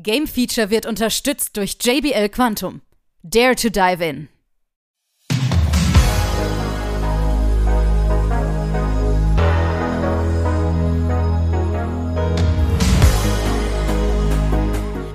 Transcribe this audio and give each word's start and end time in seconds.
Game 0.00 0.28
Feature 0.28 0.70
wird 0.70 0.86
unterstützt 0.86 1.56
durch 1.56 1.76
JBL 1.82 2.28
Quantum. 2.28 2.82
Dare 3.24 3.56
to 3.56 3.68
dive 3.68 4.04
in. 4.04 4.28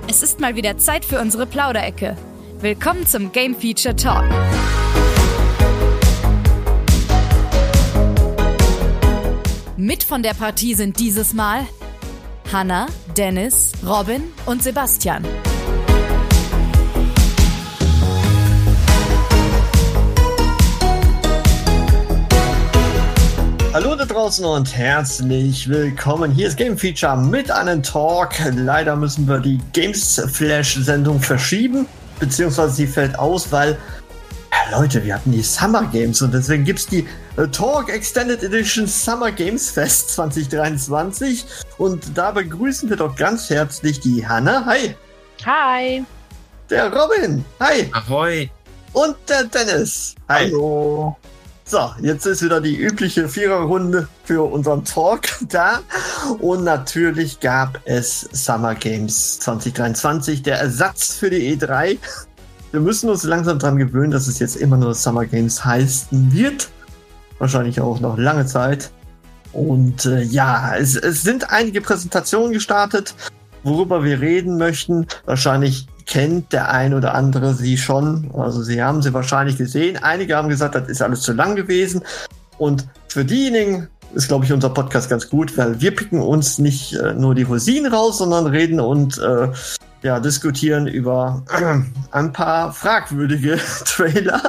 Es 0.06 0.22
ist 0.22 0.40
mal 0.40 0.54
wieder 0.54 0.76
Zeit 0.76 1.06
für 1.06 1.18
unsere 1.18 1.46
Plauderecke. 1.46 2.18
Willkommen 2.60 3.06
zum 3.06 3.32
Game 3.32 3.54
Feature 3.54 3.96
Talk. 3.96 4.24
Mit 9.78 10.04
von 10.04 10.22
der 10.22 10.34
Partie 10.34 10.74
sind 10.74 10.98
dieses 11.00 11.32
Mal 11.32 11.66
Hanna, 12.52 12.86
Dennis, 13.16 13.72
Robin 13.84 14.22
und 14.46 14.62
Sebastian. 14.62 15.24
Hallo 23.72 23.96
da 23.96 24.04
draußen 24.04 24.44
und 24.44 24.76
herzlich 24.76 25.68
willkommen. 25.68 26.30
Hier 26.30 26.46
ist 26.46 26.56
Game 26.56 26.78
Feature 26.78 27.16
mit 27.16 27.50
einem 27.50 27.82
Talk. 27.82 28.34
Leider 28.54 28.94
müssen 28.94 29.26
wir 29.26 29.40
die 29.40 29.58
Games 29.72 30.22
Flash 30.32 30.76
Sendung 30.76 31.20
verschieben, 31.20 31.88
beziehungsweise 32.20 32.72
sie 32.72 32.86
fällt 32.86 33.18
aus, 33.18 33.50
weil 33.50 33.76
ja, 34.70 34.78
Leute, 34.78 35.04
wir 35.04 35.14
hatten 35.14 35.32
die 35.32 35.42
Summer 35.42 35.84
Games 35.86 36.22
und 36.22 36.32
deswegen 36.32 36.64
gibt 36.64 36.78
es 36.78 36.86
die 36.86 37.06
äh, 37.36 37.46
Talk 37.48 37.88
Extended 37.88 38.42
Edition 38.42 38.86
Summer 38.86 39.30
Games 39.30 39.70
Fest 39.70 40.10
2023 40.10 41.44
und 41.78 42.16
da 42.16 42.30
begrüßen 42.30 42.88
wir 42.88 42.96
doch 42.96 43.16
ganz 43.16 43.50
herzlich 43.50 44.00
die 44.00 44.26
Hanna. 44.26 44.64
Hi. 44.64 44.94
Hi. 45.44 46.04
Der 46.70 46.92
Robin. 46.92 47.44
Hi. 47.60 47.90
Ahoi. 47.92 48.50
Und 48.92 49.16
der 49.28 49.44
Dennis. 49.44 50.14
Hi. 50.28 50.46
Hallo. 50.46 51.16
So, 51.66 51.90
jetzt 52.00 52.26
ist 52.26 52.42
wieder 52.42 52.60
die 52.60 52.76
übliche 52.76 53.28
Viererrunde 53.28 54.06
für 54.24 54.42
unseren 54.42 54.84
Talk 54.84 55.22
da. 55.48 55.80
Und 56.40 56.64
natürlich 56.64 57.40
gab 57.40 57.80
es 57.86 58.28
Summer 58.32 58.74
Games 58.74 59.40
2023, 59.40 60.42
der 60.42 60.58
Ersatz 60.58 61.14
für 61.16 61.30
die 61.30 61.56
E3. 61.56 61.98
Wir 62.74 62.80
müssen 62.80 63.08
uns 63.08 63.22
langsam 63.22 63.60
dran 63.60 63.76
gewöhnen, 63.76 64.10
dass 64.10 64.26
es 64.26 64.40
jetzt 64.40 64.56
immer 64.56 64.76
nur 64.76 64.96
Summer 64.96 65.26
Games 65.26 65.64
heißen 65.64 66.32
wird. 66.32 66.70
Wahrscheinlich 67.38 67.80
auch 67.80 68.00
noch 68.00 68.18
lange 68.18 68.46
Zeit. 68.46 68.90
Und 69.52 70.06
äh, 70.06 70.22
ja, 70.22 70.74
es, 70.76 70.96
es 70.96 71.22
sind 71.22 71.52
einige 71.52 71.80
Präsentationen 71.80 72.52
gestartet, 72.52 73.14
worüber 73.62 74.02
wir 74.02 74.20
reden 74.20 74.58
möchten. 74.58 75.06
Wahrscheinlich 75.24 75.86
kennt 76.06 76.52
der 76.52 76.68
ein 76.72 76.94
oder 76.94 77.14
andere 77.14 77.54
sie 77.54 77.78
schon. 77.78 78.32
Also 78.36 78.64
sie 78.64 78.82
haben 78.82 79.02
sie 79.02 79.14
wahrscheinlich 79.14 79.56
gesehen. 79.56 79.96
Einige 80.02 80.34
haben 80.34 80.48
gesagt, 80.48 80.74
das 80.74 80.88
ist 80.88 81.00
alles 81.00 81.20
zu 81.20 81.32
lang 81.32 81.54
gewesen. 81.54 82.02
Und 82.58 82.88
für 83.06 83.24
diejenigen 83.24 83.86
ist, 84.14 84.26
glaube 84.26 84.46
ich, 84.46 84.52
unser 84.52 84.70
Podcast 84.70 85.08
ganz 85.08 85.30
gut, 85.30 85.56
weil 85.56 85.80
wir 85.80 85.94
picken 85.94 86.20
uns 86.20 86.58
nicht 86.58 86.94
äh, 86.94 87.14
nur 87.14 87.36
die 87.36 87.44
Rosinen 87.44 87.92
raus, 87.92 88.18
sondern 88.18 88.48
reden 88.48 88.80
und 88.80 89.16
äh, 89.18 89.46
ja, 90.04 90.20
diskutieren 90.20 90.86
über 90.86 91.42
ein 92.12 92.32
paar 92.32 92.72
fragwürdige 92.72 93.58
Trailer. 93.84 94.40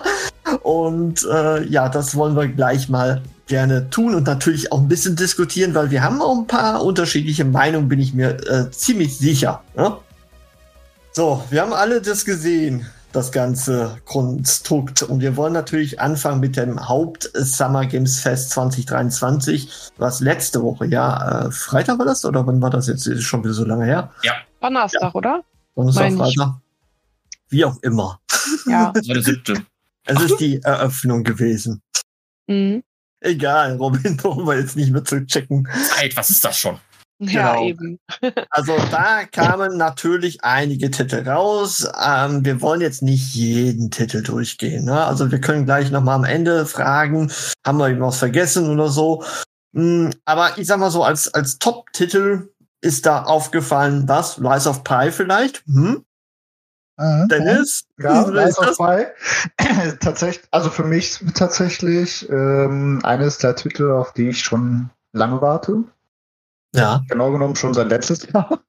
Und 0.62 1.25
äh, 1.31 1.64
ja, 1.64 1.89
das 1.89 2.16
wollen 2.16 2.36
wir 2.36 2.47
gleich 2.47 2.89
mal 2.89 3.23
gerne 3.47 3.89
tun 3.89 4.16
und 4.16 4.28
natürlich 4.28 4.72
auch 4.72 4.80
ein 4.80 4.88
bisschen 4.88 5.16
diskutieren, 5.16 5.73
weil 5.73 5.92
wir 5.92 6.03
haben 6.03 6.22
auch 6.22 6.38
ein 6.38 6.47
paar 6.47 6.84
unterschiedliche 6.84 7.45
Meinungen, 7.45 7.88
bin 7.88 8.00
ich 8.00 8.14
mir 8.14 8.38
äh, 8.50 8.70
ziemlich 8.72 9.17
sicher. 9.17 9.62
Ne? 9.75 9.95
So, 11.14 11.44
wir 11.50 11.62
haben 11.62 11.73
alle 11.73 12.02
das 12.02 12.25
gesehen, 12.25 12.86
das 13.14 13.31
ganze 13.31 13.97
Konstrukt. 14.03 15.03
Und 15.03 15.22
wir 15.22 15.38
wollen 15.38 15.53
natürlich 15.53 16.02
anfangen 16.02 16.42
mit 16.42 16.58
dem 16.58 16.90
Haupt-Summer 16.90 17.86
Games 17.86 18.19
Fest 18.19 18.50
2023, 18.50 19.91
was 19.97 20.19
letzte 20.19 20.62
Woche, 20.62 20.88
ja, 20.88 21.46
äh, 21.46 21.51
Freitag 21.51 21.97
war 22.00 22.06
das 22.06 22.25
oder 22.25 22.46
wann 22.46 22.62
war 22.62 22.72
das 22.72 22.88
jetzt? 22.88 23.07
Ist 23.07 23.24
schon 23.24 23.44
wieder 23.44 23.53
so 23.53 23.63
lange 23.63 23.85
her. 23.85 24.12
Ja. 24.24 24.34
Donnerstag, 24.66 25.02
ja. 25.02 25.14
oder? 25.14 25.44
Donnerstag, 25.76 26.14
Freitag. 26.14 26.56
Wie 27.50 27.66
auch 27.66 27.78
immer. 27.84 28.20
Ja. 28.66 28.92
Das 28.92 29.08
war 29.08 29.14
der 29.14 29.24
siebte. 29.24 29.66
Es 30.06 30.22
ist 30.22 30.38
die 30.40 30.62
Eröffnung 30.64 31.24
gewesen. 31.24 31.81
Mhm. 32.48 32.84
Egal, 33.22 33.78
Robin, 33.78 34.18
brauchen 34.22 34.46
wir 34.46 34.58
jetzt 34.59 34.75
nicht 34.75 34.92
mehr 34.92 35.04
zu 35.04 35.25
checken. 35.25 35.68
Zeit, 35.96 36.16
was 36.16 36.30
ist 36.30 36.44
das 36.44 36.58
schon? 36.58 36.80
Ja, 37.20 37.54
Genau. 37.54 37.66
eben. 37.66 38.00
Also 38.50 38.75
da 38.92 39.25
kamen 39.25 39.78
natürlich 39.78 40.44
einige 40.44 40.92
Titel 40.92 41.28
raus. 41.28 41.88
Ähm, 42.04 42.44
wir 42.44 42.62
wollen 42.62 42.81
jetzt 42.81 43.02
nicht 43.02 43.34
jeden 43.36 43.90
Titel 43.92 44.22
durchgehen. 44.22 44.86
Ne? 44.86 45.06
Also 45.06 45.31
wir 45.31 45.40
können 45.40 45.66
gleich 45.66 45.92
nochmal 45.92 46.16
am 46.16 46.24
Ende 46.24 46.66
fragen, 46.66 47.31
haben 47.66 47.78
wir 47.78 47.88
irgendwas 47.88 48.18
vergessen 48.18 48.70
oder 48.70 48.90
so. 48.90 49.24
Mm, 49.72 50.09
aber 50.25 50.58
ich 50.58 50.68
sag 50.68 50.80
mal 50.80 50.92
so, 50.92 51.04
als, 51.04 51.34
als 51.34 51.58
Top-Titel 51.59 52.50
ist 52.85 53.06
da 53.06 53.23
aufgefallen, 53.23 54.07
was? 54.07 54.38
Lies 54.38 54.68
of 54.68 54.84
Pi 54.84 55.12
vielleicht? 55.12 55.66
Hm? 55.66 56.06
Mhm. 56.97 57.28
Dennis? 57.28 57.85
Ja, 57.97 58.22
ist 58.22 58.57
das? 58.57 58.79
of 58.79 58.88
Pi. 58.88 59.06
tatsächlich, 60.00 60.47
also 60.51 60.69
für 60.69 60.84
mich 60.84 61.19
tatsächlich 61.34 62.29
ähm, 62.29 63.01
eines 63.03 63.40
der 63.40 63.56
Titel, 63.56 63.91
auf 63.91 64.13
die 64.13 64.29
ich 64.29 64.41
schon 64.41 64.91
lange 65.12 65.41
warte. 65.41 65.84
Ja. 66.74 67.01
Genau 67.09 67.31
genommen 67.31 67.56
schon 67.56 67.74
seit 67.74 67.90
letztes 67.90 68.31
Jahr. 68.31 68.59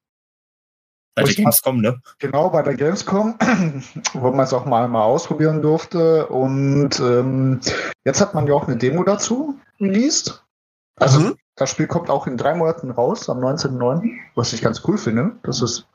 Bei 1.15 1.23
der 1.23 1.35
Gamescom, 1.35 1.81
ne? 1.81 2.01
Genau, 2.19 2.51
bei 2.51 2.63
der 2.63 2.75
Gamescom, 2.75 3.39
wo 4.13 4.33
man 4.33 4.45
es 4.45 4.53
auch 4.53 4.67
mal, 4.67 4.89
mal 4.89 5.03
ausprobieren 5.03 5.63
durfte. 5.63 6.27
Und 6.27 6.99
ähm, 7.01 7.61
jetzt 8.05 8.21
hat 8.21 8.35
man 8.35 8.47
ja 8.47 8.55
auch 8.55 8.67
eine 8.67 8.77
Demo 8.77 9.05
dazu 9.05 9.59
released. 9.81 10.43
Also 10.99 11.21
Mhm. 11.21 11.37
Das 11.57 11.71
Spiel 11.71 11.87
kommt 11.87 12.11
auch 12.11 12.27
in 12.27 12.37
drei 12.37 12.55
Monaten 12.55 12.91
raus, 12.91 13.29
am 13.29 13.41
19.09., 13.41 14.19
was 14.35 14.53
ich 14.53 14.63
ganz 14.63 14.83
cool 14.87 14.99
finde, 14.99 15.33
dass 15.43 15.63
es 15.63 15.87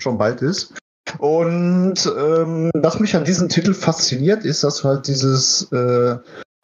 schon 0.00 0.18
bald 0.18 0.42
ist. 0.42 0.74
Und 1.18 2.06
ähm, 2.06 2.70
was 2.74 3.00
mich 3.00 3.16
an 3.16 3.24
diesem 3.24 3.48
Titel 3.48 3.72
fasziniert, 3.72 4.44
ist, 4.44 4.62
dass 4.62 4.78
du 4.78 4.88
halt 4.88 5.06
dieses 5.06 5.70
äh, 5.72 6.18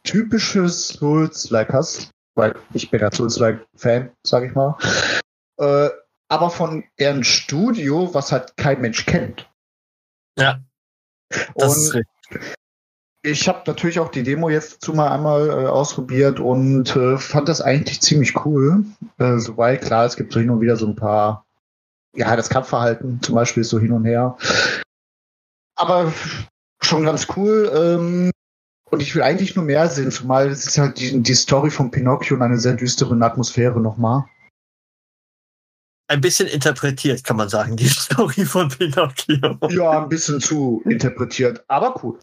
typische 0.04 0.68
Souls-like 0.68 1.72
hast, 1.72 2.10
weil 2.34 2.54
ich 2.74 2.90
bin 2.90 3.00
ja 3.00 3.10
Souls-like-Fan, 3.10 4.10
sag 4.26 4.44
ich 4.44 4.54
mal. 4.54 4.76
Äh, 5.58 5.88
aber 6.28 6.50
von 6.50 6.84
eher 6.96 7.14
ein 7.14 7.24
Studio, 7.24 8.12
was 8.14 8.32
halt 8.32 8.56
kein 8.56 8.80
Mensch 8.80 9.06
kennt. 9.06 9.50
Ja. 10.38 10.60
Das 11.54 11.76
ist 11.76 11.94
Und 11.94 12.04
richtig. 12.30 12.56
Ich 13.22 13.48
habe 13.48 13.62
natürlich 13.66 14.00
auch 14.00 14.10
die 14.10 14.24
Demo 14.24 14.48
jetzt 14.48 14.74
dazu 14.74 14.94
mal 14.94 15.08
einmal 15.08 15.48
äh, 15.48 15.66
ausprobiert 15.66 16.40
und 16.40 16.94
äh, 16.96 17.16
fand 17.18 17.48
das 17.48 17.60
eigentlich 17.60 18.00
ziemlich 18.00 18.44
cool. 18.44 18.84
Äh, 19.18 19.38
soweit, 19.38 19.82
klar, 19.82 20.06
es 20.06 20.16
gibt 20.16 20.32
so 20.32 20.40
hin 20.40 20.50
und 20.50 20.60
wieder 20.60 20.76
so 20.76 20.86
ein 20.86 20.96
paar, 20.96 21.46
ja, 22.16 22.34
das 22.34 22.48
Kampfverhalten 22.48 23.22
zum 23.22 23.36
Beispiel 23.36 23.60
ist 23.60 23.70
so 23.70 23.78
hin 23.78 23.92
und 23.92 24.04
her. 24.04 24.36
Aber 25.76 26.12
schon 26.82 27.04
ganz 27.04 27.28
cool. 27.36 27.70
Ähm, 27.74 28.30
und 28.90 29.00
ich 29.00 29.14
will 29.14 29.22
eigentlich 29.22 29.54
nur 29.54 29.64
mehr 29.64 29.88
sehen, 29.88 30.10
zumal 30.10 30.48
es 30.48 30.66
ist 30.66 30.78
halt 30.78 30.98
die, 30.98 31.22
die 31.22 31.34
Story 31.34 31.70
von 31.70 31.90
Pinocchio 31.90 32.36
und 32.36 32.42
eine 32.42 32.58
sehr 32.58 32.74
düstere 32.74 33.14
Atmosphäre 33.24 33.80
nochmal. 33.80 34.24
Ein 36.08 36.20
bisschen 36.20 36.48
interpretiert, 36.48 37.24
kann 37.24 37.36
man 37.36 37.48
sagen, 37.48 37.76
die 37.76 37.86
Story 37.88 38.44
von 38.44 38.68
Pinocchio. 38.68 39.58
Ja, 39.70 40.02
ein 40.02 40.08
bisschen 40.08 40.40
zu 40.40 40.82
interpretiert, 40.84 41.64
aber 41.68 41.94
cool. 42.02 42.18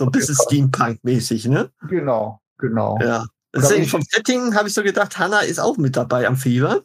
So 0.00 0.06
ein 0.06 0.12
bisschen 0.12 0.34
Steampunk-mäßig, 0.34 1.46
ne? 1.46 1.70
Genau, 1.86 2.40
genau. 2.56 2.98
Ja. 3.02 3.26
Deswegen 3.54 3.82
ich- 3.82 3.90
vom 3.90 4.00
Setting 4.00 4.54
habe 4.54 4.66
ich 4.68 4.72
so 4.72 4.82
gedacht, 4.82 5.18
Hannah 5.18 5.40
ist 5.40 5.58
auch 5.58 5.76
mit 5.76 5.94
dabei 5.94 6.26
am 6.26 6.36
Fieber. 6.38 6.82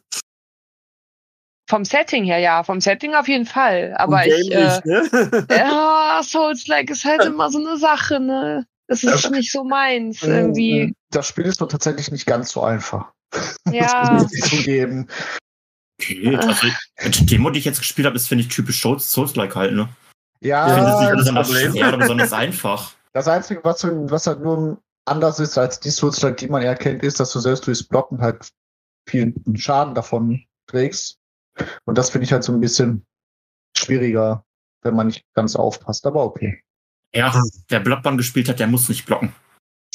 Vom 1.66 1.86
Setting 1.86 2.24
her, 2.24 2.38
ja. 2.40 2.62
Vom 2.62 2.82
Setting 2.82 3.14
auf 3.14 3.26
jeden 3.26 3.46
Fall. 3.46 3.94
Aber 3.96 4.18
Und 4.18 4.26
ich, 4.26 4.52
äh, 4.52 4.80
ne? 4.84 5.46
ja, 5.50 6.20
Souls-like 6.22 6.90
ist 6.90 7.06
halt 7.06 7.24
immer 7.24 7.50
so 7.50 7.58
eine 7.58 7.78
Sache, 7.78 8.20
ne? 8.20 8.66
Das 8.86 9.02
ist 9.02 9.30
nicht 9.30 9.50
so 9.50 9.64
meins, 9.64 10.22
irgendwie. 10.22 10.92
Das 11.10 11.26
Spiel 11.26 11.46
ist 11.46 11.62
doch 11.62 11.68
tatsächlich 11.68 12.10
nicht 12.12 12.26
ganz 12.26 12.50
so 12.52 12.62
einfach. 12.62 13.12
Ja. 13.72 14.10
Das 14.10 14.22
muss 14.24 14.34
ich 14.34 14.44
zugeben. 14.44 15.08
Okay, 15.98 16.36
also 16.36 16.66
die 17.08 17.24
Demo, 17.26 17.48
die 17.48 17.58
ich 17.60 17.64
jetzt 17.64 17.78
gespielt 17.78 18.04
habe, 18.06 18.16
ist, 18.16 18.28
finde 18.28 18.44
ich, 18.44 18.48
typisch 18.48 18.82
Souls- 18.82 19.10
Souls-like 19.10 19.56
halt, 19.56 19.72
ne? 19.72 19.88
Ich 20.40 20.48
Ja, 20.48 20.68
finde 20.68 20.90
es 20.90 21.00
nicht 21.00 21.10
das 21.10 21.16
besonders 21.18 21.50
schwer 21.50 21.88
oder 21.88 21.96
besonders 21.96 22.32
einfach. 22.34 22.92
Das 23.16 23.28
Einzige, 23.28 23.64
was, 23.64 23.82
was 23.82 24.26
halt 24.26 24.40
nur 24.40 24.82
anders 25.06 25.40
ist 25.40 25.56
als 25.56 25.80
die 25.80 25.88
Souls, 25.88 26.20
die 26.38 26.48
man 26.48 26.60
eher 26.60 26.74
kennt, 26.74 27.02
ist, 27.02 27.18
dass 27.18 27.32
du 27.32 27.40
selbst 27.40 27.66
durchs 27.66 27.82
Blocken 27.82 28.20
halt 28.20 28.50
viel 29.08 29.32
Schaden 29.54 29.94
davon 29.94 30.44
trägst. 30.66 31.18
Und 31.86 31.96
das 31.96 32.10
finde 32.10 32.26
ich 32.26 32.32
halt 32.32 32.44
so 32.44 32.52
ein 32.52 32.60
bisschen 32.60 33.06
schwieriger, 33.74 34.44
wenn 34.82 34.94
man 34.94 35.06
nicht 35.06 35.24
ganz 35.32 35.56
aufpasst. 35.56 36.04
Aber 36.04 36.24
okay. 36.24 36.62
Ja, 37.14 37.42
wer 37.68 37.80
Bloodborne 37.80 38.18
gespielt 38.18 38.50
hat, 38.50 38.58
der 38.58 38.66
muss 38.66 38.90
nicht 38.90 39.06
blocken. 39.06 39.34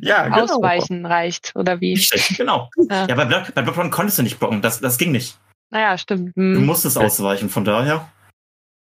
ja, 0.00 0.24
genau. 0.24 0.42
Ausweichen 0.42 1.06
reicht, 1.06 1.54
oder 1.54 1.80
wie? 1.80 1.92
Richtig, 1.92 2.36
genau. 2.36 2.68
Ja. 2.90 3.06
Ja, 3.06 3.14
bei, 3.14 3.26
Blood, 3.26 3.54
bei 3.54 3.62
Bloodborne 3.62 3.90
konntest 3.90 4.18
du 4.18 4.24
nicht 4.24 4.40
blocken, 4.40 4.60
das, 4.60 4.80
das 4.80 4.98
ging 4.98 5.12
nicht. 5.12 5.38
Naja, 5.70 5.96
stimmt. 5.96 6.36
Du 6.36 6.40
Hm. 6.40 6.66
musstest 6.66 6.98
ausweichen, 6.98 7.48
von 7.48 7.64
daher. 7.64 8.10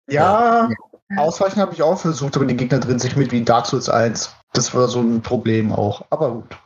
Ja, 0.07 0.69
ausweichen 1.15 1.61
habe 1.61 1.73
ich 1.73 1.81
auch 1.81 1.99
versucht, 1.99 2.35
aber 2.35 2.45
die 2.45 2.55
Gegner 2.57 2.79
drin 2.79 2.99
sich 2.99 3.15
mit 3.15 3.31
wie 3.31 3.37
in 3.37 3.45
Dark 3.45 3.65
Souls 3.67 3.89
1. 3.89 4.35
Das 4.53 4.73
war 4.73 4.87
so 4.87 4.99
ein 5.01 5.21
Problem 5.21 5.71
auch. 5.71 6.05
Aber 6.09 6.31
gut. 6.31 6.57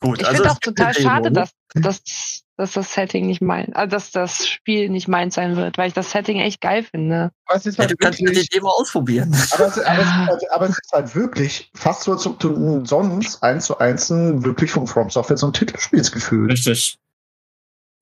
Gut, 0.00 0.20
Ich 0.20 0.26
also 0.26 0.36
finde 0.42 0.48
es 0.50 0.54
auch 0.56 0.60
total 0.60 0.94
schade, 0.94 1.32
dass, 1.32 1.50
dass, 1.74 2.42
dass 2.58 2.72
das 2.72 2.92
Setting 2.92 3.26
nicht 3.26 3.40
mein, 3.40 3.74
also 3.74 3.90
dass 3.90 4.10
das 4.10 4.46
Spiel 4.46 4.90
nicht 4.90 5.08
meins 5.08 5.34
sein 5.34 5.56
wird, 5.56 5.78
weil 5.78 5.88
ich 5.88 5.94
das 5.94 6.10
Setting 6.10 6.40
echt 6.40 6.60
geil 6.60 6.82
finde. 6.82 7.30
Ist 7.54 7.64
Ja, 7.66 7.78
halt 7.78 7.90
du 7.92 7.96
kannst 7.96 8.20
ja 8.20 8.26
die 8.26 8.36
wirklich, 8.36 8.50
Demo 8.50 8.68
ausprobieren. 8.68 9.34
aber, 9.52 9.66
es, 9.66 9.78
aber, 9.78 9.98
es, 9.98 10.04
ist 10.04 10.12
halt- 10.14 10.52
aber 10.52 10.64
es 10.68 10.78
ist 10.78 10.92
halt 10.92 11.14
wirklich 11.14 11.70
fast 11.74 12.02
so, 12.02 12.12
als 12.12 12.26
ob 12.26 12.38
du 12.38 12.84
sonst 12.84 13.42
eins 13.42 13.64
zu 13.66 13.78
eins 13.78 14.10
ein 14.10 14.44
wirklich 14.44 14.70
von 14.70 14.86
From 14.86 15.08
Software 15.10 15.38
so 15.38 15.46
ein 15.46 15.52
Titel 15.54 15.78
spielst 15.78 16.12
gefühlt. 16.12 16.50
Richtig. 16.52 16.98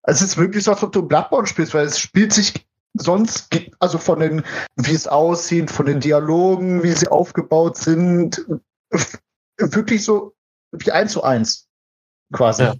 Es 0.05 0.21
ist 0.23 0.37
wirklich 0.37 0.65
so, 0.65 0.73
als 0.73 0.83
ob 0.83 0.91
du 0.93 1.03
Bloodborne 1.03 1.47
spielst, 1.47 1.73
weil 1.75 1.87
es 1.87 1.99
spielt 2.01 2.33
sich 2.33 2.53
sonst, 2.95 3.51
ge- 3.51 3.71
also 3.79 3.99
von 3.99 4.21
den, 4.21 4.43
wie 4.77 4.95
es 4.95 5.07
aussieht, 5.07 5.71
von 5.71 5.87
den 5.87 6.01
Dialogen, 6.01 6.83
wie 6.83 6.93
sie 6.93 7.09
aufgebaut 7.09 7.77
sind, 7.77 8.45
f- 8.91 9.19
wirklich 9.59 10.05
so 10.05 10.35
wie 10.73 10.91
eins 10.93 11.13
zu 11.13 11.23
eins. 11.23 11.67
Quasi. 12.33 12.63
Ja. 12.65 12.75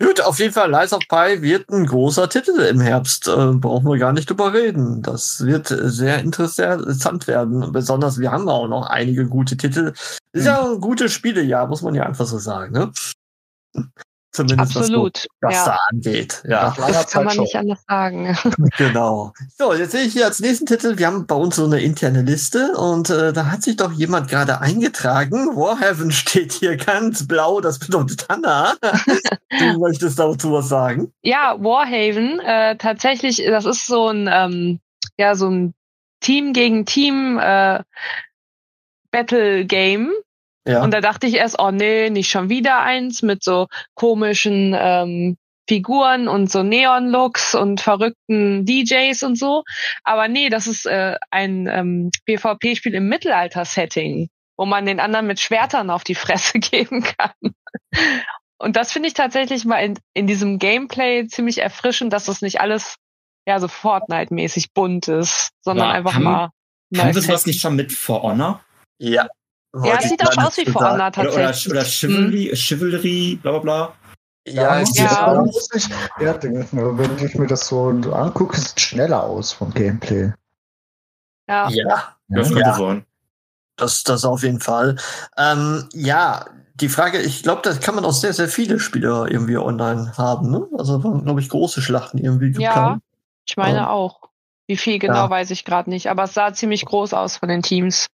Gut, 0.00 0.20
auf 0.20 0.38
jeden 0.38 0.54
Fall, 0.54 0.70
Lies 0.70 0.92
of 0.92 1.00
Pi 1.08 1.42
wird 1.42 1.68
ein 1.70 1.84
großer 1.84 2.28
Titel 2.28 2.60
im 2.60 2.80
Herbst. 2.80 3.26
Äh, 3.26 3.52
brauchen 3.54 3.88
wir 3.88 3.98
gar 3.98 4.12
nicht 4.12 4.30
drüber 4.30 4.52
reden. 4.52 5.02
Das 5.02 5.44
wird 5.44 5.66
sehr 5.66 6.20
interessant 6.20 7.26
werden. 7.26 7.72
Besonders, 7.72 8.20
wir 8.20 8.30
haben 8.30 8.48
auch 8.48 8.68
noch 8.68 8.86
einige 8.86 9.26
gute 9.26 9.56
Titel. 9.56 9.92
Ist 10.32 10.46
ja 10.46 10.70
ein 10.72 10.80
gutes 10.80 11.12
Spielejahr, 11.12 11.66
muss 11.66 11.82
man 11.82 11.96
ja 11.96 12.04
einfach 12.04 12.26
so 12.26 12.38
sagen. 12.38 12.72
Ne? 12.72 12.92
Zumindest 14.30 14.76
Absolut. 14.76 15.26
was 15.40 15.52
das 15.52 15.54
ja. 15.54 15.64
da 15.64 15.78
angeht. 15.90 16.42
Ja. 16.46 16.62
Nach 16.62 16.78
langer 16.78 17.04
Kann 17.04 17.24
man 17.24 17.34
schon. 17.34 17.44
nicht 17.44 17.56
anders 17.56 17.84
sagen. 17.88 18.38
Genau. 18.76 19.32
So, 19.56 19.74
jetzt 19.74 19.92
sehe 19.92 20.02
ich 20.02 20.12
hier 20.12 20.26
als 20.26 20.40
nächsten 20.40 20.66
Titel, 20.66 20.98
wir 20.98 21.06
haben 21.06 21.26
bei 21.26 21.34
uns 21.34 21.56
so 21.56 21.64
eine 21.64 21.80
interne 21.80 22.22
Liste 22.22 22.76
und 22.76 23.10
äh, 23.10 23.32
da 23.32 23.46
hat 23.46 23.62
sich 23.62 23.76
doch 23.76 23.92
jemand 23.92 24.28
gerade 24.28 24.60
eingetragen. 24.60 25.56
Warhaven 25.56 26.10
steht 26.12 26.52
hier 26.52 26.76
ganz 26.76 27.26
blau, 27.26 27.60
das 27.60 27.78
bedeutet 27.78 28.26
Hanna. 28.28 28.74
du 29.50 29.78
möchtest 29.78 30.18
dazu 30.18 30.52
was 30.52 30.68
sagen? 30.68 31.12
Ja, 31.22 31.56
Warhaven, 31.58 32.40
äh, 32.40 32.76
tatsächlich, 32.76 33.42
das 33.44 33.64
ist 33.64 33.86
so 33.86 34.08
ein, 34.08 34.28
ähm, 34.30 34.80
ja, 35.18 35.34
so 35.34 35.48
ein 35.48 35.74
Team 36.20 36.52
gegen 36.52 36.84
Team 36.84 37.38
äh, 37.38 37.82
Battle 39.10 39.64
Game. 39.64 40.12
Ja. 40.68 40.82
Und 40.82 40.92
da 40.92 41.00
dachte 41.00 41.26
ich 41.26 41.34
erst, 41.34 41.58
oh 41.58 41.70
nee, 41.70 42.10
nicht 42.10 42.30
schon 42.30 42.48
wieder 42.50 42.80
eins 42.82 43.22
mit 43.22 43.42
so 43.42 43.66
komischen 43.94 44.74
ähm, 44.78 45.36
Figuren 45.68 46.28
und 46.28 46.50
so 46.50 46.62
Neon-Looks 46.62 47.54
und 47.54 47.80
verrückten 47.80 48.64
DJs 48.66 49.22
und 49.22 49.36
so. 49.38 49.64
Aber 50.04 50.28
nee, 50.28 50.48
das 50.50 50.66
ist 50.66 50.86
äh, 50.86 51.16
ein 51.30 51.66
ähm, 51.66 52.10
PvP-Spiel 52.26 52.94
im 52.94 53.08
Mittelalter-Setting, 53.08 54.28
wo 54.58 54.66
man 54.66 54.86
den 54.86 55.00
anderen 55.00 55.26
mit 55.26 55.40
Schwertern 55.40 55.90
auf 55.90 56.04
die 56.04 56.14
Fresse 56.14 56.58
geben 56.58 57.02
kann. 57.02 57.32
Und 58.58 58.76
das 58.76 58.92
finde 58.92 59.08
ich 59.08 59.14
tatsächlich 59.14 59.64
mal 59.64 59.78
in, 59.78 59.98
in 60.14 60.26
diesem 60.26 60.58
Gameplay 60.58 61.26
ziemlich 61.28 61.58
erfrischend, 61.58 62.12
dass 62.12 62.24
das 62.26 62.42
nicht 62.42 62.60
alles 62.60 62.96
ja 63.46 63.60
so 63.60 63.68
Fortnite-mäßig 63.68 64.72
bunt 64.74 65.08
ist, 65.08 65.50
sondern 65.62 65.88
Ja, 65.88 65.94
einfach 65.94 66.14
haben- 66.14 66.24
mal 66.24 66.50
wir 66.90 67.02
sowas 67.12 67.24
Setting. 67.42 67.42
nicht 67.52 67.60
schon 67.60 67.76
mit 67.76 67.92
For 67.92 68.22
Honor? 68.22 68.60
ja. 68.98 69.28
Ja, 69.74 69.98
es 69.98 70.08
sieht 70.08 70.26
auch 70.26 70.44
aus 70.44 70.56
wie 70.56 70.64
For 70.66 70.80
Honor 70.80 70.94
Oder, 70.94 71.04
oder, 71.06 71.12
tatsächlich. 71.12 71.70
oder 71.70 71.84
Chivalry, 71.84 72.50
Chivalry, 72.56 73.38
bla 73.42 73.52
bla 73.52 73.60
bla. 73.60 73.94
Ja, 74.46 74.78
muss 74.80 74.88
es 74.90 74.96
ich- 74.96 75.02
Ja. 75.02 75.34
muss 75.34 75.68
ich, 75.74 75.88
ja, 76.20 76.42
wenn 76.42 77.18
ich 77.26 77.34
mir 77.34 77.46
das 77.46 77.66
so 77.68 77.88
angucke, 77.88 78.56
sieht 78.58 78.76
es 78.78 78.82
schneller 78.82 79.22
aus 79.22 79.52
vom 79.52 79.72
Gameplay. 79.74 80.32
Ja. 81.48 81.68
ja. 81.68 82.16
Das 82.28 82.48
Ja. 82.50 82.54
könnte 82.54 82.74
sein. 82.78 83.06
Das, 83.76 84.02
das 84.04 84.24
auf 84.24 84.42
jeden 84.42 84.60
Fall. 84.60 84.96
Ähm, 85.36 85.88
ja, 85.92 86.46
die 86.74 86.88
Frage, 86.88 87.20
ich 87.20 87.42
glaube, 87.42 87.62
das 87.62 87.80
kann 87.80 87.94
man 87.94 88.04
auch 88.04 88.12
sehr, 88.12 88.32
sehr 88.32 88.48
viele 88.48 88.80
Spiele 88.80 89.26
irgendwie 89.28 89.56
online 89.58 90.12
haben. 90.16 90.50
Ne? 90.50 90.66
Also, 90.76 90.98
glaube 90.98 91.40
ich, 91.40 91.48
große 91.48 91.80
Schlachten 91.82 92.18
irgendwie 92.18 92.50
Ja, 92.60 92.70
geplant. 92.72 93.02
ich 93.46 93.56
meine 93.56 93.78
Ja. 93.78 93.90
auch. 93.90 94.20
Wie 94.66 94.76
viel 94.76 94.98
genau 94.98 95.14
Ja. 95.24 95.30
weiß 95.30 95.50
ich 95.50 95.64
gerade 95.64 95.88
nicht, 95.90 96.08
aber 96.10 96.24
es 96.24 96.34
sah 96.34 96.52
ziemlich 96.52 96.84
groß 96.84 97.14
aus 97.14 97.36
von 97.36 97.48
den 97.48 97.62
Teams. 97.62 98.06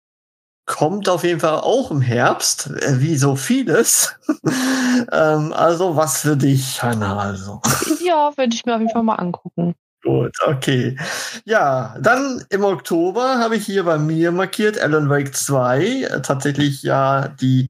Kommt 0.67 1.09
auf 1.09 1.25
jeden 1.25 1.41
Fall 1.41 1.61
auch 1.61 1.91
im 1.91 2.01
Herbst, 2.01 2.71
äh, 2.71 3.01
wie 3.01 3.17
so 3.17 3.37
vieles. 3.37 4.17
ähm, 5.13 5.53
also, 5.53 5.97
was 5.97 6.23
für 6.23 6.37
dich, 6.37 6.83
Hanna? 6.83 7.19
Also. 7.19 7.61
Ja, 8.05 8.33
würde 8.37 8.55
ich 8.55 8.65
mir 8.65 8.75
auf 8.75 8.81
jeden 8.81 8.93
Fall 8.93 9.03
mal 9.03 9.17
angucken. 9.17 9.75
Gut, 10.03 10.37
okay. 10.47 10.99
Ja, 11.45 11.97
dann 11.99 12.45
im 12.51 12.65
Oktober 12.65 13.39
habe 13.39 13.57
ich 13.57 13.65
hier 13.65 13.85
bei 13.85 13.97
mir 13.97 14.33
markiert 14.33 14.79
Alan 14.79 15.09
Wake 15.09 15.35
2. 15.35 15.85
Äh, 15.85 16.23
Tatsächlich 16.23 16.83
ja 16.83 17.29
die 17.29 17.69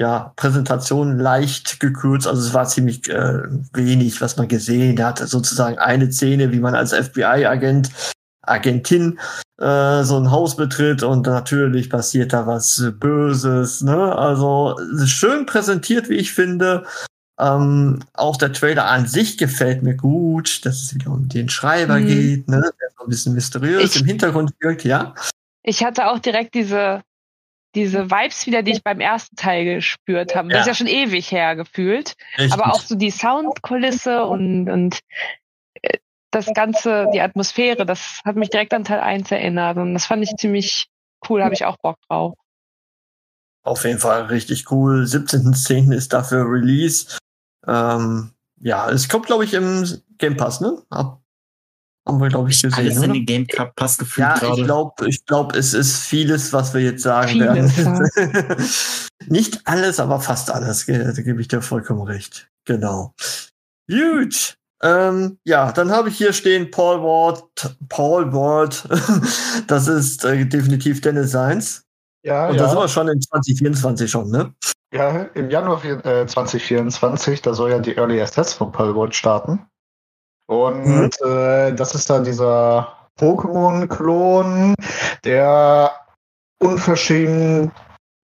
ja, 0.00 0.32
Präsentation 0.36 1.18
leicht 1.18 1.78
gekürzt. 1.78 2.26
Also 2.26 2.40
es 2.46 2.54
war 2.54 2.66
ziemlich 2.66 3.08
äh, 3.10 3.42
wenig, 3.74 4.20
was 4.22 4.36
man 4.38 4.48
gesehen 4.48 5.02
hat. 5.04 5.18
Sozusagen 5.18 5.78
eine 5.78 6.10
Szene, 6.10 6.52
wie 6.52 6.60
man 6.60 6.74
als 6.74 6.94
FBI-Agent, 6.94 7.90
Agentin 8.42 9.18
äh, 9.60 10.02
so 10.04 10.16
ein 10.18 10.30
Haus 10.30 10.56
betritt 10.56 11.02
und 11.02 11.26
natürlich 11.26 11.90
passiert 11.90 12.32
da 12.32 12.46
was 12.46 12.82
Böses. 12.98 13.82
Ne? 13.82 14.16
Also 14.16 14.76
schön 15.06 15.46
präsentiert, 15.46 16.08
wie 16.08 16.14
ich 16.16 16.32
finde. 16.32 16.84
Ähm, 17.38 18.00
auch 18.14 18.36
der 18.36 18.52
Trailer 18.52 18.86
an 18.86 19.06
sich 19.06 19.38
gefällt 19.38 19.82
mir 19.82 19.96
gut, 19.96 20.64
dass 20.66 20.82
es 20.82 20.94
wieder 20.94 21.10
um 21.10 21.28
den 21.28 21.48
Schreiber 21.48 21.98
Mhm. 21.98 22.06
geht, 22.06 22.48
ne? 22.48 22.60
der 22.60 22.88
so 22.98 23.04
ein 23.04 23.08
bisschen 23.08 23.34
mysteriös 23.34 23.94
Ich- 23.94 24.00
im 24.02 24.06
Hintergrund 24.06 24.50
wirkt, 24.60 24.84
ja. 24.84 25.14
Ich 25.62 25.84
hatte 25.84 26.08
auch 26.08 26.18
direkt 26.18 26.54
diese, 26.54 27.02
diese 27.74 28.10
Vibes 28.10 28.46
wieder, 28.46 28.62
die 28.62 28.72
ich 28.72 28.82
beim 28.82 29.00
ersten 29.00 29.36
Teil 29.36 29.64
gespürt 29.76 30.34
habe. 30.34 30.48
Das 30.48 30.56
Ja. 30.56 30.60
ist 30.60 30.66
ja 30.68 30.74
schon 30.74 30.86
ewig 30.86 31.30
her 31.32 31.54
gefühlt. 31.56 32.14
Richtig. 32.38 32.52
Aber 32.52 32.72
auch 32.74 32.80
so 32.80 32.94
die 32.94 33.10
Soundkulisse 33.10 34.24
und, 34.24 34.68
und 34.68 35.00
das 36.30 36.46
Ganze, 36.54 37.08
die 37.12 37.20
Atmosphäre, 37.20 37.84
das 37.86 38.20
hat 38.24 38.36
mich 38.36 38.50
direkt 38.50 38.72
an 38.72 38.84
Teil 38.84 39.00
1 39.00 39.30
erinnert. 39.30 39.76
Und 39.76 39.94
das 39.94 40.06
fand 40.06 40.22
ich 40.22 40.34
ziemlich 40.36 40.86
cool, 41.28 41.42
habe 41.42 41.54
ich 41.54 41.64
auch 41.64 41.76
Bock 41.82 41.98
drauf. 42.08 42.34
Auf 43.62 43.84
jeden 43.84 43.98
Fall 43.98 44.22
richtig 44.26 44.70
cool. 44.70 45.04
17.10. 45.04 45.92
ist 45.92 46.12
dafür 46.12 46.44
Release. 46.50 47.18
Ähm, 47.66 48.32
ja, 48.60 48.88
es 48.90 49.08
kommt, 49.08 49.26
glaube 49.26 49.44
ich, 49.44 49.54
im 49.54 49.86
Game 50.18 50.36
Pass, 50.36 50.60
ne? 50.60 50.82
Ab, 50.88 51.20
haben 52.06 52.20
wir, 52.20 52.28
glaube 52.28 52.50
ich, 52.50 52.62
gesehen. 52.62 52.78
Alles 52.78 53.02
in 53.02 53.12
den 53.12 53.26
Game 53.26 53.46
Cup 53.46 53.76
passt 53.76 53.98
gefühlt 53.98 54.26
Ja, 54.26 54.34
ich 54.34 54.40
gerade. 54.40 54.64
glaube, 54.64 55.08
ich 55.08 55.24
glaub, 55.26 55.54
es 55.54 55.74
ist 55.74 55.98
vieles, 55.98 56.52
was 56.52 56.72
wir 56.72 56.80
jetzt 56.80 57.02
sagen 57.02 57.30
Vieles, 57.30 57.76
werden. 57.76 58.70
Nicht 59.26 59.60
alles, 59.66 60.00
aber 60.00 60.20
fast 60.20 60.50
alles. 60.50 60.86
Da 60.86 61.12
gebe 61.22 61.40
ich 61.40 61.48
dir 61.48 61.60
vollkommen 61.60 62.02
recht. 62.02 62.50
Genau. 62.64 63.14
Gut. 63.88 64.56
Ähm, 64.82 65.38
ja, 65.44 65.72
dann 65.72 65.90
habe 65.90 66.08
ich 66.08 66.16
hier 66.16 66.32
stehen 66.32 66.70
Paul 66.70 67.02
Ward. 67.02 67.44
Paul 67.88 68.32
Ward. 68.32 68.88
das 69.66 69.88
ist 69.88 70.24
äh, 70.24 70.44
definitiv 70.46 71.00
Dennis 71.00 71.30
Seins. 71.32 71.84
Ja, 72.22 72.48
Und 72.48 72.58
da 72.58 72.68
sind 72.68 72.78
wir 72.78 72.88
schon 72.88 73.08
in 73.08 73.20
2024 73.20 74.10
schon, 74.10 74.30
ne? 74.30 74.52
Ja, 74.92 75.22
im 75.34 75.50
Januar 75.50 75.82
äh, 75.84 76.26
2024, 76.26 77.42
da 77.42 77.54
soll 77.54 77.70
ja 77.70 77.78
die 77.78 77.96
Early 77.96 78.20
Access 78.20 78.54
von 78.54 78.72
Palworld 78.72 79.14
starten. 79.14 79.66
Und 80.46 80.84
Mhm. 80.84 81.10
äh, 81.24 81.72
das 81.72 81.94
ist 81.94 82.10
dann 82.10 82.24
dieser 82.24 82.88
Pokémon-Klon, 83.18 84.74
der 85.24 85.92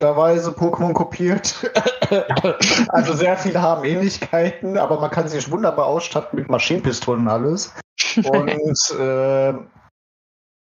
unverschämterweise 0.01 0.51
Pokémon 0.51 0.93
kopiert. 0.93 1.55
also 2.89 3.15
sehr 3.15 3.37
viele 3.37 3.61
haben 3.63 3.85
Ähnlichkeiten, 3.85 4.79
aber 4.79 5.01
man 5.01 5.11
kann 5.11 5.29
sich 5.29 5.51
wunderbar 5.51 5.87
ausstatten 5.87 6.39
mit 6.39 6.49
Maschinenpistolen 6.49 7.23
und 7.23 7.29
alles. 7.29 7.73
Und 8.17 8.91
äh, 8.99 9.55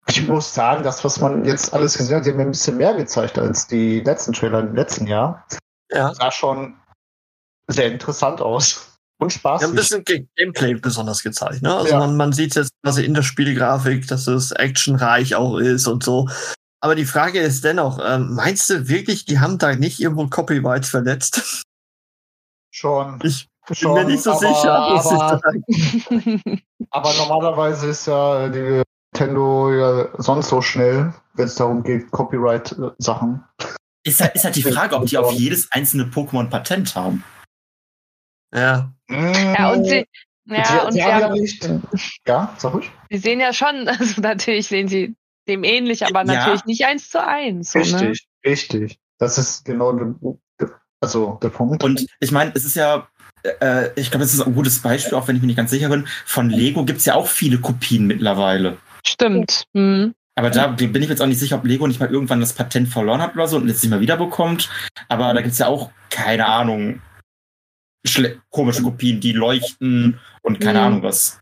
ich 0.09 0.27
muss 0.27 0.53
sagen, 0.53 0.83
das, 0.83 1.05
was 1.05 1.21
man 1.21 1.45
jetzt 1.45 1.73
alles 1.73 1.97
gesehen 1.97 2.17
hat, 2.17 2.27
die 2.27 2.31
haben 2.31 2.37
mir 2.39 2.43
ein 2.45 2.51
bisschen 2.51 2.77
mehr 2.77 2.95
gezeigt 2.95 3.39
als 3.39 3.67
die 3.67 4.01
letzten 4.01 4.33
Trailer 4.33 4.61
im 4.61 4.75
letzten 4.75 5.07
Jahr. 5.07 5.47
Ja. 5.93 6.13
Sah 6.15 6.31
schon 6.33 6.77
sehr 7.69 7.93
interessant 7.93 8.41
aus. 8.41 8.89
Und 9.21 9.33
Ja, 9.33 9.37
ein 9.37 9.39
spaßig. 9.39 9.75
bisschen 9.77 10.05
Ge- 10.05 10.27
Gameplay 10.37 10.75
besonders 10.75 11.23
gezeigt. 11.23 11.63
Ne? 11.63 11.73
Also 11.73 11.91
Ja. 11.93 11.99
man, 12.01 12.17
man 12.17 12.33
sieht 12.33 12.57
jetzt 12.57 12.73
quasi 12.83 13.05
in 13.05 13.15
der 13.15 13.23
Spielgrafik, 13.23 14.09
dass 14.09 14.27
es 14.27 14.51
actionreich 14.51 15.37
auch 15.37 15.59
ist 15.59 15.87
und 15.87 16.03
so. 16.03 16.29
Aber 16.83 16.97
die 16.97 17.05
Frage 17.05 17.39
ist 17.39 17.65
dennoch, 17.65 18.01
ähm, 18.05 18.35
meinst 18.35 18.69
du 18.69 18.89
wirklich, 18.89 19.25
die 19.25 19.39
haben 19.39 19.57
da 19.57 19.77
nicht 19.77 20.01
irgendwo 20.01 20.27
Copyright 20.27 20.85
verletzt? 20.85 21.65
schon. 22.73 23.21
Ich 23.23 23.49
bin 23.67 23.77
schon, 23.77 23.95
mir 23.95 24.05
nicht 24.05 24.23
so 24.23 24.33
aber, 24.33 24.41
sicher. 24.41 24.73
Aber, 24.75 25.41
aber 26.91 27.15
normalerweise 27.15 27.87
ist 27.87 28.07
ja 28.07 28.49
die 28.49 28.83
Nintendo 29.15 29.73
ja 29.73 30.09
sonst 30.19 30.49
so 30.49 30.61
schnell, 30.61 31.15
wenn 31.35 31.47
es 31.47 31.55
darum 31.55 31.85
geht, 31.85 32.11
Copyright-Sachen. 32.11 33.45
Ist 34.05 34.21
halt, 34.21 34.35
ist 34.35 34.45
halt 34.45 34.57
die 34.57 34.65
Frage, 34.65 34.97
ob 34.97 35.07
die 35.07 35.19
auf 35.19 35.33
jedes 35.33 35.71
einzelne 35.71 36.05
Pokémon 36.05 36.51
Patent 36.51 36.97
haben. 36.97 37.23
Ja. 38.53 38.93
ja, 39.09 39.71
und 39.71 39.85
sie, 39.85 40.05
Ja, 40.47 40.83
und 40.83 40.93
sie 40.93 40.99
sie, 40.99 41.05
haben 41.05 41.21
ja 41.21 41.29
haben, 41.29 41.41
nicht. 41.41 41.71
Ja, 42.27 42.55
sag 42.59 42.75
ich. 42.83 42.91
sie 43.11 43.19
sehen 43.19 43.39
ja 43.39 43.53
schon, 43.53 43.87
also 43.89 44.21
natürlich 44.21 44.67
sehen 44.67 44.89
sie 44.89 45.15
dem 45.49 45.65
ähnlich, 45.65 46.05
aber 46.07 46.21
Ja. 46.25 46.35
natürlich 46.35 46.65
nicht 46.65 46.85
eins 46.85 47.11
zu 47.11 47.25
eins. 47.25 47.73
So, 47.73 47.79
ne? 47.79 47.85
Richtig, 47.85 48.27
richtig. 48.45 48.99
Das 49.19 49.39
ist 49.39 49.65
genau 49.65 49.93
der, 49.93 50.15
also 51.01 51.39
der 51.43 51.49
Punkt. 51.51 51.83
Und 51.85 52.07
ich 52.21 52.33
meine, 52.33 52.53
es 52.55 52.65
ist 52.65 52.75
ja, 52.77 53.09
äh, 53.61 53.89
ich 53.95 54.11
glaube, 54.11 54.25
es 54.25 54.35
ist 54.35 54.41
ein 54.41 54.55
gutes 54.55 54.81
Beispiel, 54.81 55.15
auch 55.17 55.29
wenn 55.29 55.37
ich 55.37 55.43
mir 55.43 55.47
nicht 55.47 55.57
ganz 55.57 55.71
sicher 55.71 55.89
bin. 55.89 56.07
Von 56.27 56.51
Lego 56.51 56.85
gibt 56.85 56.99
es 57.01 57.05
ja 57.05 57.15
auch 57.15 57.27
viele 57.27 57.59
Kopien 57.59 58.07
mittlerweile. 58.07 58.79
Stimmt. 59.07 59.65
Hm. 59.75 60.15
Aber 60.35 60.51
da 60.51 60.69
bin 60.69 60.87
ich 60.89 60.93
mir 60.93 61.07
jetzt 61.09 61.21
auch 61.21 61.27
nicht 61.27 61.39
sicher, 61.41 61.57
ob 61.57 61.65
Lego 61.67 61.87
nicht 61.87 62.01
mal 62.01 62.11
irgendwann 62.11 62.41
das 62.41 62.55
Patent 62.55 62.89
verloren 62.89 63.21
hat 63.21 63.35
oder 63.35 63.47
so 63.49 63.59
und 63.59 63.69
jetzt 63.69 63.83
nicht 63.83 63.91
mehr 63.91 64.01
wiederbekommt. 64.01 64.71
Aber 65.09 65.35
da 65.35 65.41
gibt 65.43 65.53
es 65.53 65.59
ja 65.59 65.67
auch, 65.67 65.91
keine 66.11 66.47
Ahnung, 66.47 67.03
komische 68.51 68.83
Kopien, 68.83 69.21
die 69.21 69.33
leuchten 69.33 70.19
und 70.43 70.61
keine 70.61 70.81
Mhm. 70.81 70.85
Ahnung 70.87 71.03
was. 71.03 71.39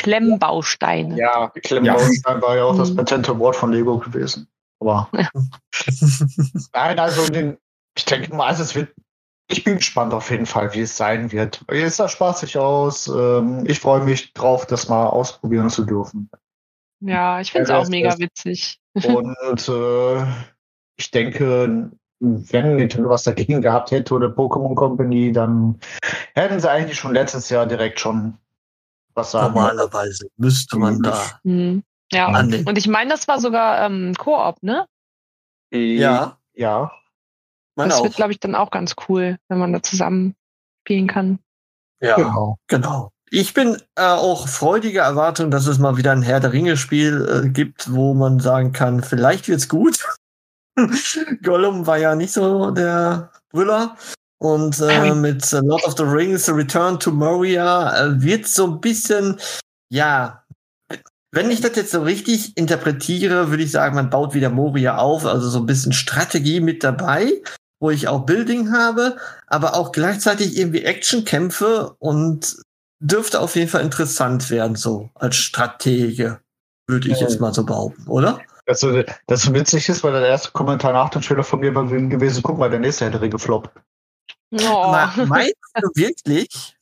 Klemmbausteine. 0.00 1.16
ja, 1.18 1.48
Klemmbaustein 1.62 2.40
war 2.42 2.56
ja 2.56 2.64
auch 2.64 2.76
das 2.76 2.90
Mhm. 2.90 2.96
Patent 2.96 3.28
Award 3.28 3.54
von 3.56 3.72
Lego 3.72 3.98
gewesen. 3.98 4.48
Aber 4.80 5.08
nein, 6.72 6.98
also 6.98 7.26
den, 7.30 7.58
ich 7.96 8.04
denke 8.06 8.34
mal, 8.34 8.46
also 8.46 8.62
es 8.62 8.74
wird. 8.74 8.92
Ich 9.52 9.64
bin 9.64 9.76
gespannt 9.78 10.14
auf 10.14 10.30
jeden 10.30 10.46
Fall, 10.46 10.72
wie 10.74 10.82
es 10.82 10.96
sein 10.96 11.32
wird. 11.32 11.64
Es 11.66 11.96
sah 11.96 12.08
spaßig 12.08 12.56
aus. 12.56 13.08
Ähm, 13.08 13.64
ich 13.66 13.80
freue 13.80 14.04
mich 14.04 14.32
drauf, 14.32 14.64
das 14.64 14.88
mal 14.88 15.06
ausprobieren 15.08 15.70
zu 15.70 15.84
dürfen. 15.84 16.30
Ja, 17.00 17.40
ich 17.40 17.50
finde 17.50 17.64
es 17.64 17.70
Ja, 17.70 17.78
auch 17.78 17.88
mega 17.88 18.16
witzig. 18.20 18.78
Und 18.94 19.68
äh, 19.68 20.24
ich 20.96 21.10
denke, 21.10 21.90
wenn 22.20 22.76
Nintendo 22.76 23.08
was 23.08 23.24
dagegen 23.24 23.60
gehabt 23.60 23.90
hätte 23.90 24.14
oder 24.14 24.28
Pokémon 24.28 24.76
Company, 24.76 25.32
dann 25.32 25.80
hätten 26.34 26.60
sie 26.60 26.70
eigentlich 26.70 26.98
schon 26.98 27.12
letztes 27.14 27.50
Jahr 27.50 27.66
direkt 27.66 27.98
schon 27.98 28.38
was 29.14 29.30
sagen. 29.32 29.54
Normalerweise 29.54 30.28
müsste 30.36 30.78
man 30.78 31.02
da. 31.02 31.38
Hm. 31.44 31.82
Ja, 32.12 32.26
annehmen. 32.28 32.66
und 32.66 32.76
ich 32.76 32.88
meine, 32.88 33.10
das 33.10 33.28
war 33.28 33.38
sogar 33.40 33.84
ähm, 33.86 34.14
Koop, 34.18 34.62
ne? 34.62 34.86
Ja, 35.72 36.38
Ja. 36.54 36.90
man 37.76 37.88
das 37.88 37.98
auch. 38.00 38.04
wird, 38.04 38.16
glaube 38.16 38.32
ich, 38.32 38.40
dann 38.40 38.56
auch 38.56 38.70
ganz 38.72 38.96
cool, 39.08 39.38
wenn 39.48 39.58
man 39.58 39.72
da 39.72 39.82
zusammen 39.82 40.34
spielen 40.82 41.06
kann. 41.06 41.38
ja, 42.00 42.16
Genau. 42.16 42.56
genau. 42.66 43.12
Ich 43.32 43.54
bin 43.54 43.80
äh, 43.94 44.02
auch 44.02 44.48
freudiger 44.48 45.02
Erwartung, 45.04 45.52
dass 45.52 45.66
es 45.68 45.78
mal 45.78 45.96
wieder 45.96 46.10
ein 46.10 46.22
Herr 46.22 46.40
der 46.40 46.52
Ringe-Spiel 46.52 47.44
äh, 47.44 47.48
gibt, 47.48 47.92
wo 47.92 48.12
man 48.12 48.40
sagen 48.40 48.72
kann, 48.72 49.04
vielleicht 49.04 49.46
wird's 49.46 49.68
gut. 49.68 50.04
Gollum 51.44 51.86
war 51.86 51.98
ja 51.98 52.16
nicht 52.16 52.32
so 52.32 52.72
der 52.72 53.30
Brüller. 53.50 53.96
Und 54.42 54.80
äh, 54.80 55.14
mit 55.14 55.52
äh, 55.52 55.60
Lord 55.60 55.84
of 55.84 55.96
the 55.98 56.02
Rings, 56.02 56.48
Return 56.48 56.98
to 56.98 57.10
Moria, 57.10 58.06
äh, 58.06 58.22
wird 58.22 58.46
so 58.46 58.66
ein 58.66 58.80
bisschen, 58.80 59.38
ja, 59.90 60.44
wenn 61.30 61.50
ich 61.50 61.60
das 61.60 61.76
jetzt 61.76 61.92
so 61.92 62.02
richtig 62.02 62.56
interpretiere, 62.56 63.50
würde 63.50 63.62
ich 63.62 63.70
sagen, 63.70 63.94
man 63.94 64.08
baut 64.08 64.32
wieder 64.32 64.48
Moria 64.48 64.96
auf, 64.96 65.26
also 65.26 65.48
so 65.48 65.58
ein 65.58 65.66
bisschen 65.66 65.92
Strategie 65.92 66.60
mit 66.60 66.82
dabei, 66.82 67.30
wo 67.80 67.90
ich 67.90 68.08
auch 68.08 68.24
Building 68.24 68.72
habe, 68.72 69.18
aber 69.46 69.74
auch 69.74 69.92
gleichzeitig 69.92 70.56
irgendwie 70.56 70.84
Actionkämpfe 70.84 71.94
und 71.98 72.56
dürfte 72.98 73.40
auf 73.40 73.56
jeden 73.56 73.68
Fall 73.68 73.82
interessant 73.82 74.48
werden, 74.48 74.74
so 74.74 75.10
als 75.14 75.36
Stratege, 75.36 76.40
würde 76.88 77.10
ich 77.10 77.20
jetzt 77.20 77.40
mal 77.40 77.52
so 77.52 77.64
behaupten, 77.64 78.06
oder? 78.08 78.40
Das, 78.64 78.84
das 79.26 79.42
so 79.42 79.54
witzig 79.54 79.88
ist, 79.90 80.02
weil 80.02 80.12
der 80.12 80.26
erste 80.26 80.52
Kommentar 80.52 80.94
nach 80.94 81.10
dem 81.10 81.20
Trailer 81.20 81.44
von 81.44 81.60
mir 81.60 81.74
war 81.74 81.86
gewesen, 81.86 82.42
guck 82.42 82.56
mal, 82.56 82.70
der 82.70 82.80
nächste 82.80 83.04
hätte 83.04 83.28
gefloppt. 83.28 83.70
Oh. 84.52 84.92
Meinst 85.26 85.54
du 85.80 85.88
wirklich? 85.94 86.76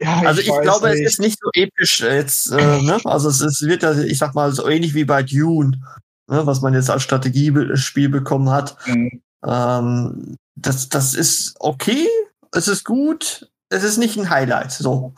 Ja, 0.00 0.22
Also 0.26 0.40
ich, 0.40 0.48
weiß 0.48 0.62
glaube, 0.62 0.90
nicht. 0.90 1.00
es 1.00 1.12
ist 1.12 1.20
nicht 1.20 1.38
so 1.40 1.50
episch 1.54 2.00
jetzt, 2.00 2.50
äh, 2.52 2.82
ne? 2.82 3.00
Also 3.04 3.28
es 3.28 3.40
ist, 3.40 3.62
wird 3.62 3.82
ja, 3.82 3.92
ich 3.96 4.18
sag 4.18 4.34
mal, 4.34 4.52
so 4.52 4.68
ähnlich 4.68 4.94
wie 4.94 5.04
bei 5.04 5.22
Dune, 5.22 5.80
ne? 6.26 6.46
was 6.46 6.60
man 6.60 6.74
jetzt 6.74 6.90
als 6.90 7.02
Strategiespiel 7.02 8.08
bekommen 8.08 8.50
hat. 8.50 8.76
Mhm. 8.86 9.22
Ähm, 9.44 10.36
das, 10.56 10.88
das 10.88 11.14
ist 11.14 11.56
okay, 11.60 12.06
es 12.52 12.68
ist 12.68 12.84
gut, 12.84 13.50
es 13.70 13.84
ist 13.84 13.98
nicht 13.98 14.16
ein 14.16 14.30
Highlight. 14.30 14.72
So. 14.72 15.14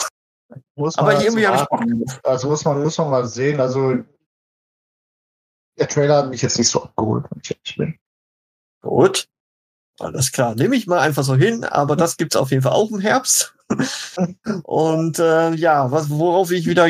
Muss 0.77 0.97
Aber 0.99 1.21
irgendwie 1.21 1.47
habe 1.47 1.57
ich 1.63 1.69
Bock 1.69 1.81
drauf. 1.81 2.21
Also 2.25 2.49
muss 2.49 2.65
man, 2.65 2.83
muss 2.83 2.99
man 2.99 3.11
mal 3.11 3.27
sehen. 3.27 3.61
Also 3.61 4.05
der 5.79 5.89
Trailer 5.89 6.19
hat 6.19 6.31
mich 6.31 6.43
jetzt 6.43 6.59
nicht 6.59 6.69
so 6.69 6.85
abgeholt, 6.85 7.25
wenn 7.31 7.41
ich 7.43 7.51
ehrlich 7.51 7.77
bin. 7.77 7.99
Gut. 8.83 9.29
Alles 9.99 10.33
klar. 10.33 10.55
Nehme 10.55 10.77
ich 10.77 10.87
mal 10.87 11.01
einfach 11.01 11.25
so 11.25 11.35
hin, 11.35 11.65
aber 11.65 11.97
das 11.97 12.17
gibt's 12.17 12.37
auf 12.37 12.51
jeden 12.51 12.63
Fall 12.63 12.73
auch 12.73 12.91
im 12.91 13.01
Herbst. 13.01 13.55
Und 14.65 15.19
äh, 15.19 15.55
ja, 15.55 15.91
was, 15.91 16.11
worauf 16.11 16.51
ich 16.51 16.67
wieder 16.67 16.89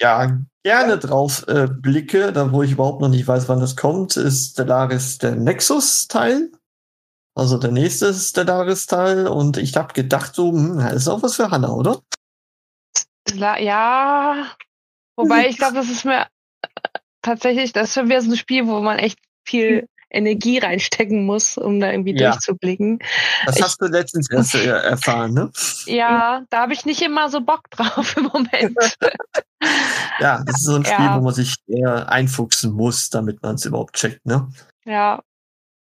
ja, 0.00 0.38
gerne 0.62 0.98
drauf 0.98 1.46
äh, 1.48 1.66
blicke, 1.68 2.32
da 2.32 2.52
wo 2.52 2.62
ich 2.62 2.72
überhaupt 2.72 3.00
noch 3.00 3.08
nicht 3.08 3.26
weiß, 3.26 3.48
wann 3.48 3.60
das 3.60 3.76
kommt, 3.76 4.16
ist 4.16 4.52
Stellaris 4.52 5.18
der 5.18 5.36
Nexus-Teil. 5.36 6.52
Also 7.34 7.58
der 7.58 7.70
nächste 7.70 8.12
Stellaris-Teil. 8.12 9.28
Und 9.28 9.56
ich 9.56 9.76
habe 9.76 9.94
gedacht, 9.94 10.34
so, 10.34 10.50
hm, 10.50 10.78
das 10.78 10.94
ist 10.94 11.08
auch 11.08 11.22
was 11.22 11.36
für 11.36 11.50
Hannah, 11.50 11.72
oder? 11.72 12.02
Ja, 13.32 14.46
wobei 15.16 15.48
ich 15.48 15.58
glaube, 15.58 15.74
das 15.74 15.90
ist 15.90 16.04
mir 16.04 16.22
äh, 16.62 16.98
tatsächlich, 17.22 17.72
das 17.72 17.88
ist 17.88 17.94
schon 17.94 18.08
wieder 18.08 18.22
so 18.22 18.30
ein 18.30 18.36
Spiel, 18.36 18.66
wo 18.66 18.80
man 18.80 18.98
echt 18.98 19.18
viel 19.44 19.86
Energie 20.10 20.58
reinstecken 20.58 21.26
muss, 21.26 21.58
um 21.58 21.80
da 21.80 21.90
irgendwie 21.90 22.16
Ja. 22.18 22.30
durchzublicken. 22.30 22.98
Das 23.46 23.56
Ich- 23.56 23.62
hast 23.62 23.80
du 23.82 23.86
letztens 23.86 24.30
erst 24.30 24.54
äh, 24.54 24.66
erfahren, 24.66 25.34
ne? 25.34 25.50
Ja, 25.86 26.44
da 26.50 26.60
habe 26.62 26.72
ich 26.72 26.84
nicht 26.86 27.02
immer 27.02 27.28
so 27.28 27.40
Bock 27.40 27.68
drauf 27.70 28.16
im 28.16 28.24
Moment. 28.24 28.76
Ja, 30.20 30.42
das 30.44 30.56
ist 30.58 30.64
so 30.66 30.76
ein 30.76 30.82
Ja. 30.82 30.94
Spiel, 30.94 31.06
wo 31.16 31.24
man 31.24 31.34
sich 31.34 31.56
eher 31.66 32.08
einfuchsen 32.10 32.72
muss, 32.72 33.10
damit 33.10 33.42
man 33.42 33.56
es 33.56 33.64
überhaupt 33.64 33.94
checkt, 33.96 34.24
ne? 34.24 34.48
ja. 34.84 35.20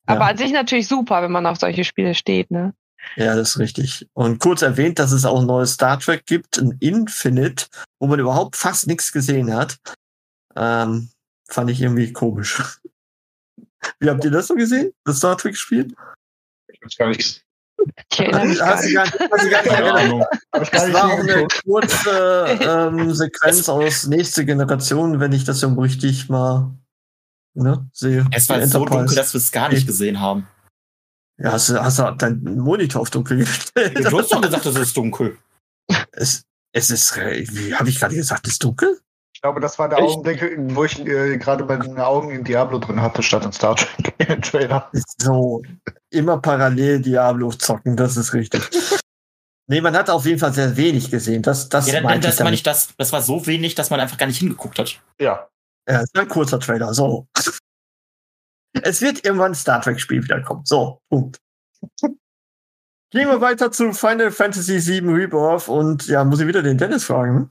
Aber 0.06 0.20
Ja. 0.20 0.26
an 0.26 0.36
sich 0.36 0.52
natürlich 0.52 0.86
super, 0.86 1.22
wenn 1.22 1.32
man 1.32 1.46
auf 1.46 1.58
solche 1.58 1.82
Spiele 1.82 2.14
steht, 2.14 2.50
ne? 2.50 2.74
Ja, 3.16 3.34
das 3.34 3.50
ist 3.50 3.58
richtig. 3.58 4.06
Und 4.12 4.38
kurz 4.38 4.62
erwähnt, 4.62 4.98
dass 4.98 5.12
es 5.12 5.24
auch 5.24 5.40
ein 5.40 5.46
neues 5.46 5.72
Star 5.72 5.98
Trek 5.98 6.24
gibt, 6.26 6.58
ein 6.58 6.76
Infinite, 6.80 7.66
wo 7.98 8.06
man 8.06 8.20
überhaupt 8.20 8.54
fast 8.56 8.86
nichts 8.86 9.12
gesehen 9.12 9.52
hat. 9.54 9.78
Ähm, 10.56 11.10
fand 11.48 11.70
ich 11.70 11.80
irgendwie 11.80 12.12
komisch. 12.12 12.78
Wie 14.00 14.08
habt 14.10 14.24
ihr 14.24 14.30
das 14.30 14.46
so 14.48 14.54
gesehen? 14.54 14.92
Das 15.04 15.18
Star 15.18 15.36
Trek-Spiel? 15.36 15.94
Ich 16.72 16.80
weiß 16.82 16.96
gar 16.96 17.08
nicht. 17.08 17.44
Ich 18.10 18.20
erinnere 18.20 18.46
mich 18.46 18.58
gar 18.58 18.68
Hast 18.68 18.84
du 18.84 18.86
nicht. 18.86 18.94
gar, 18.94 19.04
hast 19.06 19.44
du 19.44 19.50
gar 19.50 19.62
nicht? 19.62 19.72
Ahnung. 19.72 20.20
Gar 20.52 20.60
Das 20.64 20.86
nicht 20.86 20.94
war 20.94 21.04
auch 21.12 21.18
eine 21.18 21.46
kurze 21.64 22.58
ähm, 22.96 23.14
Sequenz 23.14 23.68
aus 23.68 24.06
nächste 24.06 24.44
Generation, 24.44 25.20
wenn 25.20 25.32
ich 25.32 25.44
das 25.44 25.60
so 25.60 25.68
richtig 25.74 26.28
mal 26.28 26.70
ne, 27.54 27.88
sehe. 27.92 28.26
Es 28.32 28.48
war 28.48 28.64
so 28.66 28.84
dunkel, 28.84 29.16
dass 29.16 29.34
wir 29.34 29.38
es 29.38 29.50
gar 29.52 29.68
nicht 29.68 29.86
gesehen 29.86 30.20
haben. 30.20 30.46
Ja, 31.36 31.52
hast 31.52 31.68
du, 31.68 31.82
hast 31.82 31.98
du 31.98 32.10
deinen 32.12 32.58
Monitor 32.58 33.02
auf 33.02 33.10
dunkel 33.10 33.38
gestellt? 33.38 33.98
Du 34.04 34.18
hast 34.18 34.32
doch 34.32 34.40
gesagt, 34.42 34.66
es 34.66 34.76
ist 34.76 34.96
dunkel. 34.96 35.36
es, 36.12 36.44
es 36.72 36.90
ist, 36.90 37.16
äh, 37.16 37.44
wie 37.50 37.74
habe 37.74 37.88
ich 37.88 37.98
gerade 37.98 38.14
gesagt, 38.14 38.46
es 38.46 38.54
ist 38.54 38.64
dunkel? 38.64 39.00
Ich 39.44 39.46
glaube, 39.46 39.60
das 39.60 39.78
war 39.78 39.90
der 39.90 39.98
Echt? 39.98 40.08
Augenblick, 40.08 40.56
wo 40.74 40.84
ich 40.84 40.98
äh, 41.00 41.36
gerade 41.36 41.64
bei 41.64 41.76
den 41.76 41.98
Augen 41.98 42.30
in 42.30 42.44
Diablo 42.44 42.78
drin 42.78 43.02
hatte, 43.02 43.22
statt 43.22 43.44
in 43.44 43.52
Star 43.52 43.76
Trek 43.76 44.42
Trailer. 44.42 44.90
So 45.18 45.60
immer 46.08 46.38
parallel 46.38 47.02
Diablo 47.02 47.50
zocken, 47.50 47.94
das 47.94 48.16
ist 48.16 48.32
richtig. 48.32 48.62
nee, 49.66 49.82
man 49.82 49.94
hat 49.94 50.08
auf 50.08 50.24
jeden 50.24 50.38
Fall 50.38 50.54
sehr 50.54 50.78
wenig 50.78 51.10
gesehen. 51.10 51.42
Das, 51.42 51.68
das 51.68 51.88
Ja, 51.88 52.00
dann, 52.00 52.04
das 52.04 52.16
ich 52.16 52.22
damit. 52.22 52.40
meine 52.40 52.54
ich, 52.54 52.62
das, 52.62 52.96
das 52.96 53.12
war 53.12 53.20
so 53.20 53.46
wenig, 53.46 53.74
dass 53.74 53.90
man 53.90 54.00
einfach 54.00 54.16
gar 54.16 54.24
nicht 54.24 54.38
hingeguckt 54.38 54.78
hat. 54.78 54.98
Ja. 55.20 55.46
Ja, 55.86 56.00
ist 56.00 56.18
ein 56.18 56.26
kurzer 56.26 56.58
Trailer. 56.58 56.94
So. 56.94 57.26
Es 58.82 59.02
wird 59.02 59.26
irgendwann 59.26 59.52
ein 59.52 59.54
Star 59.54 59.82
Trek-Spiel 59.82 60.24
wiederkommen. 60.24 60.62
So, 60.64 61.02
Punkt. 61.10 61.36
Gehen 63.10 63.28
wir 63.28 63.42
weiter 63.42 63.70
zu 63.70 63.92
Final 63.92 64.30
Fantasy 64.30 64.80
VII 64.84 65.12
Rebirth 65.12 65.68
und 65.68 66.06
ja, 66.06 66.24
muss 66.24 66.40
ich 66.40 66.46
wieder 66.46 66.62
den 66.62 66.78
Dennis 66.78 67.04
fragen. 67.04 67.50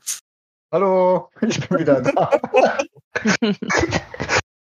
Hallo, 0.73 1.29
ich 1.41 1.69
bin 1.69 1.79
wieder 1.81 2.01
da. 2.01 2.31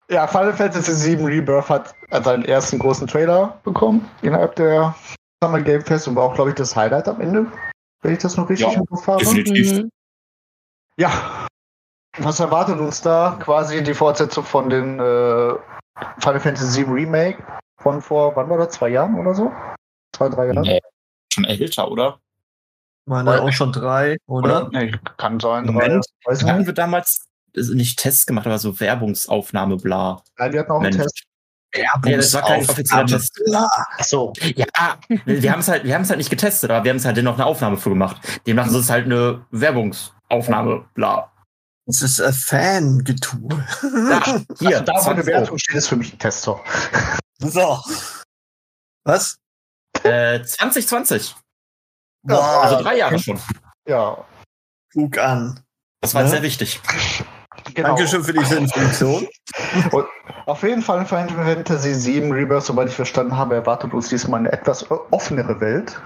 ja, 0.10 0.28
Final 0.28 0.52
Fantasy 0.52 1.18
VII 1.18 1.26
Rebirth 1.26 1.70
hat, 1.70 1.96
hat 2.12 2.26
seinen 2.26 2.44
ersten 2.44 2.80
großen 2.80 3.08
Trailer 3.08 3.62
bekommen 3.64 4.06
innerhalb 4.22 4.58
der 4.58 4.94
Summer 5.42 5.62
Game 5.62 5.82
Fest 5.82 6.10
und 6.10 6.18
war 6.18 6.26
auch, 6.26 6.34
glaube 6.36 6.50
ich, 6.50 6.58
das 6.58 6.76
Highlight 6.76 7.08
am 7.08 7.22
Ende, 7.22 7.50
wenn 8.02 8.12
ich 8.12 8.20
das 8.20 8.36
noch 8.36 8.50
richtig 8.50 8.68
Ja, 8.74 8.78
im 8.78 8.86
Kopf 8.88 9.08
habe. 9.08 9.24
definitiv. 9.24 9.72
Mhm. 9.72 9.90
Ja. 11.00 11.48
Was 12.18 12.42
erwartet 12.42 12.78
uns 12.78 13.02
da? 13.02 13.40
Quasi 13.42 13.82
die 13.82 13.94
Fortsetzung 13.94 14.44
von 14.44 14.70
den 14.70 15.00
äh, 15.00 15.54
Final 16.20 16.40
Fantasy 16.42 16.86
VII 16.86 16.92
Remake 16.94 17.42
von 17.78 18.02
vor, 18.02 18.36
wann 18.36 18.50
war 18.50 18.58
das? 18.58 18.72
Zwei 18.72 18.90
Jahren 18.90 19.18
oder 19.18 19.34
so? 19.34 19.50
Zwei, 20.14 20.28
drei 20.28 20.48
Jahre? 20.48 20.60
Nee, 20.60 20.82
schon 21.32 21.46
älter, 21.46 21.90
oder? 21.90 22.20
Meine 23.06 23.42
auch 23.42 23.52
schon 23.52 23.72
drei, 23.72 24.18
oder? 24.26 24.70
Nee, 24.72 24.94
kann 25.18 25.40
sein. 25.40 25.66
Moment. 25.66 26.06
Drei, 26.24 26.36
Hatten 26.36 26.58
nicht. 26.60 26.68
wir 26.68 26.74
damals 26.74 27.26
äh, 27.56 27.62
nicht 27.62 28.00
Tests 28.00 28.26
gemacht, 28.26 28.48
aber 28.48 28.58
so 28.58 28.80
Werbungsaufnahme, 28.80 29.78
bla. 29.78 30.24
Nein, 30.38 30.54
wir 30.54 30.60
hatten 30.62 30.72
auch 30.72 30.82
einen 30.82 30.96
Mensch. 30.98 31.04
Test. 31.04 31.24
Ja, 31.76 31.90
das 32.00 32.34
war 32.34 32.42
kein 32.44 32.68
offizieller 32.68 33.06
Test. 33.06 33.40
Achso. 33.98 34.34
Ja, 34.56 34.66
wir 35.26 35.52
haben 35.52 35.60
es 35.60 35.68
halt, 35.68 35.84
wir 35.84 35.94
haben 35.94 36.04
es 36.04 36.10
halt 36.10 36.20
nicht 36.20 36.30
getestet, 36.30 36.72
aber 36.72 36.84
wir 36.84 36.90
haben 36.90 36.98
es 36.98 37.06
halt 37.06 37.18
dennoch 37.18 37.36
eine 37.36 37.46
Aufnahme 37.46 37.78
für 37.78 37.90
gemacht. 37.90 38.18
Demnach 38.48 38.68
ist 38.68 38.74
es 38.74 38.90
halt 38.90 39.06
eine 39.06 39.46
Werbungsaufnahme, 39.52 40.86
bla. 40.94 41.32
Das 41.86 42.02
ist 42.02 42.20
ein 42.22 42.34
Fangetue. 42.34 43.64
Da, 43.82 44.24
hier, 44.60 44.78
Also 44.78 44.84
da, 44.84 44.94
wo 44.94 45.02
20 45.02 45.08
eine 45.10 45.26
Wertung 45.26 45.58
steht, 45.58 45.76
ist 45.76 45.88
für 45.90 45.98
mich 45.98 46.14
ein 46.14 46.20
Tester. 46.20 46.60
So. 47.40 47.80
Was? 49.04 49.38
Äh, 50.04 50.42
2020. 50.44 51.36
Boah, 52.26 52.62
Also 52.64 52.82
drei 52.84 52.98
Jahre 52.98 53.20
schon. 53.20 53.40
Ja. 53.88 54.18
guck 54.94 55.18
an. 55.18 55.60
Das 56.02 56.14
war 56.16 56.24
Ja. 56.24 56.28
sehr 56.30 56.42
wichtig. 56.44 56.82
Genau. 57.74 57.90
Dankeschön 57.90 58.24
für 58.24 58.34
diese 58.34 58.58
Information. 58.58 59.28
Und 59.92 60.06
auf 60.46 60.62
jeden 60.64 60.82
Fall 60.82 61.06
Final 61.06 61.30
Fantasy 61.30 61.94
VII 62.22 62.32
Rebirth, 62.32 62.64
soweit 62.66 62.90
ich 62.90 62.96
verstanden 62.96 63.36
habe, 63.38 63.56
erwartet 63.56 63.94
uns 63.94 64.10
diesmal 64.10 64.40
eine 64.42 64.52
etwas 64.52 64.86
offenere 65.12 65.60
Welt. 65.62 66.02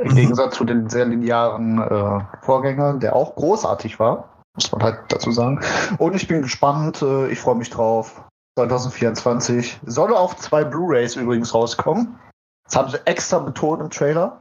Im 0.00 0.12
Mhm. 0.12 0.16
Gegensatz 0.16 0.54
zu 0.56 0.64
den 0.64 0.88
sehr 0.88 1.04
linearen 1.06 1.80
äh, 1.82 2.20
Vorgängern, 2.42 3.00
der 3.00 3.16
auch 3.16 3.34
großartig 3.34 3.98
war, 3.98 4.42
muss 4.54 4.70
man 4.72 4.82
halt 4.82 5.00
dazu 5.08 5.32
sagen. 5.32 5.60
Und 5.98 6.14
ich 6.14 6.28
bin 6.28 6.42
gespannt, 6.42 7.02
äh, 7.02 7.28
ich 7.28 7.40
freue 7.40 7.56
mich 7.56 7.70
drauf. 7.70 8.22
2024 8.58 9.80
soll 9.86 10.14
auf 10.14 10.36
zwei 10.36 10.64
Blu-Rays 10.64 11.16
übrigens 11.16 11.52
rauskommen. 11.54 12.18
Das 12.64 12.76
haben 12.76 12.90
sie 12.90 12.98
extra 13.06 13.38
betont 13.40 13.80
im 13.82 13.90
Trailer. 13.90 14.40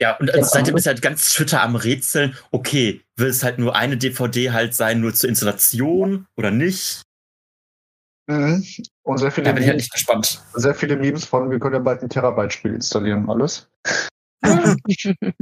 Ja, 0.00 0.16
und 0.18 0.28
äh, 0.32 0.44
seitdem 0.44 0.76
ist 0.76 0.86
halt 0.86 1.02
ganz 1.02 1.32
Twitter 1.32 1.60
am 1.62 1.74
Rätseln, 1.74 2.36
okay, 2.52 3.02
will 3.16 3.28
es 3.28 3.42
halt 3.42 3.58
nur 3.58 3.74
eine 3.74 3.96
DVD 3.96 4.52
halt 4.52 4.74
sein, 4.74 5.00
nur 5.00 5.12
zur 5.12 5.28
Installation 5.28 6.26
oder 6.36 6.50
nicht? 6.52 7.02
Mhm. 8.28 8.64
Und 9.02 9.18
sehr 9.18 9.32
viele, 9.32 9.46
Da 9.46 9.52
bin 9.52 9.62
ich 9.62 9.68
halt 9.68 9.78
nicht 9.78 9.92
gespannt. 9.92 10.40
sehr 10.54 10.74
viele 10.74 10.96
Memes 10.96 11.24
von, 11.24 11.50
wir 11.50 11.58
können 11.58 11.74
ja 11.74 11.80
bald 11.80 12.02
ein 12.02 12.10
Terabyte-Spiel 12.10 12.74
installieren 12.74 13.24
und 13.24 13.30
alles. 13.30 13.68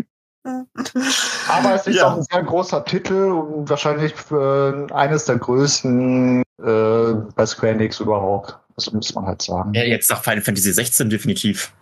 Aber 1.48 1.74
es 1.74 1.86
ist 1.86 1.96
Ja. 1.96 2.06
auch 2.12 2.16
ein 2.16 2.22
sehr 2.22 2.42
großer 2.44 2.84
Titel 2.84 3.14
und 3.32 3.68
wahrscheinlich 3.68 4.14
äh, 4.30 4.92
eines 4.92 5.24
der 5.24 5.36
größten 5.38 6.42
äh, 6.62 7.12
bei 7.34 7.44
Square 7.46 7.72
Enix 7.72 8.00
überhaupt. 8.00 8.56
Das 8.76 8.92
muss 8.92 9.12
man 9.14 9.26
halt 9.26 9.42
sagen. 9.42 9.74
Ja, 9.74 9.82
jetzt 9.82 10.08
nach 10.10 10.22
Final 10.22 10.42
Fantasy 10.42 10.72
16 10.72 11.10
definitiv. 11.10 11.74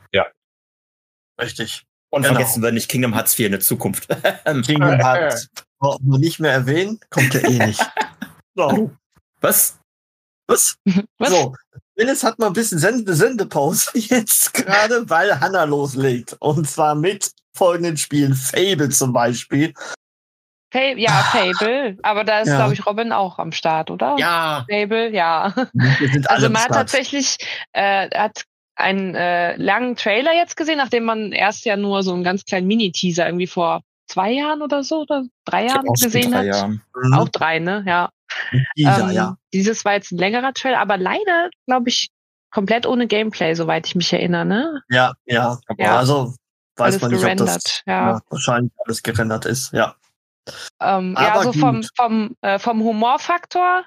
Richtig. 1.40 1.84
Und 2.14 2.22
Genau. 2.22 2.34
vergessen 2.34 2.62
wir 2.62 2.72
nicht 2.72 2.88
Kingdom 2.88 3.14
Hearts 3.14 3.34
4 3.34 3.46
in 3.46 3.52
der 3.52 3.60
Zukunft. 3.60 4.08
Kingdom 4.66 4.98
Hearts 5.00 5.48
brauchen 5.78 6.10
wir 6.10 6.18
nicht 6.18 6.38
mehr 6.40 6.52
erwähnen. 6.52 7.00
Kommt 7.10 7.34
ja 7.34 7.40
eh 7.40 7.66
nicht. 7.66 7.80
So. 8.56 8.92
Was? 9.40 9.78
Was? 10.46 10.76
Was? 11.18 11.30
So. 11.30 11.54
Dennis 11.98 12.22
hat 12.22 12.38
mal 12.38 12.46
ein 12.46 12.52
bisschen 12.52 12.78
Sende 12.78 13.12
Sendepause 13.14 13.90
jetzt 13.94 14.54
gerade, 14.54 15.10
weil 15.10 15.40
Hannah 15.40 15.64
loslegt. 15.64 16.36
Und 16.38 16.68
zwar 16.70 16.94
mit 16.94 17.32
folgenden 17.56 17.96
Spielen. 17.96 18.34
Fable 18.34 18.90
zum 18.90 19.12
Beispiel. 19.12 19.74
Fa- 20.72 20.78
ja, 20.96 21.10
Fable. 21.32 21.98
Aber 22.04 22.22
da 22.22 22.40
ist, 22.42 22.48
Ja. 22.48 22.56
glaube 22.58 22.74
ich, 22.74 22.86
Robin 22.86 23.10
auch 23.12 23.38
am 23.40 23.50
Start, 23.50 23.90
oder? 23.90 24.14
Ja. 24.20 24.64
Fable, 24.70 25.12
ja. 25.12 25.52
Wir 25.72 26.08
sind 26.12 26.28
alle 26.30 26.36
Also 26.36 26.46
am 26.46 26.52
man 26.52 26.62
hat 26.62 26.70
tatsächlich 26.70 27.38
äh, 27.72 28.08
hat 28.16 28.44
einen 28.76 29.14
äh, 29.14 29.56
langen 29.56 29.96
Trailer 29.96 30.34
jetzt 30.34 30.56
gesehen, 30.56 30.78
nachdem 30.78 31.04
man 31.04 31.32
erst 31.32 31.64
ja 31.64 31.76
nur 31.76 32.02
so 32.02 32.12
einen 32.12 32.24
ganz 32.24 32.44
kleinen 32.44 32.66
Mini-Teaser 32.66 33.26
irgendwie 33.26 33.46
vor 33.46 33.82
zwei 34.06 34.32
Jahren 34.32 34.62
oder 34.62 34.82
so 34.82 35.02
oder 35.02 35.24
drei 35.44 35.66
Jahren 35.66 35.86
gesehen 35.86 36.32
drei 36.32 36.38
hat. 36.38 36.46
Jahren. 36.46 36.82
Mhm. 36.94 37.14
Auch 37.14 37.28
drei, 37.28 37.58
ne? 37.58 37.84
Ja. 37.86 38.10
Dieser, 38.76 39.08
Ähm, 39.08 39.14
ja. 39.14 39.36
Dieses 39.52 39.84
war 39.84 39.94
jetzt 39.94 40.12
ein 40.12 40.18
längerer 40.18 40.52
Trailer, 40.52 40.80
aber 40.80 40.96
leider, 40.96 41.50
glaube 41.66 41.88
ich, 41.88 42.08
komplett 42.50 42.86
ohne 42.86 43.06
Gameplay, 43.06 43.54
soweit 43.54 43.86
ich 43.86 43.94
mich 43.94 44.12
erinnere, 44.12 44.44
ne? 44.44 44.82
Ja, 44.88 45.12
ja. 45.24 45.58
Ja. 45.76 45.98
Also 45.98 46.34
weiß 46.76 46.94
Alles 46.94 47.02
man 47.02 47.10
nicht, 47.12 47.24
ob 47.24 47.46
das 47.46 47.82
ja. 47.86 48.10
ja, 48.12 48.20
wahrscheinlich 48.28 48.72
alles 48.84 49.02
gerendert 49.02 49.44
ist. 49.46 49.72
Ja. 49.72 49.94
Ähm, 50.80 51.16
ja, 51.18 51.32
Aber 51.34 51.42
so 51.44 51.52
vom, 51.52 51.80
gut. 51.80 51.90
vom, 51.96 52.36
äh, 52.42 52.58
vom 52.58 52.82
Humorfaktor 52.82 53.84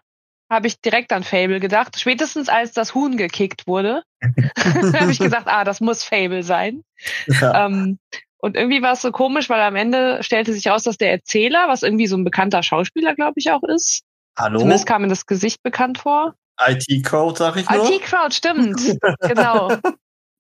habe 0.49 0.67
ich 0.67 0.79
direkt 0.81 1.11
an 1.11 1.23
Fable 1.23 1.59
gedacht. 1.59 1.99
Spätestens 1.99 2.49
als 2.49 2.71
das 2.71 2.95
Huhn 2.95 3.17
gekickt 3.17 3.67
wurde, 3.67 4.03
habe 4.23 5.11
ich 5.11 5.19
gesagt, 5.19 5.47
ah, 5.47 5.63
das 5.63 5.79
muss 5.81 6.03
Fable 6.03 6.43
sein. 6.43 6.83
ja. 7.27 7.65
Ähm, 7.65 7.99
und 8.39 8.55
irgendwie 8.55 8.81
war 8.83 8.93
es 8.93 9.01
so 9.01 9.11
komisch, 9.11 9.49
weil 9.49 9.61
am 9.61 9.75
Ende 9.75 10.21
stellte 10.21 10.53
sich 10.53 10.67
raus, 10.67 10.83
dass 10.83 10.97
der 10.97 11.11
Erzähler, 11.11 11.67
was 11.67 11.81
irgendwie 11.81 12.05
so 12.07 12.15
ein 12.15 12.23
bekannter 12.23 12.61
Schauspieler, 12.61 13.15
glaube 13.15 13.33
ich, 13.37 13.49
auch 13.51 13.63
ist. 13.63 14.03
Hallo? 14.37 14.59
Zumindest 14.59 14.85
kam 14.85 15.01
mir 15.01 15.07
das 15.07 15.25
Gesicht 15.25 15.63
bekannt 15.63 15.97
vor. 15.97 16.35
IT-Code, 16.65 17.37
sag 17.37 17.55
ich 17.57 17.67
nur. 17.69 17.89
IT-Crowd, 17.91 18.33
stimmt. 18.33 18.79
genau. 19.21 19.69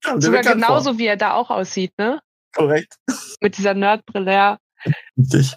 Sogar 0.03 0.41
bekannt 0.41 0.45
vor. 0.45 0.53
genauso, 0.53 0.97
wie 0.99 1.07
er 1.07 1.17
da 1.17 1.33
auch 1.33 1.49
aussieht, 1.49 1.91
ne? 1.97 2.19
Korrekt. 2.55 2.95
Mit 3.41 3.57
dieser 3.57 3.73
Nerdbrille, 3.73 4.31
ja. 4.31 4.57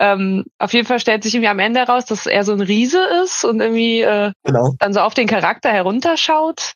Ähm, 0.01 0.45
auf 0.59 0.73
jeden 0.73 0.87
Fall 0.87 0.99
stellt 0.99 1.23
sich 1.23 1.35
irgendwie 1.35 1.49
am 1.49 1.59
Ende 1.59 1.81
heraus, 1.81 2.07
dass 2.07 2.27
er 2.27 2.43
so 2.45 2.53
ein 2.53 2.61
Riese 2.63 3.03
ist 3.23 3.45
und 3.45 3.61
irgendwie 3.61 4.01
äh, 4.01 4.33
Genau. 4.45 4.75
dann 4.79 4.95
so 4.95 5.01
auf 5.01 5.13
den 5.15 5.29
Charakter 5.29 5.71
herunterschaut. 5.71 6.73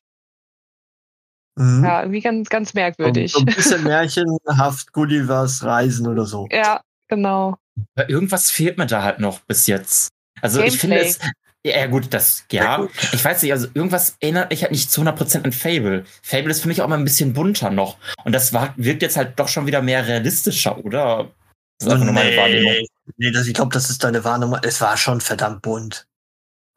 Mhm. 1.56 1.84
Ja, 1.84 2.00
irgendwie 2.00 2.20
ganz, 2.20 2.48
ganz 2.48 2.74
merkwürdig. 2.74 3.32
So 3.32 3.40
ein 3.40 3.44
bisschen 3.46 3.84
märchenhaft 3.84 4.92
Gullivers 4.92 5.62
Reisen 5.62 6.06
oder 6.06 6.26
so. 6.26 6.48
Ja, 6.50 6.80
genau. 7.08 7.56
Aber 7.96 8.08
irgendwas 8.08 8.50
fehlt 8.50 8.78
mir 8.78 8.86
da 8.86 9.02
halt 9.02 9.20
noch 9.20 9.40
bis 9.40 9.66
jetzt. 9.66 10.08
Also 10.40 10.62
ich 10.62 10.78
finde 10.78 10.96
Gameplay. 10.96 11.10
es. 11.10 11.30
Ja, 11.66 11.86
gut, 11.86 12.12
das, 12.12 12.44
ja. 12.52 12.86
Ich 13.12 13.24
weiß 13.24 13.42
nicht, 13.42 13.52
also 13.52 13.68
irgendwas 13.72 14.16
erinnert 14.20 14.50
mich 14.50 14.62
halt 14.62 14.72
nicht 14.72 14.90
zu 14.90 15.00
100% 15.00 15.44
an 15.44 15.52
Fable. 15.52 16.04
Fable 16.22 16.50
ist 16.50 16.60
für 16.60 16.68
mich 16.68 16.82
auch 16.82 16.88
mal 16.88 16.98
ein 16.98 17.04
bisschen 17.04 17.32
bunter 17.32 17.70
noch. 17.70 17.96
Und 18.24 18.32
das 18.32 18.52
war, 18.52 18.74
wirkt 18.76 19.00
jetzt 19.00 19.16
halt 19.16 19.38
doch 19.38 19.48
schon 19.48 19.66
wieder 19.66 19.80
mehr 19.80 20.06
realistischer, 20.06 20.84
oder? 20.84 21.30
Das 21.78 21.86
ist 21.86 21.92
einfach 21.92 22.04
nur 22.04 22.12
meine 22.12 22.36
Wahrnehmung. 22.36 22.86
nee 23.16 23.30
das, 23.30 23.46
ich 23.46 23.54
glaube, 23.54 23.72
das 23.72 23.88
ist 23.88 24.04
deine 24.04 24.24
Wahrnehmung. 24.24 24.58
Es 24.62 24.82
war 24.82 24.98
schon 24.98 25.22
verdammt 25.22 25.62
bunt. 25.62 26.06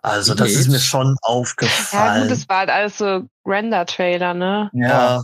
Also, 0.01 0.35
das 0.35 0.51
ist 0.53 0.69
mir 0.69 0.79
schon 0.79 1.07
Ja, 1.09 1.15
aufgefallen. 1.21 2.23
gut, 2.23 2.31
es 2.31 2.47
war 2.47 2.59
halt 2.59 2.69
alles 2.69 2.97
so 2.97 3.27
Render-Trailer, 3.45 4.33
ne? 4.33 4.69
ja. 4.73 5.21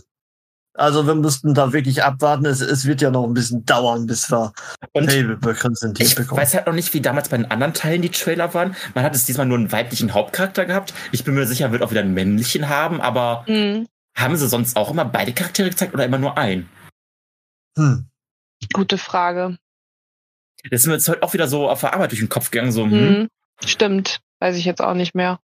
Also, 0.76 1.06
wir 1.06 1.14
mussten 1.14 1.54
da 1.54 1.72
wirklich 1.72 2.04
abwarten. 2.04 2.48
Es, 2.48 2.60
es 2.60 2.86
wird 2.86 3.00
ja 3.00 3.12
noch 3.12 3.26
ein 3.26 3.36
bisschen 3.36 3.64
dauern, 3.64 4.08
bis 4.08 4.32
wir 4.32 4.54
Und 4.94 5.12
Fable 5.12 5.38
präsentiert 5.38 6.10
ich 6.10 6.16
bekommen. 6.16 6.42
weiß 6.42 6.56
halt 6.56 6.66
noch 6.66 6.74
nicht, 6.74 6.92
wie 6.96 7.02
damals 7.02 7.30
bei 7.30 7.38
den 7.38 7.52
anderen 7.52 7.76
Teilen 7.76 8.02
die 8.02 8.10
Trailer 8.10 8.52
waren. 8.56 8.76
Man 8.96 9.04
hat 9.04 9.14
es 9.14 9.26
diesmal 9.26 9.46
nur 9.46 9.60
einen 9.60 9.72
weiblichen 9.72 10.16
Hauptcharakter 10.16 10.66
gehabt. 10.66 10.96
Ich 11.12 11.24
bin 11.24 11.36
mir 11.36 11.46
sicher, 11.46 11.72
wird 11.72 11.84
auch 11.84 11.92
wieder 11.92 12.02
einen 12.02 12.16
männlichen 12.16 12.70
haben, 12.70 13.02
aber 13.02 13.44
Hm, 13.46 13.88
haben 14.18 14.36
sie 14.36 14.48
sonst 14.48 14.76
auch 14.76 14.90
immer 14.90 15.06
beide 15.06 15.32
Charaktere 15.34 15.70
gezeigt 15.70 15.94
oder 15.94 16.06
immer 16.06 16.18
nur 16.18 16.40
einen? 16.40 16.68
Hm. 17.78 18.08
gute 18.74 18.98
Frage. 18.98 19.58
Das 20.72 20.82
ist 20.82 20.88
mir 20.88 20.94
jetzt 20.94 21.08
heute 21.08 21.22
auch 21.22 21.34
wieder 21.34 21.48
so 21.48 21.70
auf 21.70 21.82
der 21.82 21.94
Arbeit 21.94 22.12
durch 22.12 22.20
den 22.22 22.30
Kopf 22.30 22.50
gegangen, 22.50 22.72
so, 22.72 22.84
hm, 22.86 22.92
Hm, 22.92 23.28
stimmt. 23.64 24.22
Weiß 24.44 24.58
ich 24.58 24.66
jetzt 24.66 24.82
auch 24.82 24.94
nicht 24.94 25.16
mehr. 25.16 25.40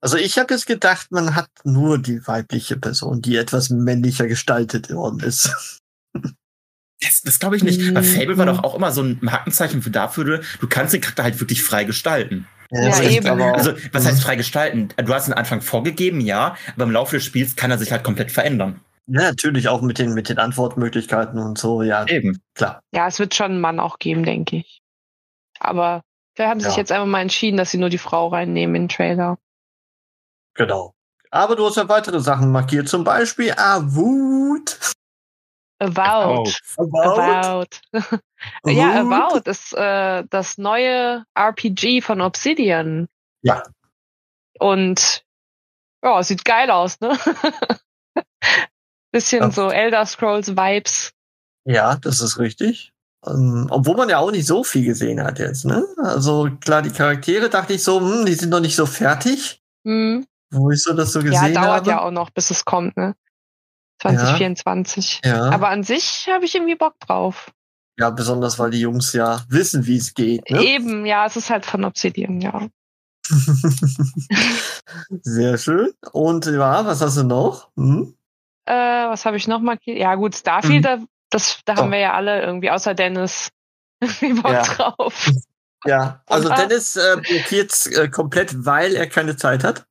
Also, 0.00 0.16
ich 0.16 0.38
habe 0.38 0.54
jetzt 0.54 0.66
gedacht, 0.66 1.08
man 1.10 1.34
hat 1.36 1.50
nur 1.64 1.98
die 1.98 2.26
weibliche 2.26 2.78
Person, 2.78 3.20
die 3.20 3.36
etwas 3.36 3.68
männlicher 3.68 4.26
gestaltet 4.26 4.90
worden 4.90 5.20
ist. 5.20 5.50
Das, 7.02 7.20
das 7.20 7.38
glaube 7.38 7.56
ich 7.58 7.62
nicht. 7.62 7.92
Bei 7.92 8.00
Mhm. 8.00 8.04
Fable 8.06 8.38
war 8.38 8.46
doch 8.46 8.64
auch 8.64 8.74
immer 8.74 8.90
so 8.90 9.02
ein 9.02 9.18
Markenzeichen 9.20 9.82
für 9.82 9.90
dafür, 9.90 10.40
du 10.60 10.66
kannst 10.66 10.94
den 10.94 11.02
Charakter 11.02 11.24
halt 11.24 11.38
wirklich 11.40 11.62
frei 11.62 11.84
gestalten. 11.84 12.48
Ja, 12.70 12.88
das 12.88 13.00
eben. 13.02 13.28
Also, 13.42 13.74
was 13.92 14.04
Mhm. 14.04 14.08
heißt 14.08 14.22
frei 14.22 14.36
gestalten? 14.36 14.88
Du 14.96 15.12
hast 15.12 15.26
den 15.26 15.34
Anfang 15.34 15.60
vorgegeben, 15.60 16.22
ja, 16.22 16.56
aber 16.74 16.84
im 16.84 16.90
Laufe 16.92 17.16
des 17.16 17.24
Spiels 17.26 17.54
kann 17.54 17.70
er 17.70 17.76
sich 17.76 17.92
halt 17.92 18.02
komplett 18.02 18.32
verändern. 18.32 18.80
ja, 19.08 19.20
natürlich 19.24 19.68
auch 19.68 19.82
mit 19.82 19.98
den, 19.98 20.14
mit 20.14 20.30
den 20.30 20.38
Antwortmöglichkeiten 20.38 21.38
und 21.38 21.58
so, 21.58 21.82
ja, 21.82 22.06
Eben. 22.08 22.40
klar. 22.54 22.80
Ja, 22.94 23.08
es 23.08 23.18
wird 23.18 23.34
schon 23.34 23.50
einen 23.52 23.60
Mann 23.60 23.78
auch 23.78 23.98
geben, 23.98 24.24
denke 24.24 24.56
ich. 24.56 24.80
Aber 25.60 26.00
wir 26.36 26.48
haben 26.48 26.60
sich 26.60 26.72
Ja. 26.72 26.78
jetzt 26.78 26.92
einfach 26.92 27.06
mal 27.06 27.20
entschieden, 27.22 27.56
dass 27.56 27.70
sie 27.70 27.78
nur 27.78 27.88
die 27.88 27.98
Frau 27.98 28.28
reinnehmen 28.28 28.76
in 28.76 28.82
den 28.84 28.88
Trailer. 28.88 29.38
Genau. 30.54 30.94
Aber 31.30 31.56
du 31.56 31.66
hast 31.66 31.76
ja 31.76 31.88
weitere 31.88 32.20
Sachen 32.20 32.52
markiert, 32.52 32.88
zum 32.88 33.04
Beispiel 33.04 33.52
Avowed. 33.56 34.78
About. 35.78 36.50
Avowed. 36.78 37.80
About. 37.92 38.20
ja, 38.66 39.00
Avowed. 39.00 39.32
About 39.36 39.50
ist 39.50 39.74
äh, 39.74 40.24
das 40.30 40.56
neue 40.56 41.24
RPG 41.34 42.00
von 42.00 42.20
Obsidian. 42.22 43.08
Ja. 43.42 43.62
Und 44.58 45.24
ja, 46.02 46.22
sieht 46.22 46.44
geil 46.44 46.70
aus, 46.70 47.00
ne? 47.00 47.18
Bisschen 49.12 49.42
Ja. 49.42 49.50
so 49.50 49.68
Elder 49.68 50.06
Scrolls 50.06 50.56
Vibes. 50.56 51.12
Ja, 51.64 51.96
das 51.96 52.20
ist 52.20 52.38
richtig. 52.38 52.92
Ähm, 53.26 53.66
obwohl 53.70 53.96
man 53.96 54.08
ja 54.08 54.18
auch 54.18 54.30
nicht 54.30 54.46
so 54.46 54.64
viel 54.64 54.84
gesehen 54.84 55.22
hat 55.22 55.38
jetzt, 55.38 55.64
ne? 55.64 55.84
Also 55.98 56.48
klar, 56.60 56.82
die 56.82 56.90
Charaktere 56.90 57.48
dachte 57.48 57.72
ich 57.74 57.82
so, 57.84 58.00
hm, 58.00 58.26
die 58.26 58.34
sind 58.34 58.50
noch 58.50 58.60
nicht 58.60 58.76
so 58.76 58.86
fertig, 58.86 59.62
Hm. 59.86 60.26
wo 60.50 60.70
ich 60.70 60.82
so 60.82 60.92
das 60.92 61.12
so 61.12 61.20
Ja, 61.20 61.30
gesehen 61.30 61.54
dauert 61.54 61.68
habe. 61.80 61.90
ja 61.90 62.02
auch 62.02 62.10
noch, 62.10 62.30
bis 62.30 62.50
es 62.50 62.64
kommt, 62.64 62.96
ne? 62.96 63.14
2024. 64.02 65.22
Ja, 65.24 65.50
Aber 65.50 65.68
an 65.70 65.82
sich 65.82 66.28
habe 66.30 66.44
ich 66.44 66.54
irgendwie 66.54 66.74
Bock 66.74 67.00
drauf. 67.00 67.50
ja, 67.98 68.10
besonders 68.10 68.58
weil 68.58 68.70
die 68.70 68.80
Jungs 68.80 69.12
ja 69.14 69.40
wissen, 69.48 69.86
wie 69.86 69.96
es 69.96 70.12
geht. 70.14 70.50
Ne? 70.50 70.62
Eben, 70.62 71.06
ja, 71.06 71.24
es 71.26 71.36
ist 71.36 71.48
halt 71.50 71.64
von 71.64 71.82
Obsidian, 71.84 72.40
ja. 72.42 72.68
Sehr 75.22 75.58
schön. 75.58 75.90
Und 76.12 76.46
ja, 76.46 76.84
was 76.86 77.00
hast 77.00 77.16
du 77.16 77.24
noch? 77.24 77.70
Hm? 77.76 78.14
Äh, 78.66 78.72
was 79.08 79.24
habe 79.24 79.36
ich 79.36 79.48
noch 79.48 79.60
markiert? 79.60 79.98
Ja, 79.98 80.14
gut, 80.14 80.34
Starfield, 80.34 80.80
Mhm. 80.80 80.82
da, 80.82 80.98
das, 81.30 81.60
da 81.64 81.76
haben 81.76 81.90
wir 81.92 81.98
ja 81.98 82.14
alle 82.14 82.42
irgendwie, 82.42 82.70
außer 82.70 82.94
Dennis, 82.94 83.50
irgendwie 84.00 84.40
Bock 84.40 84.52
Ja. 84.52 84.62
drauf. 84.62 85.30
Ja, 85.84 86.22
also 86.26 86.48
Und, 86.48 86.58
äh, 86.58 86.66
Dennis 86.68 86.96
äh, 86.96 87.16
blockiert 87.26 87.86
äh, 87.86 88.08
komplett, 88.08 88.64
weil 88.66 88.94
er 88.96 89.06
keine 89.06 89.36
Zeit 89.36 89.62
hat. 89.62 89.84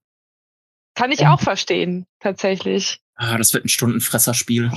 Kann 0.95 1.11
ich 1.11 1.27
auch 1.27 1.39
verstehen, 1.39 2.05
tatsächlich. 2.19 3.01
Ah, 3.15 3.37
das 3.37 3.53
wird 3.53 3.65
ein 3.65 3.69
Stundenfresserspiel. 3.69 4.71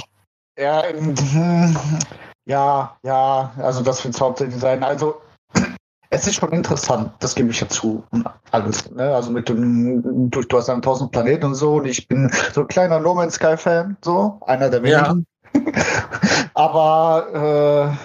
Ja, 0.58 0.84
ähm, 0.84 1.14
ja, 2.46 2.96
ja, 3.02 3.52
also 3.58 3.82
das 3.82 4.04
wird 4.04 4.14
es 4.14 4.20
hauptsächlich 4.20 4.60
sein. 4.60 4.82
Also 4.84 5.20
es 6.10 6.26
ist 6.26 6.36
schon 6.36 6.52
interessant, 6.52 7.12
das 7.20 7.34
gebe 7.34 7.50
ich 7.50 7.60
ja 7.60 7.68
zu. 7.68 8.04
Alles. 8.50 8.90
Ne? 8.90 9.14
Also 9.14 9.30
mit 9.30 9.48
dem, 9.48 10.30
du, 10.30 10.42
du 10.42 10.56
hast 10.56 10.66
dann 10.68 10.82
tausend 10.82 11.10
Planeten 11.12 11.46
und 11.46 11.54
so 11.54 11.76
und 11.76 11.86
ich 11.86 12.06
bin 12.08 12.30
so 12.52 12.62
ein 12.62 12.68
kleiner 12.68 13.00
No 13.00 13.14
Man's 13.14 13.34
Sky 13.34 13.56
Fan, 13.56 13.96
so, 14.02 14.40
einer 14.46 14.70
der 14.70 14.84
Ja. 14.84 15.02
wenigen. 15.08 15.26
Aber 16.54 17.96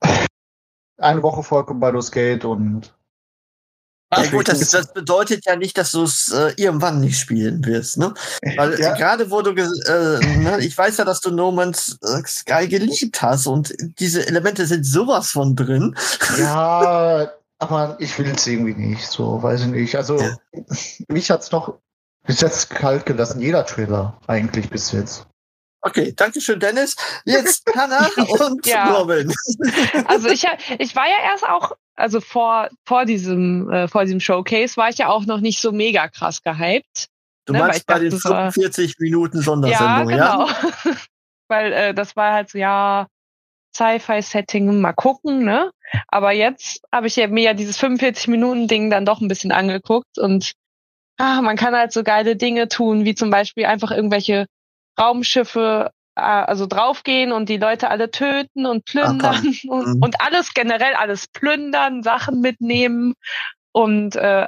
äh, 0.00 0.08
eine 0.98 1.22
Woche 1.22 1.64
kommt 1.64 1.80
Baldur's 1.80 2.10
Gate 2.10 2.44
und 2.44 2.94
Ja 4.12 4.26
gut, 4.30 4.48
das, 4.48 4.70
das 4.70 4.92
bedeutet 4.92 5.44
ja 5.44 5.56
nicht, 5.56 5.76
dass 5.76 5.92
du 5.92 6.04
es 6.04 6.30
äh, 6.32 6.52
irgendwann 6.56 7.00
nicht 7.00 7.18
spielen 7.18 7.64
wirst, 7.64 7.98
ne? 7.98 8.14
Weil 8.56 8.78
Ja. 8.78 8.94
gerade 8.94 9.30
wo 9.30 9.42
du, 9.42 9.50
äh, 9.50 10.20
ne, 10.38 10.58
ich 10.60 10.76
weiß 10.78 10.98
ja, 10.98 11.04
dass 11.04 11.20
du 11.20 11.30
No 11.30 11.50
Man's 11.50 11.98
äh, 12.02 12.22
Sky 12.26 12.68
geliebt 12.68 13.20
hast 13.22 13.46
und 13.46 13.74
diese 13.98 14.26
Elemente 14.26 14.66
sind 14.66 14.84
sowas 14.84 15.30
von 15.30 15.56
drin. 15.56 15.96
Ja, 16.38 17.28
aber 17.58 17.96
ich 17.98 18.16
will 18.18 18.30
es 18.30 18.46
irgendwie 18.46 18.74
nicht, 18.74 19.06
so, 19.06 19.42
weiß 19.42 19.62
ich 19.62 19.66
nicht. 19.68 19.96
Also, 19.96 20.18
mich 21.08 21.30
hat's 21.30 21.50
noch 21.50 21.74
bis 22.26 22.40
jetzt 22.40 22.70
kalt 22.70 23.04
gelassen, 23.06 23.40
jeder 23.40 23.66
Trailer 23.66 24.16
eigentlich 24.28 24.70
bis 24.70 24.92
jetzt. 24.92 25.26
Okay, 25.86 26.14
danke 26.16 26.40
schön, 26.40 26.58
Dennis. 26.60 26.96
Jetzt 27.26 27.62
Hannah 27.76 28.08
und 28.40 28.66
Ja. 28.66 28.94
Robin. 28.96 29.32
Also 30.06 30.28
ich, 30.28 30.46
ich 30.78 30.96
war 30.96 31.06
ja 31.06 31.30
erst 31.30 31.46
auch, 31.46 31.72
also 31.94 32.20
vor, 32.20 32.68
vor 32.86 33.04
diesem, 33.04 33.70
äh, 33.70 33.86
vor 33.88 34.04
diesem 34.04 34.18
Showcase 34.20 34.76
war 34.78 34.88
ich 34.88 34.98
ja 34.98 35.08
auch 35.08 35.26
noch 35.26 35.40
nicht 35.40 35.60
so 35.60 35.72
mega 35.72 36.08
krass 36.08 36.42
gehypt. 36.42 37.08
Du 37.46 37.52
Ne, 37.52 37.58
meinst 37.58 37.86
bei 37.86 37.94
dachte, 37.94 38.04
den 38.08 38.10
das 38.12 38.24
war- 38.24 38.50
45 38.52 38.98
Minuten 38.98 39.36
Ja, 39.38 39.42
Sondersendung, 39.42 40.10
ja? 40.10 40.46
genau. 40.46 40.48
Weil 41.48 41.72
äh, 41.72 41.94
das 41.94 42.16
war 42.16 42.32
halt 42.32 42.48
so, 42.50 42.56
ja, 42.58 43.06
Sci-Fi-Setting, 43.76 44.80
mal 44.80 44.92
gucken, 44.94 45.44
ne? 45.44 45.70
Aber 46.08 46.32
jetzt 46.32 46.80
habe 46.92 47.06
ich 47.08 47.16
ja, 47.16 47.26
mir 47.28 47.42
ja 47.42 47.54
dieses 47.54 47.78
45-Minuten-Ding 47.78 48.88
dann 48.88 49.04
doch 49.04 49.20
ein 49.20 49.28
bisschen 49.28 49.52
angeguckt 49.52 50.18
und 50.18 50.52
ah, 51.18 51.42
man 51.42 51.56
kann 51.56 51.74
halt 51.74 51.92
so 51.92 52.02
geile 52.02 52.36
Dinge 52.36 52.68
tun, 52.68 53.04
wie 53.04 53.14
zum 53.14 53.30
Beispiel 53.30 53.66
einfach 53.66 53.90
irgendwelche 53.90 54.46
Raumschiffe, 54.98 55.90
äh, 56.16 56.20
also 56.20 56.66
draufgehen 56.66 57.32
und 57.32 57.48
die 57.48 57.56
Leute 57.56 57.90
alle 57.90 58.10
töten 58.10 58.66
und 58.66 58.84
plündern 58.84 59.42
und, 59.68 59.86
Mhm. 59.86 60.02
und 60.02 60.20
alles 60.20 60.54
generell 60.54 60.94
alles 60.94 61.26
plündern, 61.28 62.02
Sachen 62.02 62.40
mitnehmen 62.40 63.14
und 63.72 64.16
äh, 64.16 64.46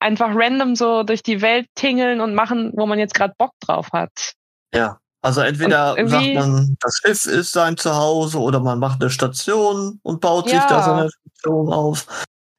einfach 0.00 0.30
random 0.34 0.76
so 0.76 1.02
durch 1.02 1.22
die 1.22 1.40
Welt 1.40 1.66
tingeln 1.74 2.20
und 2.20 2.34
machen, 2.34 2.72
wo 2.74 2.86
man 2.86 2.98
jetzt 2.98 3.14
gerade 3.14 3.34
Bock 3.38 3.52
drauf 3.60 3.88
hat. 3.92 4.34
Ja. 4.74 4.98
Also 5.22 5.40
entweder 5.40 5.94
sagt 6.06 6.34
man, 6.34 6.76
das 6.80 7.00
Schiff 7.02 7.24
ist 7.24 7.52
sein 7.52 7.78
Zuhause 7.78 8.38
oder 8.38 8.60
man 8.60 8.78
macht 8.78 9.00
eine 9.00 9.08
Station 9.08 9.98
und 10.02 10.20
baut 10.20 10.50
sich 10.50 10.58
Ja. 10.58 10.66
da 10.66 10.82
so 10.82 10.90
eine 10.92 11.08
Station 11.08 11.72
auf. 11.72 12.06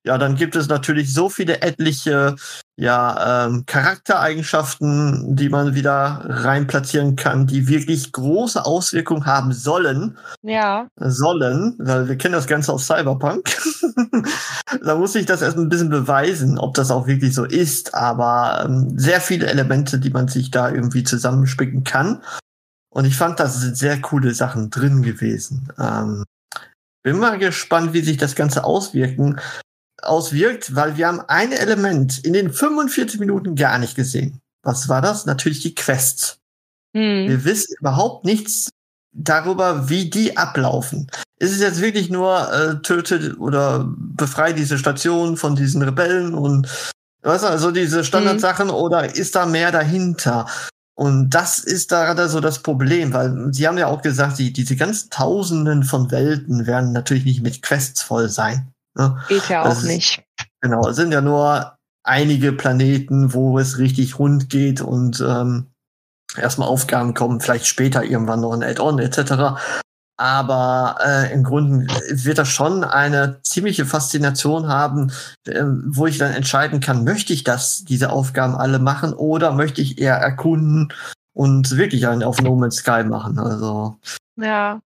Ja, 0.06 0.20
dann 0.20 0.36
gibt 0.36 0.56
es 0.56 0.68
natürlich 0.68 1.12
so 1.12 1.30
viele 1.30 1.62
etliche 1.62 2.36
ja, 2.78 3.48
ähm, 3.48 3.66
Charaktereigenschaften, 3.66 5.36
die 5.36 5.50
man 5.50 5.74
wieder 5.74 6.22
rein 6.28 6.68
platzieren 6.68 7.16
kann, 7.16 7.48
die 7.48 7.68
wirklich 7.68 8.12
große 8.12 8.64
Auswirkungen 8.64 9.26
haben 9.26 9.52
sollen. 9.52 10.18
Ja, 10.44 10.88
Sollen, 10.98 11.76
weil 11.80 12.08
wir 12.08 12.18
kennen 12.18 12.34
das 12.34 12.46
Ganze 12.46 12.72
aus 12.72 12.86
Cyberpunk. 12.86 13.50
da 14.86 14.96
muss 14.96 15.16
ich 15.16 15.26
das 15.26 15.42
erst 15.42 15.58
ein 15.58 15.70
bisschen 15.70 15.90
beweisen, 15.90 16.60
ob 16.60 16.76
das 16.76 16.92
auch 16.92 17.08
wirklich 17.08 17.34
so 17.34 17.44
ist. 17.44 17.96
Aber 17.96 18.64
ähm, 18.64 19.00
sehr 19.00 19.22
viele 19.22 19.48
Elemente, 19.48 19.98
die 19.98 20.12
man 20.12 20.28
sich 20.28 20.52
da 20.52 20.70
irgendwie 20.70 21.04
zusammenspicken 21.04 21.84
kann. 21.84 22.22
Und 22.94 23.06
ich 23.06 23.18
fand, 23.18 23.40
da 23.40 23.48
sind 23.48 23.76
sehr 23.76 24.00
coole 24.02 24.36
Sachen 24.36 24.70
drin 24.70 25.02
gewesen. 25.02 25.70
Ähm, 25.80 26.26
bin 27.04 27.18
mal 27.18 27.40
gespannt, 27.40 27.94
wie 27.94 28.02
sich 28.02 28.18
das 28.18 28.36
Ganze 28.36 28.64
auswirken, 28.64 29.40
auswirkt, 30.06 30.76
weil 30.76 30.98
wir 30.98 31.08
haben 31.08 31.22
ein 31.28 31.52
Element 31.52 32.20
in 32.20 32.34
den 32.34 32.52
45 32.52 33.20
Minuten 33.20 33.56
gar 33.56 33.78
nicht 33.80 33.96
gesehen. 33.96 34.42
Was 34.64 34.90
war 34.90 35.02
das? 35.02 35.26
Natürlich 35.26 35.62
die 35.62 35.76
Quests. 35.76 36.38
hm. 36.94 37.30
Wir 37.30 37.46
wissen 37.46 37.76
überhaupt 37.80 38.26
nichts 38.26 38.70
darüber, 39.12 39.90
wie 39.90 40.10
die 40.10 40.38
ablaufen. 40.38 41.10
Ist 41.40 41.54
es 41.54 41.60
jetzt 41.60 41.82
wirklich 41.82 42.10
nur 42.10 42.52
äh, 42.52 42.82
tötet 42.82 43.38
oder 43.40 43.86
befreit 43.88 44.58
diese 44.58 44.78
Station 44.78 45.38
von 45.38 45.56
diesen 45.56 45.82
Rebellen 45.82 46.34
und 46.34 46.68
was 47.22 47.44
also 47.44 47.72
diese 47.72 48.04
Standardsachen 48.04 48.70
oder 48.70 49.16
ist 49.16 49.36
da 49.36 49.46
mehr 49.46 49.72
dahinter? 49.72 50.46
Und 50.96 51.32
das 51.32 51.60
ist 51.60 51.92
da 51.92 52.06
gerade 52.06 52.30
so 52.30 52.40
das 52.40 52.60
Problem, 52.60 53.14
weil 53.14 53.52
sie 53.52 53.68
haben 53.68 53.78
ja 53.78 53.88
auch 53.88 54.02
gesagt, 54.02 54.40
die, 54.40 54.54
diese 54.54 54.76
ganzen 54.76 55.10
Tausenden 55.10 55.84
von 55.84 56.12
Welten 56.12 56.68
werden 56.68 56.94
natürlich 56.94 57.26
nicht 57.26 57.42
mit 57.42 57.62
Quests 57.62 58.02
voll 58.02 58.30
sein. 58.30 58.72
Ne? 58.98 59.18
geht 59.28 59.50
ja 59.50 59.64
das 59.64 59.78
auch 59.78 59.82
ist- 59.82 59.88
nicht. 59.88 60.24
Genau, 60.62 60.88
es 60.88 60.96
sind 60.96 61.12
ja 61.12 61.22
nur 61.22 61.78
einige 62.04 62.54
Planeten, 62.54 63.34
wo 63.34 63.60
es 63.60 63.78
richtig 63.78 64.20
rund 64.20 64.50
geht 64.50 64.82
und 64.82 65.22
ähm, 65.28 65.68
erstmal 66.38 66.68
Aufgaben 66.68 67.14
kommen, 67.14 67.40
vielleicht 67.42 67.66
später 67.68 68.04
irgendwann 68.04 68.42
noch 68.42 68.54
ein 68.54 68.64
Add-on 68.64 69.00
etc. 69.00 69.60
Aber 70.18 70.98
äh, 71.06 71.34
im 71.34 71.44
Grunde 71.44 71.88
wird 72.10 72.38
das 72.38 72.48
schon 72.48 72.84
eine 72.86 73.42
ziemliche 73.44 73.86
Faszination 73.86 74.68
haben, 74.70 75.12
ähm, 75.48 75.84
wo 75.88 76.08
ich 76.08 76.18
dann 76.18 76.32
entscheiden 76.34 76.80
kann, 76.80 77.04
möchte 77.04 77.34
ich 77.34 77.44
das, 77.44 77.84
diese 77.84 78.12
Aufgaben 78.12 78.56
alle 78.56 78.80
machen 78.80 79.14
oder 79.14 79.52
möchte 79.52 79.82
ich 79.82 79.98
eher 80.00 80.16
erkunden 80.16 80.94
und 81.34 81.76
wirklich 81.76 82.08
einen 82.08 82.24
auf 82.24 82.42
No 82.42 82.56
Man's 82.56 82.78
Sky 82.78 83.04
machen. 83.04 83.38
Also 83.40 83.98
Ja. 84.38 84.80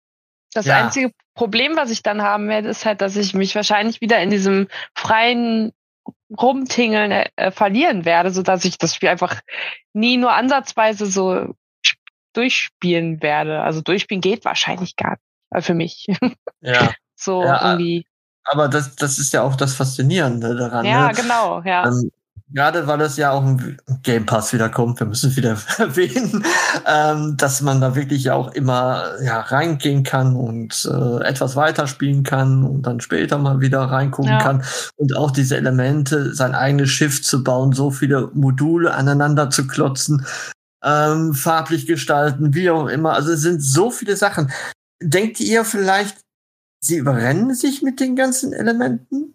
Das 0.55 0.65
Ja. 0.65 0.77
einzige 0.87 1.13
Problem, 1.39 1.77
was 1.77 1.91
ich 1.91 2.03
dann 2.03 2.21
haben 2.23 2.49
werde, 2.49 2.69
ist 2.69 2.85
halt, 2.85 3.01
dass 3.01 3.15
ich 3.15 3.33
mich 3.33 3.55
wahrscheinlich 3.55 4.01
wieder 4.01 4.21
in 4.21 4.31
diesem 4.31 4.67
freien 4.97 5.73
Rumtingeln 6.37 7.13
äh, 7.13 7.29
äh, 7.37 7.51
verlieren 7.53 8.05
werde, 8.05 8.31
so 8.33 8.43
dass 8.43 8.65
ich 8.65 8.77
das 8.77 8.93
Spiel 8.93 9.09
einfach 9.09 9.41
nie 9.93 10.17
nur 10.17 10.33
ansatzweise 10.33 11.07
so 11.07 11.55
sp- 11.87 12.03
durchspielen 12.33 13.23
werde. 13.23 13.63
Also 13.63 13.81
durchspielen 13.83 14.21
geht 14.21 14.45
wahrscheinlich 14.45 14.97
gar 14.97 15.13
nicht 15.13 15.23
äh, 15.51 15.63
für 15.63 15.75
mich. 15.75 16.07
ja, 16.61 16.91
so 17.15 17.45
Ja, 17.45 17.71
irgendwie. 17.71 18.05
aber 18.43 18.67
das, 18.69 18.97
das 18.97 19.19
ist 19.21 19.33
ja 19.33 19.43
auch 19.43 19.55
das 19.55 19.75
Faszinierende 19.75 20.57
daran. 20.57 20.85
Ja, 20.87 21.09
ne? 21.09 21.15
genau, 21.15 21.63
ja. 21.63 21.87
Ähm, 21.87 22.11
Gerade 22.51 22.87
weil 22.87 23.01
es 23.03 23.17
ja 23.19 23.33
auch 23.33 23.45
im 23.45 23.77
Game 24.03 24.25
Pass 24.25 24.55
wieder 24.55 24.71
kommt, 24.71 25.01
wir 25.01 25.07
müssen 25.07 25.31
es 25.31 25.37
wieder 25.37 25.59
erwähnen, 25.79 26.45
ähm, 26.87 27.37
dass 27.37 27.61
man 27.61 27.81
da 27.81 27.95
wirklich 27.95 28.25
ja 28.25 28.35
auch 28.35 28.53
immer 28.53 29.05
ja, 29.23 29.41
reingehen 29.41 30.03
kann 30.03 30.35
und 30.35 30.89
äh, 30.91 31.25
etwas 31.25 31.57
weiterspielen 31.57 32.23
kann 32.23 32.65
und 32.65 32.83
dann 32.83 33.01
später 33.01 33.37
mal 33.37 33.61
wieder 33.61 33.81
reingucken 33.81 34.31
Ja. 34.33 34.39
kann 34.43 34.65
und 34.97 35.15
auch 35.15 35.31
diese 35.31 35.57
Elemente, 35.59 36.35
sein 36.35 36.55
eigenes 36.55 36.89
Schiff 36.89 37.23
zu 37.23 37.45
bauen, 37.45 37.73
so 37.73 37.91
viele 37.91 38.31
Module 38.33 38.95
aneinander 38.95 39.51
zu 39.51 39.67
klotzen, 39.67 40.25
ähm, 40.83 41.35
farblich 41.35 41.87
gestalten, 41.87 42.55
wie 42.55 42.71
auch 42.71 42.87
immer. 42.87 43.13
Also 43.13 43.33
es 43.33 43.43
sind 43.43 43.61
so 43.63 43.91
viele 43.91 44.17
Sachen. 44.17 44.51
Denkt 45.03 45.39
ihr 45.41 45.65
vielleicht, 45.65 46.19
sie 46.81 46.97
überrennen 46.97 47.55
sich 47.55 47.83
mit 47.83 48.01
den 48.01 48.17
ganzen 48.17 48.53
Elementen? 48.53 49.35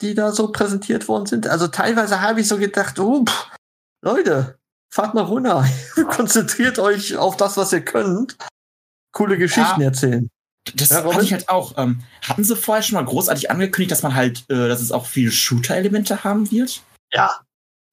Die 0.00 0.14
da 0.14 0.32
so 0.32 0.48
präsentiert 0.52 1.08
worden 1.08 1.26
sind. 1.26 1.46
Also 1.46 1.68
teilweise 1.68 2.20
habe 2.20 2.40
ich 2.40 2.48
so 2.48 2.58
gedacht, 2.58 2.98
oh, 2.98 3.24
pff, 3.24 3.50
Leute, 4.02 4.58
fahrt 4.92 5.14
mal 5.14 5.22
runter. 5.24 5.66
Konzentriert 6.08 6.78
euch 6.78 7.16
auf 7.16 7.36
das, 7.36 7.56
was 7.56 7.72
ihr 7.72 7.84
könnt. 7.84 8.36
Coole 9.12 9.36
Geschichten 9.38 9.80
Ja. 9.80 9.86
erzählen. 9.88 10.28
Das 10.74 10.90
Ja, 10.90 11.02
fand 11.02 11.22
ich 11.22 11.32
halt 11.32 11.48
auch. 11.48 11.74
Ähm, 11.78 12.02
hatten 12.22 12.44
sie 12.44 12.54
vorher 12.54 12.82
schon 12.82 12.94
mal 12.96 13.04
großartig 13.04 13.50
angekündigt, 13.50 13.90
dass 13.92 14.02
man 14.02 14.14
halt, 14.14 14.44
äh, 14.50 14.68
dass 14.68 14.80
es 14.80 14.92
auch 14.92 15.06
viele 15.06 15.32
Shooter-Elemente 15.32 16.22
haben 16.24 16.50
wird? 16.50 16.82
Ja. 17.12 17.40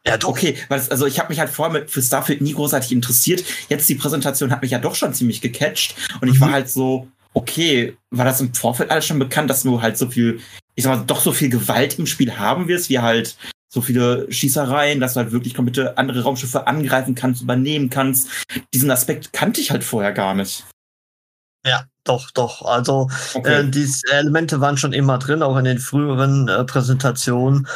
Ja, 0.06 0.18
doch. 0.18 0.30
Okay, 0.30 0.58
weil 0.70 0.80
es, 0.80 0.90
also 0.90 1.06
ich 1.06 1.20
habe 1.20 1.30
mich 1.30 1.40
halt 1.40 1.50
vorher 1.50 1.74
mit, 1.82 1.90
für 1.90 2.02
Starfield 2.02 2.40
nie 2.42 2.54
großartig 2.54 2.92
interessiert. 2.94 3.44
Jetzt 3.68 3.90
die 3.90 3.96
Präsentation 3.96 4.52
hat 4.52 4.62
mich 4.62 4.72
ja 4.72 4.80
doch 4.80 4.96
schon 4.96 5.14
ziemlich 5.14 5.42
gecatcht 5.42 5.96
und 6.22 6.28
ich 6.30 6.36
Mhm. 6.36 6.42
war 6.42 6.52
halt 6.52 6.70
so, 6.70 7.08
okay, 7.34 7.98
war 8.12 8.26
das 8.26 8.42
im 8.42 8.54
Vorfeld 8.54 8.92
alles 8.92 9.06
schon 9.06 9.20
bekannt, 9.20 9.50
dass 9.50 9.64
du 9.64 9.82
halt 9.82 9.98
so 9.98 10.10
viel, 10.10 10.40
ich 10.76 10.84
sag 10.84 10.98
mal, 10.98 11.06
doch 11.06 11.22
so 11.22 11.32
viel 11.32 11.50
Gewalt 11.50 12.00
im 12.00 12.06
Spiel 12.06 12.38
haben 12.38 12.68
wirst, 12.68 12.90
wie 12.90 13.00
halt 13.00 13.36
so 13.70 13.82
viele 13.82 14.32
Schießereien, 14.32 15.00
dass 15.00 15.14
du 15.14 15.20
halt 15.20 15.32
wirklich 15.32 15.54
komplette 15.54 15.98
andere 15.98 16.24
Raumschiffe 16.24 16.68
angreifen 16.68 17.16
kannst, 17.16 17.42
übernehmen 17.42 17.90
kannst. 17.90 18.30
Diesen 18.74 18.90
Aspekt 18.92 19.34
kannte 19.34 19.60
ich 19.62 19.72
halt 19.72 19.84
vorher 19.84 20.14
gar 20.14 20.34
nicht. 20.34 20.66
Ja, 21.66 21.84
doch, 22.06 22.32
doch. 22.32 22.62
Also 22.62 23.10
Okay. 23.34 23.62
äh, 23.62 23.70
diese 23.70 24.08
Elemente 24.12 24.62
waren 24.62 24.78
schon 24.78 24.94
immer 24.94 25.18
drin, 25.18 25.44
auch 25.44 25.58
in 25.58 25.66
den 25.66 25.80
früheren 25.80 26.48
äh, 26.48 26.64
Präsentationen. 26.64 27.68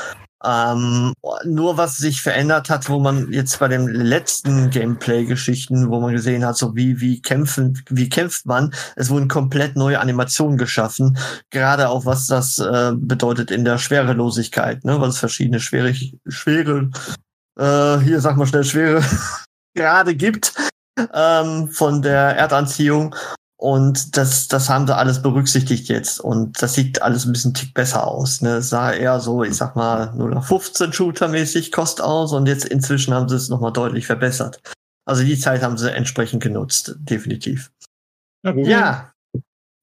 Ähm, 0.43 1.13
nur 1.45 1.77
was 1.77 1.97
sich 1.97 2.21
verändert 2.21 2.69
hat, 2.69 2.89
wo 2.89 2.99
man 2.99 3.32
jetzt 3.32 3.60
bei 3.60 3.67
den 3.67 3.88
letzten 3.88 4.69
Gameplay-Geschichten, 4.71 5.89
wo 5.89 5.99
man 5.99 6.13
gesehen 6.13 6.45
hat, 6.45 6.58
so 6.58 6.75
wie, 6.75 6.99
wie 6.99 7.21
kämpfen, 7.21 7.84
wie 7.89 8.10
kämpft 8.10 8.45
man, 8.45 8.73
es 8.95 9.10
wurden 9.10 9.27
komplett 9.27 9.75
neue 9.75 9.99
Animationen 9.99 10.58
geschaffen. 10.58 11.17
Gerade 11.51 11.89
auch 11.89 12.06
was 12.06 12.27
das 12.27 12.58
äh, 12.58 12.93
bedeutet 12.95 13.51
in 13.51 13.65
der 13.65 13.77
Schwerelosigkeit, 13.77 14.84
ne, 14.84 14.99
weil 14.99 15.10
es 15.10 15.19
verschiedene 15.19 15.60
schwere, 15.60 15.93
schwere, 16.27 16.89
äh, 17.60 17.99
hier 17.99 18.19
sag 18.19 18.38
mal 18.38 18.47
schnell 18.47 18.63
schwere 18.63 19.04
gerade 19.75 20.15
gibt 20.15 20.54
ähm, 21.13 21.69
von 21.69 22.01
der 22.01 22.36
Erdanziehung. 22.36 23.15
Und 23.62 24.17
das, 24.17 24.47
das 24.47 24.69
haben 24.69 24.88
sie 24.88 24.95
alles 24.95 25.21
berücksichtigt 25.21 25.88
jetzt. 25.88 26.19
Und 26.19 26.63
das 26.63 26.74
sieht 26.74 27.04
alles 27.04 27.26
ein 27.26 27.32
bisschen 27.32 27.54
tick 27.54 27.76
besser 27.76 28.08
aus. 28.08 28.41
Ne? 28.41 28.56
Es 28.56 28.69
sah 28.69 28.91
eher 28.91 29.19
so, 29.19 29.43
ich 29.43 29.56
sag 29.56 29.76
mal, 29.76 30.12
nur 30.15 30.30
nach 30.30 30.43
15 30.43 30.91
Shooter-mäßig 30.91 31.71
Kost 31.71 32.02
aus. 32.02 32.34
Und 32.34 32.47
jetzt 32.47 32.65
inzwischen 32.65 33.13
haben 33.13 33.30
sie 33.30 33.36
es 33.36 33.50
nochmal 33.50 33.71
deutlich 33.71 34.08
verbessert. 34.08 34.60
Also 35.06 35.24
die 35.24 35.38
Zeit 35.38 35.62
haben 35.62 35.78
sie 35.78 35.93
entsprechend 35.93 36.41
genutzt, 36.41 36.95
definitiv. 36.97 37.71
Mhm. 38.41 38.63
Ja, 38.63 39.12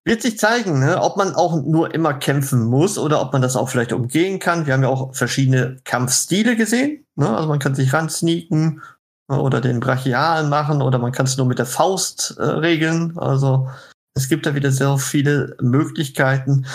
wird 0.05 0.23
sich 0.23 0.41
zeigen, 0.41 0.81
ne? 0.81 1.01
ob 1.01 1.17
man 1.17 1.37
auch 1.37 1.63
nur 1.63 1.95
immer 1.95 2.15
kämpfen 2.15 2.65
muss 2.65 2.99
oder 2.99 3.23
ob 3.23 3.33
man 3.33 3.43
das 3.43 3.55
auch 3.55 3.69
vielleicht 3.69 3.93
umgehen 3.93 4.41
kann. 4.41 4.67
Wir 4.67 4.75
haben 4.75 4.83
ja 4.83 4.89
auch 4.89 5.15
verschiedene 5.15 5.77
Kampfstile 5.85 6.57
gesehen. 6.57 7.07
Ne? 7.15 7.29
Also 7.29 7.47
man 7.49 7.61
kann 7.61 7.77
sich 7.77 7.93
ransneaken 7.93 8.75
ne? 8.75 8.81
Oder 9.29 9.61
den 9.61 9.81
Brachialen 9.81 10.49
machen 10.49 10.83
oder 10.83 10.99
man 10.99 11.13
kann 11.13 11.27
es 11.27 11.37
nur 11.37 11.47
mit 11.47 11.59
der 11.59 11.67
Faust 11.67 12.37
äh, 12.39 12.43
regeln. 12.43 13.17
Also 13.19 13.69
es 14.15 14.29
gibt 14.29 14.47
da 14.47 14.55
wieder 14.55 14.73
sehr 14.73 14.99
viele 14.99 15.57
Möglichkeiten. 15.61 16.67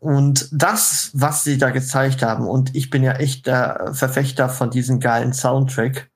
Und 0.00 0.48
das, 0.52 1.10
was 1.12 1.42
sie 1.42 1.58
da 1.58 1.70
gezeigt 1.70 2.22
haben, 2.22 2.46
und 2.46 2.74
ich 2.76 2.88
bin 2.90 3.02
ja 3.02 3.14
echt 3.14 3.46
der 3.46 3.90
Verfechter 3.94 4.48
von 4.48 4.70
diesem 4.70 5.00
geilen 5.00 5.32
Soundtrack, 5.32 6.08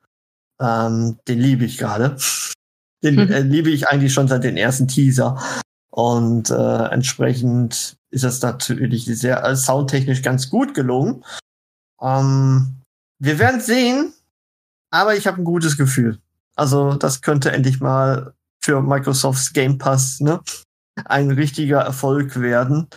ähm, 0.61 1.17
den 1.27 1.39
liebe 1.39 1.65
ich 1.65 1.77
gerade. 1.77 2.15
Den 3.03 3.15
Mhm. 3.15 3.31
äh, 3.33 3.41
liebe 3.41 3.69
ich 3.69 3.89
eigentlich 3.89 4.13
schon 4.13 4.29
seit 4.29 4.45
den 4.45 4.55
ersten 4.55 4.87
Teaser. 4.87 5.37
Und 5.89 6.49
äh, 6.49 6.85
entsprechend 6.85 7.97
ist 8.11 8.23
es 8.23 8.41
natürlich 8.41 9.03
sehr 9.03 9.43
äh, 9.43 9.57
soundtechnisch 9.57 10.21
ganz 10.21 10.49
gut 10.49 10.73
gelungen. 10.73 11.25
Ähm, 12.01 12.77
wir 13.19 13.39
werden 13.39 13.59
sehen, 13.59 14.13
aber 14.93 15.15
ich 15.15 15.25
habe 15.27 15.41
ein 15.41 15.43
gutes 15.43 15.75
Gefühl. 15.77 16.19
Also 16.55 16.93
das 16.93 17.21
könnte 17.21 17.51
endlich 17.51 17.79
mal 17.79 18.33
für 18.63 18.81
Microsofts 18.81 19.51
Game 19.53 19.77
Pass 19.79 20.19
ne, 20.19 20.39
ein 21.05 21.31
richtiger 21.31 21.79
Erfolg 21.81 22.39
werden. 22.39 22.87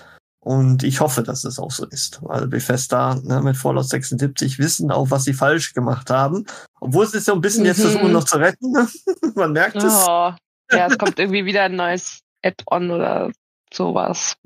Und 0.41 0.85
ich 0.85 1.01
hoffe, 1.01 1.23
dass 1.25 1.43
es 1.45 1.59
auch 1.59 1.73
so 1.73 1.87
ist. 1.87 2.21
Weil 2.23 2.47
Bethesda 2.47 3.17
ne, 3.25 3.41
mit 3.41 3.57
Fallout 3.57 3.89
76 3.89 4.59
wissen 4.61 4.93
auch, 4.93 5.11
was 5.11 5.25
sie 5.25 5.33
falsch 5.33 5.73
gemacht 5.75 6.09
haben. 6.11 6.45
Obwohl 6.81 7.07
sie 7.07 7.19
es 7.19 7.25
so 7.25 7.33
ein 7.33 7.41
bisschen 7.41 7.65
jetzt 7.65 7.79
Mhm. 7.79 7.83
versuchen 7.83 8.13
noch 8.13 8.25
zu 8.25 8.37
retten. 8.37 8.71
ne? 8.71 8.87
Man 9.35 9.53
merkt 9.53 9.77
es. 9.77 9.93
Oh, 10.07 10.33
ja, 10.71 10.87
es 10.89 10.99
kommt 10.99 11.19
irgendwie 11.19 11.45
wieder 11.47 11.63
ein 11.65 11.75
neues 11.77 12.21
Add-on 12.45 12.91
oder 12.93 13.33
sowas. 13.73 14.37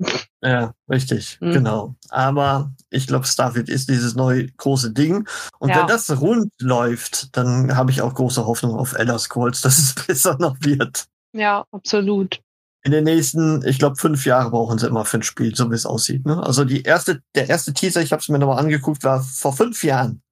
Ja, 0.43 0.73
richtig, 0.89 1.37
Mhm. 1.41 1.51
genau. 1.53 1.95
Aber 2.09 2.71
ich 2.89 3.07
glaube, 3.07 3.25
Starfield 3.27 3.69
ist 3.69 3.89
dieses 3.89 4.15
neue 4.15 4.47
große 4.47 4.91
Ding. 4.91 5.27
Und 5.59 5.69
Ja. 5.69 5.79
wenn 5.81 5.87
das 5.87 6.09
rund 6.19 6.51
läuft, 6.59 7.35
dann 7.37 7.75
habe 7.75 7.91
ich 7.91 8.01
auch 8.01 8.13
große 8.13 8.45
Hoffnung 8.45 8.75
auf 8.75 8.93
Elder 8.93 9.19
Scrolls, 9.19 9.61
dass 9.61 9.77
es 9.77 9.95
besser 10.07 10.37
noch 10.39 10.57
wird. 10.61 11.05
Ja, 11.33 11.65
absolut. 11.71 12.41
In 12.83 12.91
den 12.91 13.03
nächsten, 13.03 13.63
ich 13.67 13.77
glaube, 13.77 13.95
fünf 13.97 14.25
Jahre 14.25 14.49
brauchen 14.49 14.79
sie 14.79 14.87
immer 14.87 15.05
für 15.05 15.17
ein 15.19 15.23
Spiel, 15.23 15.55
so 15.55 15.69
wie 15.69 15.75
es 15.75 15.85
aussieht. 15.85 16.25
Ne? 16.25 16.41
Also 16.41 16.65
die 16.65 16.81
erste, 16.81 17.21
der 17.35 17.47
erste 17.47 17.73
Teaser, 17.73 18.01
ich 18.01 18.11
habe 18.11 18.21
es 18.21 18.27
mir 18.29 18.39
nochmal 18.39 18.57
angeguckt, 18.57 19.03
war 19.03 19.21
vor 19.21 19.53
fünf 19.53 19.83
Jahren. 19.83 20.23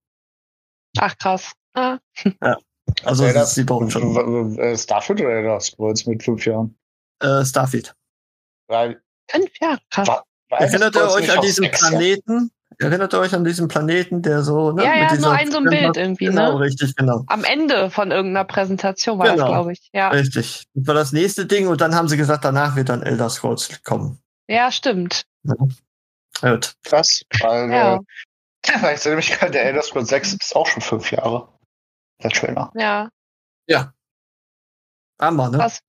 Ach 0.97 1.15
krass. 1.17 1.52
Ah, 1.75 1.99
Also 3.04 3.23
Elder- 3.23 3.45
sie 3.45 3.63
brauchen 3.65 3.91
schon 3.91 4.58
Äh, 4.58 4.75
Starfield 4.75 5.21
oder 5.21 5.30
Elder 5.30 5.60
Scrolls 5.60 6.08
mit 6.08 6.23
fünf 6.23 6.43
Jahren? 6.47 6.75
äh, 7.21 7.45
Starfield. 7.45 7.93
Weil, 8.69 9.01
fünf 9.29 9.49
Jahre, 9.60 9.79
krass. 9.89 10.08
Erinnert 10.49 10.95
ihr 10.95 11.12
euch 11.12 11.32
an 11.32 11.41
diesen? 11.41 11.69
Planeten? 11.69 12.51
Erinnert 12.77 13.13
ihr 13.13 13.19
euch 13.19 13.34
an 13.34 13.43
diesen 13.43 13.67
Planeten, 13.67 14.21
der 14.21 14.41
so, 14.41 14.71
ne? 14.71 14.84
Ja, 14.86 14.95
ja, 14.95 15.10
dieser 15.10 15.27
nur 15.27 15.32
ein 15.38 15.51
so 15.51 15.58
ein 15.58 15.65
Bild 15.65 15.97
irgendwie, 15.97 16.25
Genau, 16.25 16.53
ne? 16.58 16.63
richtig, 16.65 16.95
genau. 16.95 17.23
Am 17.27 17.43
Ende 17.43 17.89
von 17.91 18.12
irgendeiner 18.12 18.45
Präsentation 18.45 19.19
war 19.19 19.25
Genau. 19.25 19.38
das, 19.43 19.47
glaube 19.47 19.73
ich. 19.73 19.89
Ja. 19.91 20.10
Richtig. 20.10 20.63
Das 20.73 20.88
war 20.88 20.93
das 20.95 21.12
nächste 21.12 21.45
Ding 21.45 21.67
und 21.67 21.82
dann 21.82 21.93
haben 21.93 22.08
sie 22.08 22.15
gesagt, 22.15 22.45
danach 22.45 22.75
wird 22.77 22.89
dann 22.89 23.03
Elder 23.03 23.29
Scrolls 23.29 23.82
kommen. 23.84 24.21
ja, 24.47 24.71
stimmt. 24.71 25.23
Ja. 25.43 25.55
Gut. 26.41 26.73
Krass, 26.84 27.21
weil, 27.41 27.69
Ja, 27.71 27.95
äh, 27.95 28.01
weil 28.82 28.95
ich 28.95 29.01
sehe 29.01 29.12
nämlich 29.12 29.32
gerade, 29.38 29.51
der 29.51 29.65
Elder 29.65 29.82
Scrolls 29.82 30.10
6 30.10 30.34
ist 30.36 30.55
auch 30.55 30.67
schon 30.67 30.82
fünf 30.82 31.12
Jahre. 31.12 31.49
Der 32.23 32.32
Trailer. 32.32 32.71
ja. 32.75 33.10
Hammer, 35.21 35.49
ne? 35.49 35.58
Was? 35.58 35.79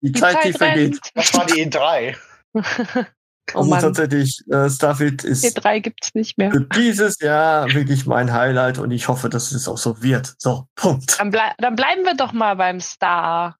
Die, 0.00 0.12
Die 0.12 0.20
Zeit, 0.20 0.44
die 0.44 0.52
Zeit 0.52 0.58
vergeht. 0.58 0.92
rennt. 0.92 1.10
Das 1.14 1.34
war 1.34 1.46
die 1.46 1.66
E3. 1.66 2.16
oh 3.54 3.58
also 3.58 3.70
Mann, 3.70 3.80
tatsächlich, 3.80 4.40
äh, 4.50 4.68
Starfield 4.70 5.24
ist 5.24 5.44
P3 5.44 5.80
gibt's 5.80 6.14
nicht 6.14 6.38
mehr. 6.38 6.50
für 6.50 6.62
dieses 6.62 7.20
Jahr 7.20 7.72
wirklich 7.72 8.06
mein 8.06 8.32
Highlight 8.32 8.78
und 8.78 8.90
ich 8.90 9.08
hoffe, 9.08 9.28
dass 9.28 9.52
es 9.52 9.68
auch 9.68 9.78
so 9.78 10.02
wird. 10.02 10.34
So, 10.38 10.66
Punkt. 10.74 11.18
Dann, 11.18 11.30
blei 11.30 11.52
dann 11.58 11.76
bleiben 11.76 12.04
wir 12.04 12.14
doch 12.14 12.32
mal 12.32 12.56
beim 12.56 12.80
Star. 12.80 13.56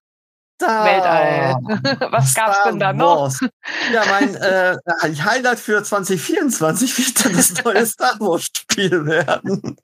Da. 0.59 0.85
Weltall. 0.85 2.09
Was 2.11 2.33
gab's 2.33 2.57
denn 2.65 2.79
da 2.79 2.91
noch? 2.91 3.31
Ja, 3.93 4.03
mein 4.09 4.33
äh, 4.35 4.75
Highlight 5.03 5.59
für 5.59 5.83
2024 5.83 6.97
wird 6.97 7.25
dann 7.25 7.35
das 7.35 7.53
neue 7.63 7.85
Star 7.85 8.19
Wars 8.19 8.45
Spiel 8.45 9.05
werden. 9.05 9.77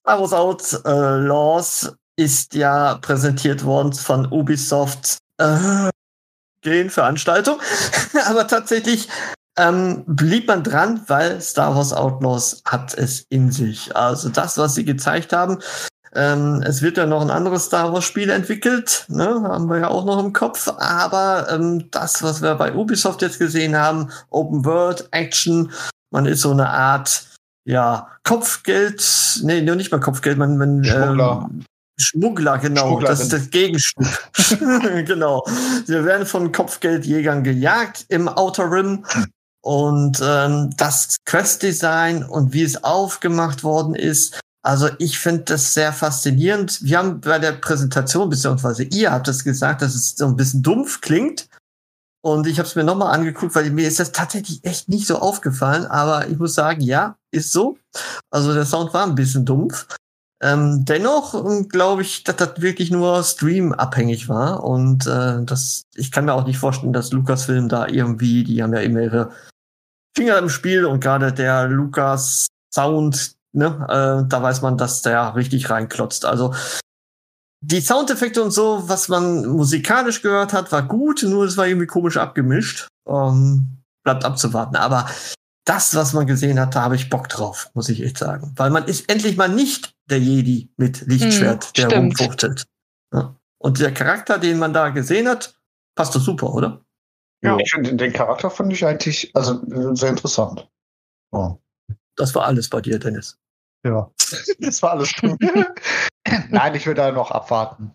Star 0.00 0.20
Wars 0.20 0.32
Outlaws 0.32 1.94
ist 2.16 2.54
ja 2.54 2.96
präsentiert 2.96 3.64
worden 3.64 3.92
von 3.92 4.26
Ubisoft 4.26 5.18
äh, 5.38 5.90
gehen 6.62 6.90
Veranstaltung, 6.90 7.60
aber 8.26 8.46
tatsächlich 8.46 9.08
ähm, 9.58 10.04
blieb 10.06 10.48
man 10.48 10.62
dran, 10.62 11.02
weil 11.08 11.40
Star 11.40 11.76
Wars 11.76 11.92
Outlaws 11.92 12.62
hat 12.64 12.94
es 12.94 13.26
in 13.28 13.52
sich. 13.52 13.94
Also 13.94 14.30
das, 14.30 14.56
was 14.56 14.74
sie 14.74 14.84
gezeigt 14.84 15.32
haben, 15.32 15.58
ähm, 16.14 16.62
es 16.64 16.82
wird 16.82 16.98
ja 16.98 17.06
noch 17.06 17.22
ein 17.22 17.30
anderes 17.30 17.66
Star 17.66 17.92
Wars 17.92 18.04
Spiel 18.04 18.30
entwickelt, 18.30 19.06
ne? 19.08 19.24
haben 19.24 19.68
wir 19.68 19.78
ja 19.78 19.88
auch 19.88 20.04
noch 20.04 20.22
im 20.22 20.32
Kopf. 20.32 20.68
Aber 20.68 21.48
ähm, 21.50 21.90
das, 21.90 22.22
was 22.22 22.42
wir 22.42 22.54
bei 22.54 22.74
Ubisoft 22.74 23.22
jetzt 23.22 23.38
gesehen 23.38 23.76
haben, 23.76 24.10
Open 24.30 24.64
World, 24.64 25.08
Action, 25.10 25.72
man 26.10 26.26
ist 26.26 26.42
so 26.42 26.50
eine 26.50 26.68
Art, 26.68 27.26
ja, 27.64 28.08
Kopfgeld, 28.24 29.40
nee, 29.42 29.62
nur 29.62 29.76
nicht 29.76 29.90
mal 29.90 30.00
Kopfgeld, 30.00 30.36
man, 30.36 30.58
man 30.58 30.84
Schmuggler. 30.84 31.48
Ähm, 31.50 31.64
Schmuggler, 32.02 32.58
genau, 32.58 33.00
das 33.00 33.20
ist 33.20 33.32
das 33.32 33.50
Gegenstück. 33.50 34.06
genau. 35.06 35.44
Wir 35.86 36.04
werden 36.04 36.26
von 36.26 36.52
Kopfgeldjägern 36.52 37.44
gejagt 37.44 38.06
im 38.08 38.28
Outer 38.28 38.70
Rim. 38.70 39.04
Und 39.64 40.20
ähm, 40.24 40.70
das 40.76 41.16
Quest-Design 41.24 42.24
und 42.24 42.52
wie 42.52 42.64
es 42.64 42.82
aufgemacht 42.82 43.62
worden 43.62 43.94
ist, 43.94 44.40
also 44.64 44.88
ich 44.98 45.18
finde 45.18 45.42
das 45.42 45.74
sehr 45.74 45.92
faszinierend. 45.92 46.82
Wir 46.82 46.98
haben 46.98 47.20
bei 47.20 47.38
der 47.38 47.52
Präsentation, 47.52 48.30
beziehungsweise 48.30 48.84
ihr 48.84 49.10
habt 49.12 49.28
es 49.28 49.44
gesagt, 49.44 49.82
dass 49.82 49.94
es 49.94 50.16
so 50.16 50.26
ein 50.26 50.36
bisschen 50.36 50.62
dumpf 50.62 51.00
klingt. 51.00 51.48
Und 52.24 52.46
ich 52.46 52.58
habe 52.58 52.68
es 52.68 52.76
mir 52.76 52.84
nochmal 52.84 53.12
angeguckt, 53.12 53.56
weil 53.56 53.70
mir 53.70 53.88
ist 53.88 53.98
das 53.98 54.12
tatsächlich 54.12 54.64
echt 54.64 54.88
nicht 54.88 55.08
so 55.08 55.18
aufgefallen. 55.18 55.86
Aber 55.86 56.28
ich 56.28 56.38
muss 56.38 56.54
sagen, 56.54 56.80
ja, 56.80 57.16
ist 57.32 57.50
so. 57.50 57.76
Also 58.30 58.54
der 58.54 58.64
Sound 58.64 58.94
war 58.94 59.04
ein 59.04 59.16
bisschen 59.16 59.44
dumpf. 59.44 59.86
Ähm, 60.42 60.84
dennoch 60.84 61.68
glaube 61.68 62.02
ich, 62.02 62.24
dass 62.24 62.36
das 62.36 62.60
wirklich 62.60 62.90
nur 62.90 63.22
Stream-abhängig 63.22 64.28
war. 64.28 64.64
Und 64.64 65.06
äh, 65.06 65.44
das, 65.44 65.84
ich 65.94 66.10
kann 66.10 66.24
mir 66.24 66.34
auch 66.34 66.46
nicht 66.46 66.58
vorstellen, 66.58 66.92
dass 66.92 67.12
Lucasfilm 67.12 67.68
da 67.68 67.86
irgendwie, 67.86 68.42
die 68.42 68.62
haben 68.62 68.74
ja 68.74 68.80
immer 68.80 69.00
ihre 69.00 69.30
Finger 70.16 70.38
im 70.38 70.48
Spiel 70.48 70.84
und 70.84 71.00
gerade 71.00 71.32
der 71.32 71.68
Lukas 71.68 72.48
Sound, 72.74 73.34
ne, 73.52 73.66
äh, 73.88 74.28
da 74.28 74.42
weiß 74.42 74.62
man, 74.62 74.76
dass 74.76 75.02
der 75.02 75.36
richtig 75.36 75.70
reinklotzt. 75.70 76.24
Also 76.24 76.54
die 77.60 77.80
Soundeffekte 77.80 78.42
und 78.42 78.50
so, 78.50 78.88
was 78.88 79.08
man 79.08 79.46
musikalisch 79.46 80.22
gehört 80.22 80.52
hat, 80.52 80.72
war 80.72 80.82
gut, 80.82 81.22
nur 81.22 81.44
es 81.44 81.56
war 81.56 81.68
irgendwie 81.68 81.86
komisch 81.86 82.16
abgemischt. 82.16 82.88
Ähm, 83.06 83.78
bleibt 84.02 84.24
abzuwarten. 84.24 84.76
Aber 84.76 85.06
das, 85.64 85.94
was 85.94 86.12
man 86.12 86.26
gesehen 86.26 86.58
hat, 86.58 86.74
da 86.74 86.82
habe 86.82 86.96
ich 86.96 87.08
Bock 87.08 87.28
drauf, 87.28 87.70
muss 87.74 87.88
ich 87.88 88.02
echt 88.02 88.18
sagen. 88.18 88.52
Weil 88.56 88.70
man 88.70 88.84
ist 88.84 89.08
endlich 89.08 89.36
mal 89.36 89.48
nicht 89.48 89.91
der 90.12 90.20
Jedi 90.20 90.70
mit 90.76 91.00
Lichtschwert, 91.06 91.64
Hm, 91.64 91.72
der 91.76 91.82
stimmt. 91.90 91.94
rumfuchtelt. 92.20 92.66
Ja. 93.12 93.34
Und 93.58 93.80
der 93.80 93.92
Charakter, 93.92 94.38
den 94.38 94.58
man 94.58 94.72
da 94.72 94.90
gesehen 94.90 95.28
hat, 95.28 95.58
passt 95.96 96.14
doch 96.14 96.20
super, 96.20 96.52
oder? 96.54 96.84
Ja. 97.42 97.56
Ich 97.58 97.70
finde 97.72 97.96
den 97.96 98.12
Charakter 98.12 98.50
fand 98.50 98.72
ich 98.72 98.86
eigentlich 98.86 99.30
also 99.34 99.60
sehr 99.96 100.10
interessant. 100.10 100.68
Oh. 101.32 101.56
Das 102.16 102.34
war 102.34 102.44
alles 102.44 102.68
bei 102.68 102.80
dir, 102.80 102.98
Dennis. 102.98 103.38
Ja. 103.84 104.10
das 104.60 104.80
war 104.82 104.92
alles. 104.92 105.12
Nein, 106.50 106.74
ich 106.74 106.86
will 106.86 106.94
da 106.94 107.10
noch 107.10 107.30
abwarten. 107.30 107.92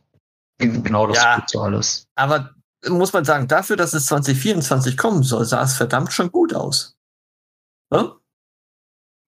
Genau 0.58 1.08
das 1.08 1.18
Ja. 1.18 1.36
ist 1.38 1.52
so 1.52 1.62
alles. 1.62 2.08
Aber 2.16 2.54
muss 2.90 3.14
man 3.14 3.24
sagen, 3.26 3.48
dafür, 3.48 3.76
dass 3.78 3.94
es 3.94 4.08
2024 4.08 4.98
kommen 4.98 5.24
soll, 5.24 5.46
sah 5.46 5.64
es 5.64 5.76
verdammt 5.78 6.12
schon 6.12 6.32
gut 6.32 6.54
aus. 6.54 6.98
Ja? 7.92 8.18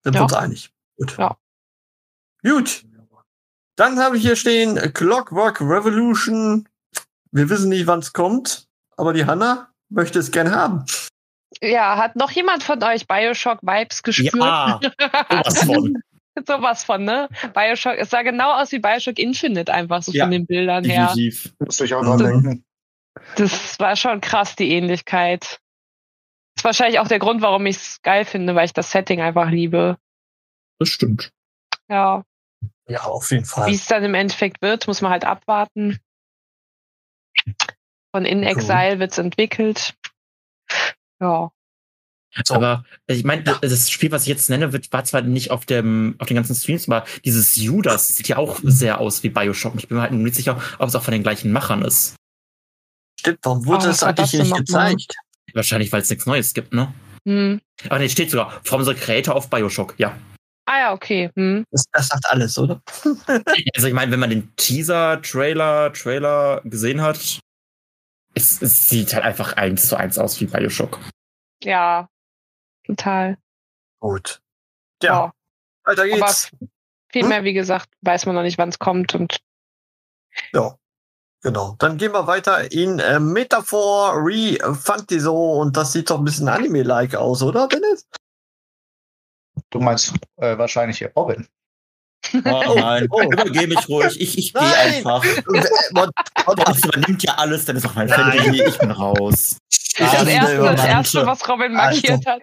Sind 0.04 0.12
wir 0.14 0.18
Ja. 0.18 0.22
uns 0.22 0.32
einig. 0.34 0.74
Gut. 0.98 1.16
Ja. 1.16 1.36
Gut. 2.42 2.84
Dann 3.76 3.98
habe 3.98 4.16
ich 4.16 4.22
hier 4.22 4.36
stehen 4.36 4.76
Clockwork 4.92 5.60
Revolution. 5.60 6.68
Wir 7.32 7.48
wissen 7.48 7.70
nicht, 7.70 7.86
wann 7.86 8.00
es 8.00 8.12
kommt, 8.12 8.66
aber 8.96 9.12
die 9.12 9.24
Hanna 9.24 9.72
möchte 9.88 10.18
es 10.18 10.30
gern 10.30 10.54
haben. 10.54 10.84
Ja, 11.62 11.96
hat 11.96 12.16
noch 12.16 12.30
jemand 12.30 12.62
von 12.62 12.82
euch 12.82 13.06
Bioshock-Vibes 13.06 14.02
gespürt? 14.02 14.34
Ja, 14.34 14.80
sowas 15.28 15.64
von. 15.64 16.02
Sowas 16.46 16.84
von, 16.84 17.04
ne? 17.04 17.28
Bioshock, 17.54 17.96
es 17.98 18.10
sah 18.10 18.22
genau 18.22 18.52
aus 18.52 18.72
wie 18.72 18.78
Bioshock 18.78 19.18
Infinite 19.18 19.72
einfach 19.72 20.02
so 20.02 20.12
Ja, 20.12 20.24
von 20.24 20.30
den 20.30 20.46
Bildern 20.46 20.84
her. 20.84 21.06
Definitiv. 21.08 21.52
Muss 21.58 21.80
ich 21.80 21.94
auch 21.94 22.02
dran 22.02 22.18
denken. 22.18 22.64
Das 23.36 23.78
war 23.78 23.96
schon 23.96 24.20
krass, 24.20 24.56
die 24.56 24.70
Ähnlichkeit. 24.70 25.42
Das 26.54 26.62
ist 26.62 26.64
wahrscheinlich 26.64 26.98
auch 27.00 27.08
der 27.08 27.18
Grund, 27.18 27.42
warum 27.42 27.66
ich 27.66 27.76
es 27.76 28.02
geil 28.02 28.24
finde, 28.24 28.54
weil 28.54 28.66
ich 28.66 28.72
das 28.72 28.90
Setting 28.90 29.20
einfach 29.20 29.50
liebe. 29.50 29.98
Das 30.78 30.88
stimmt. 30.88 31.32
Ja, 31.88 32.24
Ja, 32.90 33.02
auf 33.04 33.30
jeden 33.30 33.44
Fall. 33.44 33.68
wie 33.68 33.74
es 33.74 33.86
dann 33.86 34.02
im 34.02 34.14
Endeffekt 34.14 34.60
wird, 34.62 34.88
muss 34.88 35.00
man 35.00 35.12
halt 35.12 35.24
abwarten. 35.24 36.00
Von 38.12 38.24
In 38.24 38.42
Exile 38.42 38.98
wird's 38.98 39.18
entwickelt. 39.18 39.94
Ja. 41.20 41.52
So. 42.44 42.54
Aber 42.54 42.84
ich 43.06 43.24
meine, 43.24 43.42
das 43.42 43.90
Spiel, 43.90 44.10
was 44.10 44.22
ich 44.22 44.28
jetzt 44.28 44.50
nenne, 44.50 44.72
wird, 44.72 44.92
war 44.92 45.04
zwar 45.04 45.22
nicht 45.22 45.50
auf 45.50 45.66
dem, 45.66 46.16
auf 46.18 46.28
den 46.28 46.36
ganzen 46.36 46.54
Streams, 46.54 46.88
aber 46.88 47.04
dieses 47.24 47.56
Judas 47.56 48.08
sieht 48.08 48.28
ja 48.28 48.36
auch 48.36 48.58
sehr 48.62 49.00
aus 49.00 49.22
wie 49.22 49.30
Bioshock. 49.30 49.74
Ich 49.76 49.88
bin 49.88 49.96
mir 49.96 50.02
halt 50.02 50.12
nur 50.12 50.22
nicht 50.22 50.36
sicher, 50.36 50.60
ob 50.78 50.88
es 50.88 50.94
auch 50.94 51.02
von 51.02 51.12
den 51.12 51.22
gleichen 51.22 51.52
Machern 51.52 51.82
ist. 51.82 52.16
Stimmt, 53.20 53.38
warum 53.42 53.66
wurde 53.66 53.84
Oh, 53.84 53.88
das 53.88 54.02
eigentlich 54.02 54.30
das 54.32 54.40
nicht 54.40 54.56
gezeigt? 54.56 55.14
Wahrscheinlich, 55.54 55.92
weil 55.92 56.02
es 56.02 56.10
nichts 56.10 56.26
Neues 56.26 56.54
gibt, 56.54 56.72
ne? 56.72 56.92
Hm. 57.26 57.60
Aber 57.86 57.98
ne, 57.98 58.08
steht 58.08 58.30
sogar, 58.30 58.60
from 58.64 58.84
the 58.84 58.94
creator 58.94 59.36
of 59.36 59.50
Bioshock, 59.50 59.94
ja. 59.98 60.16
Ah 60.72 60.78
ja, 60.78 60.92
okay. 60.92 61.30
Hm. 61.34 61.64
Das, 61.72 61.84
das 61.90 62.06
sagt 62.06 62.26
alles, 62.30 62.56
oder? 62.56 62.80
Also 63.74 63.88
ich 63.88 63.92
meine, 63.92 64.12
wenn 64.12 64.20
man 64.20 64.30
den 64.30 64.54
Teaser, 64.54 65.20
Trailer, 65.20 65.92
Trailer 65.92 66.60
gesehen 66.62 67.02
hat, 67.02 67.40
es, 68.34 68.62
es 68.62 68.88
sieht 68.88 69.12
halt 69.12 69.24
einfach 69.24 69.54
eins 69.54 69.88
zu 69.88 69.96
eins 69.96 70.16
aus 70.16 70.40
wie 70.40 70.46
Bioshock. 70.46 71.00
Ja, 71.64 72.08
total. 72.86 73.36
Gut. 73.98 74.40
Ja. 75.02 75.12
Ja, 75.12 75.32
weiter 75.82 76.06
geht's. 76.06 76.52
Viel 77.10 77.22
Hm? 77.22 77.28
mehr, 77.30 77.42
wie 77.42 77.52
gesagt, 77.52 77.88
weiß 78.02 78.26
man 78.26 78.36
noch 78.36 78.42
nicht, 78.42 78.56
wann 78.56 78.68
es 78.68 78.78
kommt 78.78 79.16
und 79.16 79.38
Ja, 80.52 80.76
genau. 81.42 81.74
Dann 81.80 81.96
gehen 81.96 82.12
wir 82.12 82.28
weiter 82.28 82.70
in 82.70 83.00
äh, 83.00 83.18
Metaphor 83.18 84.12
Refantiso 84.14 85.60
und 85.60 85.76
das 85.76 85.92
sieht 85.92 86.10
doch 86.10 86.18
ein 86.18 86.24
bisschen 86.24 86.48
Anime-like 86.48 87.16
aus, 87.16 87.42
oder, 87.42 87.66
Dennis? 87.66 88.06
Du 89.70 89.80
meinst 89.80 90.12
äh, 90.36 90.58
wahrscheinlich 90.58 90.98
hier 90.98 91.12
Robin. 91.16 91.46
Oh 92.44 92.74
nein, 92.76 93.06
Oh. 93.10 93.22
übergeh 93.22 93.66
mich 93.66 93.88
ruhig. 93.88 94.20
Ich, 94.20 94.36
ich 94.36 94.52
gehe 94.52 94.62
einfach. 94.76 95.24
What- 95.92 96.10
what- 96.44 96.58
Dennis 96.58 96.84
übernimmt 96.84 97.22
ja 97.22 97.34
alles, 97.36 97.64
Dennis 97.64 97.84
ist 97.84 97.90
auch 97.90 97.94
mein 97.94 98.08
Nein. 98.08 98.32
Fantasy, 98.38 98.62
ich 98.62 98.78
bin 98.78 98.90
raus. 98.90 99.56
das, 99.96 100.14
Ah, 100.14 100.24
erste, 100.28 100.56
das 100.58 100.84
erste, 100.84 101.26
was 101.26 101.48
Robin 101.48 101.72
markiert 101.72 102.26
hat. 102.26 102.42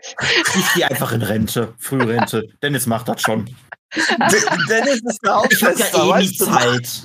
Ich 0.56 0.74
gehe 0.74 0.90
einfach 0.90 1.12
in 1.12 1.22
Rente, 1.22 1.74
Frührente. 1.78 2.48
Dennis 2.64 2.88
macht 2.88 3.08
das 3.08 3.22
schon. 3.22 3.46
De- 3.96 4.66
Dennis 4.68 5.02
ist 5.04 5.20
der 5.24 5.44
Ich 5.50 5.64
habe 5.64 5.80
ja 5.80 6.18
eh 6.18 6.22
nie? 6.24 6.38
Zeit. 6.38 7.04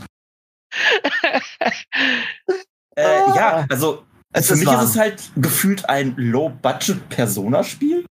Äh, 2.96 3.02
ja, 3.34 3.66
also 3.70 4.04
Es 4.32 4.48
für 4.48 4.56
mich 4.56 4.66
warm. 4.66 4.84
ist 4.84 4.90
es 4.90 4.96
halt 4.98 5.22
gefühlt 5.36 5.88
ein 5.88 6.14
Low-Budget-Persona-Spiel. 6.16 8.04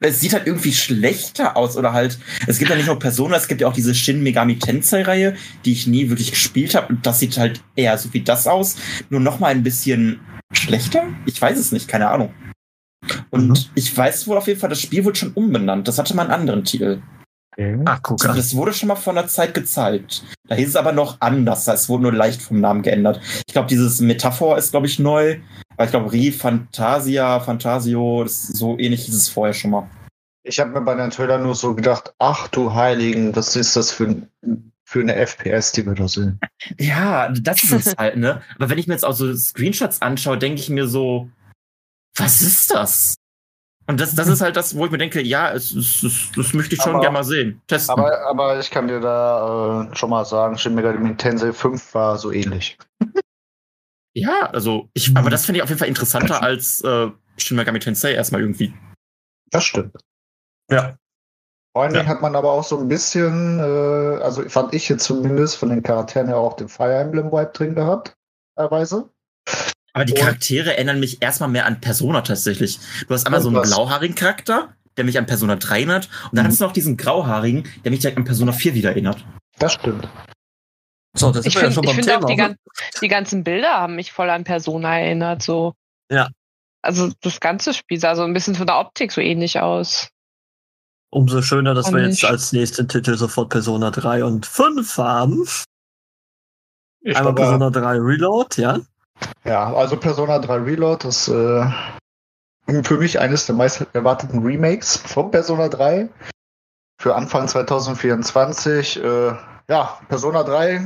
Es 0.00 0.20
sieht 0.20 0.32
halt 0.32 0.46
irgendwie 0.46 0.72
schlechter 0.72 1.56
aus 1.56 1.76
oder 1.76 1.92
halt, 1.92 2.18
es 2.46 2.58
gibt 2.58 2.70
ja 2.70 2.76
nicht 2.76 2.86
nur 2.86 2.98
Persona, 2.98 3.36
es 3.36 3.48
gibt 3.48 3.60
ja 3.60 3.66
auch 3.66 3.72
diese 3.72 3.94
Shin 3.94 4.22
Megami 4.22 4.58
Tensei-Reihe, 4.58 5.34
die 5.64 5.72
ich 5.72 5.86
nie 5.88 6.08
wirklich 6.08 6.30
gespielt 6.30 6.74
habe 6.76 6.88
und 6.88 7.04
das 7.04 7.18
sieht 7.18 7.36
halt 7.36 7.62
eher 7.74 7.98
so 7.98 8.12
wie 8.14 8.20
das 8.22 8.46
aus, 8.46 8.76
nur 9.10 9.20
noch 9.20 9.40
mal 9.40 9.48
ein 9.48 9.64
bisschen 9.64 10.20
schlechter? 10.52 11.04
Ich 11.26 11.40
weiß 11.42 11.58
es 11.58 11.72
nicht, 11.72 11.88
keine 11.88 12.08
Ahnung. 12.08 12.32
Und 13.30 13.48
Mhm. 13.48 13.56
ich 13.74 13.96
weiß 13.96 14.26
wohl 14.28 14.36
auf 14.38 14.46
jeden 14.46 14.60
Fall, 14.60 14.70
das 14.70 14.80
Spiel 14.82 15.04
wurde 15.04 15.18
schon 15.18 15.32
umbenannt. 15.32 15.88
Das 15.88 15.98
hatte 15.98 16.14
mal 16.14 16.22
einen 16.22 16.32
anderen 16.32 16.64
Titel. 16.64 17.00
Ah, 17.86 17.98
guck 18.02 18.24
an. 18.24 18.36
Das 18.36 18.54
wurde 18.54 18.72
schon 18.72 18.86
mal 18.88 18.94
vor 18.96 19.12
einer 19.12 19.26
Zeit 19.26 19.52
gezeigt. 19.52 20.22
Da 20.46 20.54
hieß 20.54 20.68
es 20.68 20.76
aber 20.76 20.92
noch 20.92 21.16
anders. 21.20 21.66
Es 21.66 21.88
wurde 21.88 22.04
nur 22.04 22.12
leicht 22.12 22.40
vom 22.40 22.60
Namen 22.60 22.82
geändert. 22.82 23.20
Ich 23.46 23.52
glaube, 23.52 23.66
dieses 23.68 24.00
Metaphor 24.00 24.56
ist, 24.58 24.70
glaube 24.70 24.86
ich, 24.86 24.98
neu. 25.00 25.38
Aber 25.76 25.84
ich 25.84 25.90
glaube, 25.90 26.12
Re 26.12 26.30
Fantasia, 26.32 27.40
Fantasio, 27.40 28.22
das 28.22 28.44
ist 28.50 28.56
so 28.56 28.78
ähnlich 28.78 29.04
hieß 29.06 29.14
es 29.14 29.28
vorher 29.28 29.54
schon 29.54 29.72
mal. 29.72 29.90
Ich 30.44 30.60
habe 30.60 30.70
mir 30.70 30.80
bei 30.82 30.94
den 30.94 31.10
Trailer 31.10 31.38
nur 31.38 31.54
so 31.54 31.74
gedacht, 31.74 32.14
ach 32.18 32.48
du 32.48 32.74
Heiligen, 32.74 33.34
was 33.34 33.54
ist 33.56 33.74
das 33.76 33.90
für, 33.90 34.04
ein- 34.06 34.72
für 34.84 35.00
eine 35.00 35.14
FPS, 35.16 35.72
die 35.72 35.84
wir 35.84 35.94
da 35.94 36.08
sehen? 36.08 36.38
Ja, 36.78 37.28
das 37.28 37.62
ist 37.64 37.72
es 37.86 37.96
halt, 37.96 38.16
ne? 38.16 38.40
Aber 38.56 38.70
wenn 38.70 38.78
ich 38.78 38.86
mir 38.86 38.94
jetzt 38.94 39.04
auch 39.04 39.12
so 39.12 39.34
Screenshots 39.34 40.00
anschaue, 40.00 40.38
denke 40.38 40.60
ich 40.60 40.70
mir 40.70 40.86
so, 40.88 41.28
was 42.16 42.40
ist 42.40 42.70
das? 42.72 43.16
Und 43.88 43.98
das, 43.98 44.14
das 44.14 44.28
ist 44.28 44.42
halt 44.42 44.54
das, 44.56 44.76
wo 44.76 44.84
ich 44.84 44.90
mir 44.90 44.98
denke, 44.98 45.22
ja, 45.22 45.50
es, 45.50 45.72
es, 45.74 46.02
es, 46.02 46.30
das 46.36 46.52
möchte 46.52 46.74
ich 46.74 46.82
schon 46.82 46.92
Aber- 46.92 47.00
gerne 47.00 47.14
mal 47.14 47.24
sehen. 47.24 47.62
Testen. 47.68 47.92
Aber, 47.98 48.20
aber 48.26 48.58
ich 48.60 48.70
kann 48.70 48.86
dir 48.86 49.00
da 49.00 49.88
äh, 49.90 49.96
schon 49.96 50.10
mal 50.10 50.26
sagen, 50.26 50.58
Shin 50.58 50.74
Megami 50.74 51.16
Tensei 51.16 51.52
5 51.54 51.94
war 51.94 52.18
so 52.18 52.30
ähnlich. 52.30 52.76
ja, 54.14 54.50
also, 54.52 54.90
ich, 54.92 55.16
aber 55.16 55.30
das 55.30 55.46
finde 55.46 55.58
ich 55.58 55.62
auf 55.62 55.70
jeden 55.70 55.78
Fall 55.78 55.88
interessanter 55.88 56.42
als 56.42 56.82
äh, 56.84 57.10
Shin 57.38 57.56
Megami 57.56 57.78
Tensei 57.78 58.12
erstmal 58.12 58.42
irgendwie. 58.42 58.74
Das 59.50 59.64
stimmt. 59.64 59.96
Ja. 60.70 60.96
Vor 61.74 61.84
allen 61.84 61.94
Ja. 61.94 62.04
Hat 62.04 62.20
man 62.20 62.36
aber 62.36 62.52
auch 62.52 62.64
so 62.64 62.78
ein 62.78 62.88
bisschen, 62.88 63.58
äh, 63.58 64.22
also 64.22 64.46
fand 64.50 64.74
ich 64.74 64.88
jetzt 64.90 65.04
zumindest 65.04 65.56
von 65.56 65.70
den 65.70 65.82
Charakteren 65.82 66.28
ja 66.28 66.36
auch 66.36 66.56
den 66.56 66.68
Fire 66.68 66.94
Emblem 66.94 67.32
Vibe 67.32 67.52
drin 67.54 67.74
gehabt, 67.74 68.14
teilweise. 68.54 69.08
Aber 69.92 70.04
die 70.04 70.12
Und- 70.12 70.20
Charaktere 70.20 70.74
erinnern 70.76 71.00
mich 71.00 71.22
erstmal 71.22 71.48
mehr 71.48 71.66
an 71.66 71.80
Persona 71.80 72.20
tatsächlich. 72.22 72.78
Du 73.06 73.14
hast 73.14 73.26
einmal 73.26 73.40
so 73.40 73.48
einen 73.48 73.62
blauhaarigen 73.62 74.14
Charakter, 74.14 74.74
der 74.96 75.04
mich 75.04 75.18
an 75.18 75.26
Persona 75.26 75.56
3 75.56 75.76
erinnert. 75.78 76.08
Und 76.30 76.36
dann 76.36 76.44
Mhm. 76.46 76.50
hast 76.50 76.60
du 76.60 76.64
noch 76.64 76.72
diesen 76.72 76.96
grauhaarigen, 76.96 77.64
der 77.84 77.90
mich 77.90 78.00
direkt 78.00 78.18
an 78.18 78.24
Persona 78.24 78.52
4 78.52 78.74
wieder 78.74 78.90
erinnert. 78.90 79.24
Das 79.58 79.72
stimmt. 79.74 80.06
So, 81.16 81.32
das 81.32 81.46
Ich 81.46 81.54
ja 81.54 81.60
finde 81.60 81.80
beim 81.80 81.94
find 81.94 82.06
Thema. 82.06 82.18
auch, 82.18 82.26
die, 82.26 82.34
oder? 82.34 82.48
gan 82.48 82.56
die 83.00 83.08
ganzen 83.08 83.42
Bilder 83.42 83.72
haben 83.72 83.96
mich 83.96 84.12
voll 84.12 84.30
an 84.30 84.44
Persona 84.44 84.98
erinnert. 85.00 85.42
So. 85.42 85.74
Ja. 86.10 86.28
Also 86.82 87.10
das 87.22 87.40
ganze 87.40 87.74
Spiel 87.74 87.98
sah 87.98 88.14
so 88.14 88.22
ein 88.22 88.34
bisschen 88.34 88.54
von 88.54 88.66
der 88.66 88.78
Optik 88.78 89.10
so 89.10 89.20
ähnlich 89.20 89.58
aus. 89.58 90.08
Umso 91.10 91.40
schöner, 91.42 91.74
dass 91.74 91.88
Und 91.88 91.96
wir 91.96 92.06
jetzt 92.06 92.24
als 92.24 92.52
nächsten 92.52 92.86
Titel 92.86 93.16
sofort 93.16 93.48
Persona 93.48 93.90
3 93.90 94.22
und 94.24 94.46
5 94.46 94.98
haben. 94.98 95.44
Ich 97.00 97.16
Einmal 97.16 97.34
Persona 97.34 97.70
3 97.70 97.96
Reload, 97.98 98.60
ja. 98.60 98.78
Ja, 99.44 99.72
also 99.72 99.96
Persona 99.96 100.38
3 100.38 100.56
Reload 100.56 101.08
ist 101.08 101.28
äh, 101.28 101.64
für 102.82 102.98
mich 102.98 103.18
eines 103.18 103.46
der 103.46 103.54
meist 103.54 103.86
erwarteten 103.92 104.44
Remakes 104.44 104.96
von 104.98 105.30
Persona 105.30 105.68
3 105.68 106.08
für 107.00 107.14
Anfang 107.14 107.48
2024. 107.48 109.02
Äh, 109.02 109.34
ja, 109.70 109.98
Persona 110.08 110.42
3, 110.44 110.82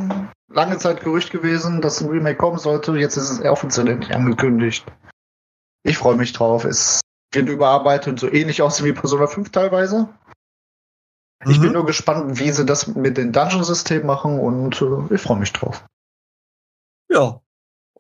lange 0.52 0.78
Zeit 0.78 1.02
Gerücht 1.02 1.30
gewesen, 1.30 1.80
dass 1.80 2.00
ein 2.00 2.08
Remake 2.08 2.36
kommen 2.36 2.58
sollte. 2.58 2.92
Jetzt 2.96 3.16
ist 3.16 3.30
es 3.30 3.40
offiziell 3.44 3.88
endlich 3.88 4.14
angekündigt. 4.14 4.84
Ich 5.84 5.98
freue 5.98 6.16
mich 6.16 6.32
drauf. 6.32 6.64
Es 6.64 7.00
wird 7.32 7.48
überarbeitet 7.48 8.08
und 8.08 8.20
so 8.20 8.28
ähnlich 8.30 8.62
aussehen 8.62 8.86
wie 8.86 8.92
Persona 8.92 9.26
5 9.26 9.50
teilweise. 9.50 10.08
Ich 11.48 11.58
bin 11.58 11.68
Mhm. 11.70 11.74
nur 11.74 11.86
gespannt, 11.86 12.38
wie 12.38 12.52
sie 12.52 12.64
das 12.64 12.86
mit 12.86 13.16
dem 13.16 13.32
Dungeon-System 13.32 14.06
machen 14.06 14.38
und 14.38 14.80
äh, 14.80 15.14
ich 15.14 15.20
freue 15.20 15.38
mich 15.38 15.52
drauf. 15.52 15.84
Ja. 17.10 17.40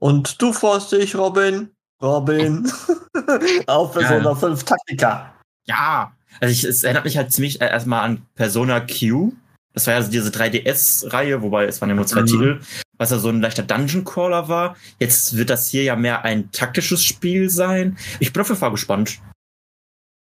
Und 0.02 0.42
du 0.42 0.52
freust 0.52 0.90
dich, 0.90 1.14
Robin? 1.14 1.70
Robin. 2.02 2.68
Auf 3.68 3.92
Persona 3.92 4.30
Ja. 4.30 4.34
5 4.34 4.64
Taktika. 4.64 5.32
Ja. 5.68 6.12
Also 6.40 6.50
ich, 6.50 6.64
es 6.64 6.82
erinnert 6.82 7.04
mich 7.04 7.16
halt 7.16 7.32
ziemlich 7.32 7.60
äh, 7.60 7.66
erstmal 7.70 8.02
an 8.02 8.26
Persona 8.34 8.80
Q. 8.80 9.32
Das 9.74 9.86
war 9.86 9.94
ja 9.94 10.02
so 10.02 10.10
diese 10.10 10.30
3DS-Reihe, 10.30 11.40
wobei 11.42 11.66
es 11.66 11.80
waren 11.80 11.88
ja 11.90 11.94
nur 11.94 12.08
zwei 12.08 12.22
Mhm. 12.22 12.26
Titel, 12.26 12.60
was 12.98 13.10
ja 13.12 13.18
so 13.20 13.28
ein 13.28 13.40
leichter 13.40 13.62
Dungeon-Crawler 13.62 14.48
war. 14.48 14.76
Jetzt 14.98 15.36
wird 15.36 15.50
das 15.50 15.68
hier 15.68 15.84
ja 15.84 15.94
mehr 15.94 16.24
ein 16.24 16.50
taktisches 16.50 17.04
Spiel 17.04 17.48
sein. 17.48 17.96
Ich 18.18 18.32
bin 18.32 18.42
auf 18.42 18.48
jeden 18.48 18.58
Fall 18.58 18.72
gespannt. 18.72 19.20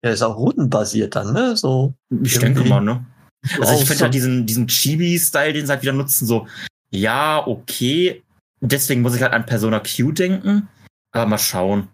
Ja, 0.03 0.09
ist 0.09 0.24
auch 0.24 0.36
rundenbasiert 0.36 1.15
dann, 1.15 1.32
ne? 1.32 1.55
So. 1.55 1.93
Ich 2.24 2.39
denke 2.39 2.63
mal, 2.63 2.82
ne? 2.82 3.05
Also 3.61 3.74
ich 3.76 3.88
finde 3.88 4.05
halt 4.05 4.15
diesen, 4.15 4.47
diesen 4.47 4.67
Chibi-Style, 4.67 5.53
den 5.53 5.67
sie 5.67 5.72
halt 5.72 5.84
wieder 5.84 5.93
nutzen, 5.93 6.26
so, 6.26 6.47
ja, 6.89 7.45
okay. 7.45 8.24
Deswegen 8.62 9.01
muss 9.01 9.16
ich 9.16 9.22
halt 9.22 9.34
an 9.34 9.45
Persona 9.45 9.80
Q 9.80 10.12
denken. 10.12 10.68
Aber 11.12 11.26
mal 11.26 11.38
schauen. 11.38 11.88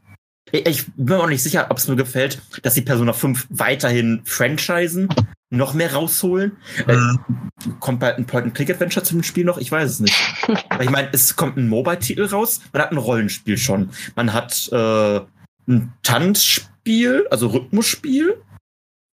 Ich, 0.51 0.85
bin 0.95 1.05
mir 1.05 1.23
auch 1.23 1.27
nicht 1.27 1.43
sicher, 1.43 1.67
ob 1.69 1.77
es 1.77 1.87
mir 1.87 1.95
gefällt, 1.95 2.41
dass 2.61 2.75
die 2.75 2.81
Persona 2.81 3.13
5 3.13 3.47
weiterhin 3.49 4.21
franchisen, 4.25 5.09
noch 5.49 5.73
mehr 5.73 5.93
rausholen. 5.93 6.57
Mhm. 6.85 7.19
Äh, 7.67 7.69
kommt 7.79 7.99
bald 7.99 8.17
ein 8.17 8.25
Point-and-Click-Adventure 8.25 9.03
zum 9.03 9.23
Spiel 9.23 9.45
noch? 9.45 9.57
Ich 9.57 9.71
weiß 9.71 9.89
es 9.89 9.99
nicht. 9.99 10.15
Aber 10.69 10.83
ich 10.83 10.89
meine, 10.89 11.09
es 11.13 11.35
kommt 11.35 11.57
ein 11.57 11.67
Mobile-Titel 11.67 12.25
raus, 12.25 12.61
man 12.73 12.81
hat 12.81 12.91
ein 12.91 12.97
Rollenspiel 12.97 13.57
schon. 13.57 13.89
Man 14.15 14.33
hat 14.33 14.69
äh, 14.71 15.21
ein 15.67 15.93
Tanzspiel, 16.03 17.27
also 17.31 17.47
Rhythmusspiel. 17.47 18.41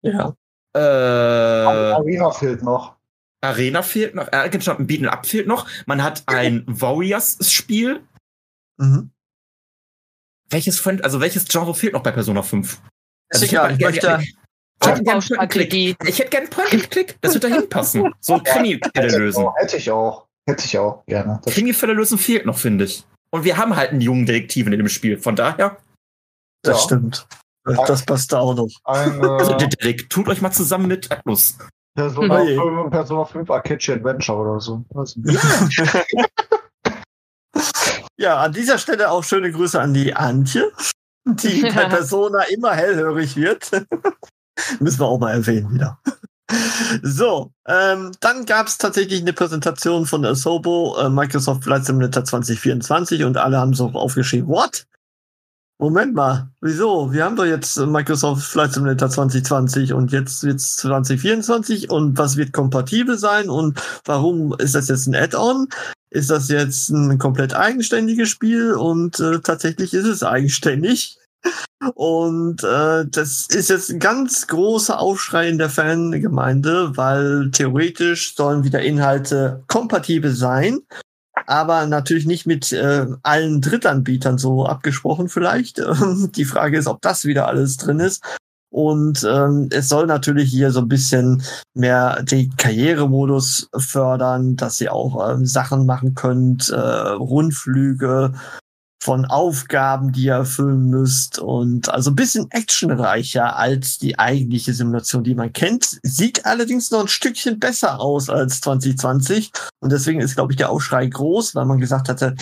Ja. 0.01 0.35
Äh, 0.75 0.79
Arena 0.79 2.31
fehlt 2.31 2.61
noch. 2.63 2.95
Arena 3.43 3.81
fehlt 3.81 4.15
noch, 4.15 4.31
äh, 4.31 4.49
genau, 4.49 4.77
ein 4.77 4.87
Beaten 4.87 5.07
Up 5.07 5.25
fehlt 5.25 5.47
noch. 5.47 5.67
Man 5.85 6.01
hat 6.01 6.23
ein 6.27 6.63
Warriors-Spiel. 6.67 8.01
Mhm. 8.77 9.11
Welches, 10.49 10.85
also 10.85 11.19
welches 11.19 11.45
Genre 11.47 11.73
fehlt 11.75 11.93
noch 11.93 12.03
bei 12.03 12.11
Persona 12.11 12.41
5? 12.43 12.73
Ist 12.73 12.81
Also 13.29 13.45
ich 13.45 13.51
hätte 13.53 13.71
ich 13.73 13.77
gern- 13.79 13.91
möchte, 13.91 14.19
Ich 14.81 14.87
hätte 14.87 15.03
gerne 15.03 15.03
Point 15.03 15.09
and 15.09 15.09
Aufbaustrategie. 15.09 15.93
Click. 15.95 16.09
Ich 16.09 16.19
hätte 16.19 16.29
gerne 16.29 16.47
Point 16.47 16.73
and 16.73 16.91
Click. 16.91 17.17
Das 17.21 17.33
wird 17.33 17.43
da 17.43 17.47
hinpassen. 17.47 18.13
So 18.19 18.39
Krimi-Fälle 18.39 19.17
lösen. 19.17 19.45
Hätte 19.55 19.77
ich 19.77 19.89
auch. 19.91 20.27
Hätte 20.47 20.65
ich 20.65 20.77
auch 20.77 21.05
gerne. 21.05 21.39
Krimi-Fälle 21.45 21.93
lösen 21.93 22.17
fehlt 22.17 22.45
noch, 22.45 22.57
finde 22.57 22.85
ich. 22.85 23.05
Und 23.29 23.45
wir 23.45 23.57
haben 23.57 23.75
halt 23.75 23.91
einen 23.91 24.01
jungen 24.01 24.25
Detektiven 24.25 24.73
in 24.73 24.79
dem 24.79 24.89
Spiel. 24.89 25.17
Von 25.17 25.35
daher, 25.35 25.77
das 26.63 26.77
Ja. 26.79 26.83
stimmt. 26.83 27.27
Das 27.65 28.05
passt 28.05 28.31
da 28.33 28.39
auch 28.39 28.55
noch. 28.55 28.69
ein 28.83 29.21
also 29.23 29.53
äh, 29.53 29.57
Detektiv, 29.57 30.09
tut 30.09 30.27
euch 30.27 30.41
mal 30.41 30.51
zusammen 30.51 30.87
mit 30.87 31.09
Atlus. 31.11 31.57
Persona, 31.95 32.41
Oh 32.41 32.43
je. 32.43 32.57
5, 32.57 32.89
Persona 32.89 33.25
5 33.25 33.51
Arcade 33.51 33.93
Adventure 33.93 34.37
oder 34.37 34.59
so. 34.59 34.83
Nicht. 35.15 35.81
Ja, 38.17 38.37
an 38.37 38.53
dieser 38.53 38.77
Stelle 38.77 39.09
auch 39.11 39.23
schöne 39.23 39.51
Grüße 39.51 39.81
an 39.81 39.93
die 39.93 40.13
Antje, 40.13 40.71
die 41.25 41.61
bei 41.75 41.85
Persona 41.89 42.43
immer 42.43 42.71
hellhörig 42.73 43.35
wird. 43.35 43.69
Müssen 44.79 44.99
wir 44.99 45.07
auch 45.07 45.19
mal 45.19 45.33
erwähnen 45.33 45.73
wieder. 45.73 45.99
So, 47.01 47.51
ähm, 47.67 48.11
dann 48.19 48.45
gab 48.45 48.67
es 48.67 48.77
tatsächlich 48.77 49.21
eine 49.21 49.33
Präsentation 49.33 50.05
von 50.05 50.23
Asobo, 50.23 50.95
äh, 50.99 51.09
Microsoft 51.09 51.63
Flight 51.63 51.85
Simulator 51.85 52.23
2024 52.23 53.23
und 53.23 53.37
alle 53.37 53.57
haben 53.57 53.73
so 53.73 53.87
aufgeschrieben, 53.89 54.47
what? 54.47 54.85
Moment 55.83 56.15
mal, 56.15 56.49
wieso? 56.61 57.11
Wir 57.11 57.25
haben 57.25 57.35
doch 57.35 57.43
jetzt 57.43 57.77
Microsoft 57.77 58.41
Flight 58.45 58.71
Simulator 58.71 59.09
2020 59.09 59.91
und 59.91 60.13
jetzt 60.13 60.41
wird's 60.41 60.77
2024 60.77 61.89
und 61.89 62.17
was 62.17 62.37
wird 62.37 62.53
kompatibel 62.53 63.17
sein 63.17 63.49
und 63.49 63.83
warum 64.05 64.55
ist 64.59 64.75
das 64.75 64.87
jetzt 64.87 65.07
ein 65.07 65.13
Add-on? 65.13 65.67
Ist 66.09 66.29
das 66.29 66.47
jetzt 66.47 66.87
ein 66.87 67.17
komplett 67.19 67.53
eigenständiges 67.53 68.29
Spiel 68.29 68.71
und 68.75 69.19
äh, 69.19 69.41
tatsächlich 69.41 69.93
ist 69.93 70.05
es 70.05 70.23
eigenständig. 70.23 71.17
Und 71.95 72.63
äh, 72.63 73.05
das 73.05 73.47
ist 73.49 73.69
jetzt 73.69 73.89
ein 73.89 73.99
ganz 73.99 74.47
großer 74.47 74.97
Aufschrei 74.97 75.49
in 75.49 75.57
der 75.57 75.69
Fangemeinde, 75.69 76.95
weil 76.95 77.51
theoretisch 77.51 78.37
sollen 78.37 78.63
wieder 78.63 78.81
Inhalte 78.81 79.65
kompatibel 79.67 80.31
sein, 80.31 80.79
aber 81.47 81.85
natürlich 81.85 82.25
nicht 82.25 82.45
mit 82.45 82.71
äh, 82.71 83.07
allen 83.23 83.61
Drittanbietern 83.61 84.37
so 84.37 84.65
abgesprochen 84.65 85.29
vielleicht. 85.29 85.81
Die 86.35 86.45
Frage 86.45 86.77
ist, 86.77 86.87
ob 86.87 87.01
das 87.01 87.25
wieder 87.25 87.47
alles 87.47 87.77
drin 87.77 87.99
ist. 87.99 88.23
Und 88.73 89.23
ähm, 89.23 89.69
es 89.71 89.87
soll 89.87 90.07
natürlich 90.07 90.49
hier 90.49 90.71
so 90.71 90.79
ein 90.79 90.87
bisschen 90.87 91.43
mehr 91.75 92.23
den 92.23 92.55
Karrieremodus 92.55 93.69
fördern, 93.77 94.55
dass 94.55 94.81
ihr 94.81 94.93
auch 94.93 95.29
ähm, 95.29 95.45
Sachen 95.45 95.85
machen 95.85 96.15
könnt, 96.15 96.69
äh, 96.69 96.75
Rundflüge 96.75 98.33
von 99.03 99.25
Aufgaben, 99.25 100.13
die 100.13 100.23
ihr 100.23 100.35
erfüllen 100.35 100.89
müsst 100.89 101.37
und 101.37 101.89
also 101.89 102.11
ein 102.11 102.15
bisschen 102.15 102.49
actionreicher 102.51 103.57
als 103.57 103.97
die 103.97 104.17
eigentliche 104.17 104.73
Simulation, 104.73 105.25
die 105.25 105.35
man 105.35 105.51
kennt. 105.51 105.99
Sieht 106.03 106.45
allerdings 106.45 106.89
noch 106.89 107.01
ein 107.01 107.07
Stückchen 107.09 107.59
besser 107.59 107.99
aus 107.99 108.29
als 108.29 108.61
2020 108.61 109.51
und 109.81 109.91
deswegen 109.91 110.21
ist, 110.21 110.35
glaube 110.35 110.53
ich, 110.53 110.57
der 110.57 110.69
Aufschrei 110.69 111.05
groß, 111.05 111.53
weil 111.53 111.65
man 111.65 111.79
gesagt 111.79 112.07
hatte, 112.07 112.35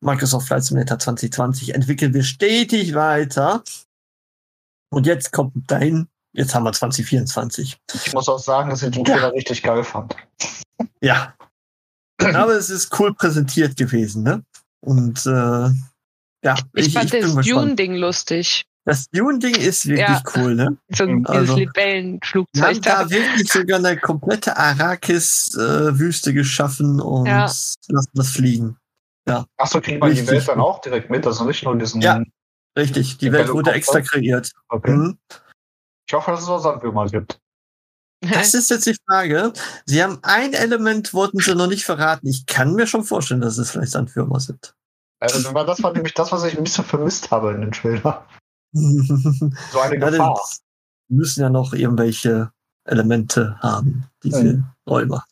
Microsoft 0.00 0.48
Flight 0.48 0.64
Simulator 0.64 0.98
2020 0.98 1.74
entwickeln 1.76 2.12
wir 2.12 2.24
stetig 2.24 2.94
weiter 2.96 3.62
und 4.90 5.06
jetzt 5.06 5.30
kommt 5.30 5.70
dahin, 5.70 6.08
jetzt 6.32 6.52
haben 6.52 6.64
wir 6.64 6.72
2024. 6.72 7.78
Ich 7.94 8.12
muss 8.12 8.28
auch 8.28 8.40
sagen, 8.40 8.70
dass 8.70 8.82
ich 8.82 8.90
den 8.90 9.04
Trailer 9.04 9.32
richtig 9.32 9.62
geil 9.62 9.84
fand. 9.84 10.16
Ja. 11.00 11.34
Aber 12.20 12.54
es 12.54 12.70
ist 12.70 12.98
cool 12.98 13.14
präsentiert 13.14 13.76
gewesen, 13.76 14.24
ne? 14.24 14.42
Und 14.80 15.24
äh, 15.26 15.70
ja, 16.44 16.56
Ich, 16.74 16.92
fand 16.92 17.10
bin 17.10 17.34
das. 17.34 17.46
Dune-Ding 17.46 17.96
lustig. 17.96 18.64
Das 18.84 19.08
Dune-Ding 19.10 19.54
ist 19.56 19.86
wirklich 19.86 20.08
Ja. 20.08 20.22
cool, 20.36 20.54
ne? 20.54 20.76
So 20.96 21.04
ein 21.04 21.26
Also, 21.26 21.40
dieses 21.40 21.56
Wir 21.56 21.66
Libellenflugzeug 21.66 22.64
haben 22.64 22.80
da. 22.82 23.04
da 23.04 23.10
wirklich 23.10 23.52
sogar 23.52 23.78
eine 23.78 23.96
komplette 23.98 24.56
Arrakis-Wüste 24.56 26.32
geschaffen 26.32 27.00
und 27.00 27.26
Ja. 27.26 27.42
lassen 27.42 28.10
das 28.14 28.28
fliegen. 28.30 28.76
Achso, 29.58 29.80
kriegt 29.82 30.00
man 30.00 30.14
die 30.14 30.26
Welt 30.26 30.48
dann 30.48 30.58
auch 30.60 30.80
direkt 30.80 31.10
mit, 31.10 31.26
also 31.26 31.44
nicht 31.44 31.62
nur 31.64 31.76
diesen. 31.76 32.00
Ja. 32.00 32.22
Richtig, 32.78 33.18
die 33.18 33.26
Der 33.26 33.40
Welt 33.40 33.52
wurde 33.52 33.72
extra 33.72 34.00
kreiert. 34.00 34.52
Okay. 34.68 34.92
Mhm. 34.92 35.18
Ich 36.08 36.14
hoffe, 36.14 36.30
dass 36.30 36.42
es 36.42 36.48
auch 36.48 36.60
Sandwürmer 36.60 37.06
gibt. 37.08 37.38
Das 38.32 38.52
ist 38.54 38.68
jetzt 38.70 38.86
die 38.86 38.96
Frage. 39.06 39.52
Sie 39.84 40.02
haben 40.02 40.18
ein 40.22 40.52
Element, 40.52 41.14
wollten 41.14 41.38
sie 41.38 41.54
noch 41.54 41.68
nicht 41.68 41.84
verraten. 41.84 42.26
Ich 42.26 42.46
kann 42.46 42.74
mir 42.74 42.86
schon 42.88 43.04
vorstellen, 43.04 43.40
dass 43.40 43.58
es 43.58 43.70
vielleicht 43.70 43.92
Sandwürmer 43.92 44.40
sind. 44.40 44.74
Also, 45.20 45.52
das 45.52 45.82
war 45.82 45.92
nämlich 45.92 46.14
das, 46.14 46.30
was 46.32 46.44
ich 46.44 46.56
ein 46.56 46.64
bisschen 46.64 46.84
vermisst 46.84 47.30
habe 47.30 47.52
in 47.52 47.60
den 47.62 47.72
Trailer. 47.72 48.26
So 48.74 49.80
eine 49.80 49.98
Ja, 49.98 50.10
Gefahr. 50.10 50.34
das 50.36 50.60
müssen 51.08 51.40
ja 51.40 51.48
noch 51.48 51.72
irgendwelche 51.72 52.52
Elemente 52.84 53.56
haben, 53.60 54.04
diese 54.22 54.44
Mhm. 54.44 54.64
Räuber. 54.88 55.24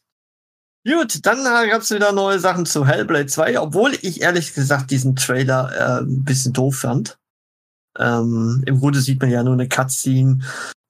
Gut, 0.89 1.25
dann 1.27 1.45
gab 1.69 1.83
es 1.83 1.91
wieder 1.91 2.13
neue 2.13 2.39
Sachen 2.39 2.65
zu 2.65 2.87
Hellblade 2.87 3.27
2, 3.27 3.61
obwohl 3.61 3.93
ich 4.03 4.23
ehrlich 4.23 4.55
gesagt 4.55 4.91
diesen 4.91 5.17
Trailer 5.17 5.71
äh, 5.75 6.03
ein 6.03 6.25
bisschen 6.25 6.53
doof 6.53 6.77
fand. 6.79 7.19
Ähm, 7.99 8.63
Im 8.67 8.79
Grunde 8.81 9.01
sieht 9.01 9.21
man 9.21 9.31
ja 9.31 9.43
nur 9.43 9.55
eine 9.55 9.69
Cutscene, 9.69 10.41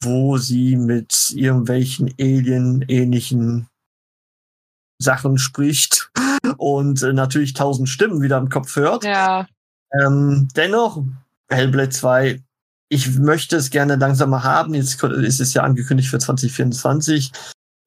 wo 0.02 0.36
sie 0.38 0.76
mit 0.76 1.32
irgendwelchen 1.34 2.12
Alien-ähnlichen 2.20 3.68
Sachen 4.98 5.38
spricht 5.38 6.10
und 6.56 7.02
äh, 7.02 7.12
natürlich 7.12 7.54
tausend 7.54 7.88
Stimmen 7.88 8.22
wieder 8.22 8.38
im 8.38 8.48
Kopf 8.48 8.76
hört. 8.76 9.04
Ja, 9.04 9.46
Ähm, 9.92 10.48
dennoch, 10.56 11.02
Hellblade 11.48 11.90
2, 11.90 12.42
ich 12.88 13.18
möchte 13.18 13.56
es 13.56 13.70
gerne 13.70 13.96
langsamer 13.96 14.42
haben. 14.44 14.74
Jetzt 14.74 15.02
ist 15.02 15.40
es 15.40 15.54
ja 15.54 15.62
angekündigt 15.62 16.08
für 16.08 16.18
2024. 16.18 17.32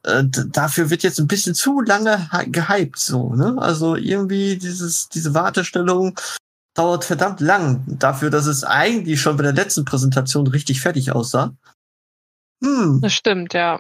Äh, 0.04 0.24
dafür 0.52 0.90
wird 0.90 1.04
jetzt 1.04 1.20
ein 1.20 1.28
bisschen 1.28 1.56
zu 1.56 1.82
lange 1.82 2.30
hy- 2.32 2.50
gehypt, 2.52 3.00
so, 3.00 3.34
ne? 3.36 3.56
Also 3.60 3.96
irgendwie 3.96 4.58
dieses, 4.58 5.10
diese 5.10 5.34
Wartestellung 5.34 6.18
dauert 6.74 7.04
verdammt 7.04 7.42
lang. 7.42 7.84
Dafür, 7.88 8.30
dass 8.30 8.46
es 8.46 8.64
eigentlich 8.64 9.20
schon 9.22 9.36
bei 9.36 9.44
der 9.44 9.54
letzten 9.54 9.84
Präsentation 9.84 10.48
richtig 10.48 10.80
fertig 10.82 11.12
aussah. 11.12 11.54
Hm, 12.64 13.00
das 13.02 13.14
stimmt, 13.14 13.54
ja. 13.54 13.80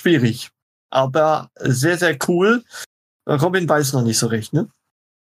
schwierig. 0.00 0.50
Aber 0.90 1.50
sehr, 1.56 1.96
sehr 1.96 2.18
cool. 2.28 2.64
Robin 3.26 3.68
weiß 3.68 3.92
noch 3.92 4.02
nicht 4.02 4.18
so 4.18 4.26
recht, 4.26 4.52
ne? 4.52 4.68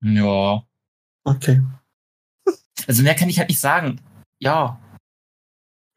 Ja. 0.01 0.63
Okay. 1.25 1.61
Also 2.87 3.03
mehr 3.03 3.15
kann 3.15 3.29
ich 3.29 3.37
halt 3.37 3.49
nicht 3.49 3.59
sagen. 3.59 4.01
Ja. 4.39 4.79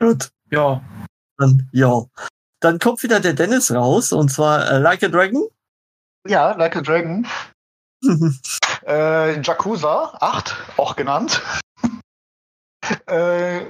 Gut. 0.01 0.31
Ja. 0.51 0.83
Dann, 1.39 1.69
ja. 1.73 2.05
Dann 2.61 2.79
kommt 2.79 3.03
wieder 3.03 3.21
der 3.21 3.35
Dennis 3.35 3.71
raus, 3.73 4.13
und 4.13 4.31
zwar 4.31 4.69
äh, 4.71 4.79
Like 4.79 5.03
a 5.03 5.09
Dragon. 5.09 5.49
Ja, 6.27 6.53
Like 6.53 6.77
a 6.77 6.81
Dragon. 6.81 7.27
Äh, 8.85 9.41
Yakuza 9.43 10.17
8, 10.21 10.57
auch 10.77 10.97
genannt. 10.97 11.41
äh, 13.07 13.61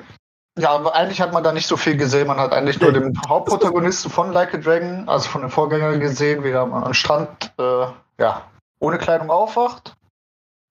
ja, 0.59 0.71
aber 0.71 0.95
eigentlich 0.95 1.21
hat 1.21 1.33
man 1.33 1.43
da 1.43 1.53
nicht 1.53 1.67
so 1.67 1.77
viel 1.77 1.97
gesehen. 1.97 2.27
Man 2.27 2.39
hat 2.39 2.53
eigentlich 2.53 2.81
nur 2.81 2.93
den 2.93 3.19
Hauptprotagonisten 3.27 4.11
von 4.11 4.33
Like 4.33 4.55
a 4.55 4.59
Dragon, 4.59 5.09
also 5.09 5.29
von 5.29 5.41
den 5.41 5.51
Vorgängern 5.51 5.99
gesehen, 5.99 6.45
wie 6.45 6.51
er 6.51 6.61
am 6.61 6.93
Strand 6.93 7.53
äh, 7.59 7.87
ja, 8.19 8.51
ohne 8.79 8.99
Kleidung 8.99 9.31
aufwacht. 9.31 9.95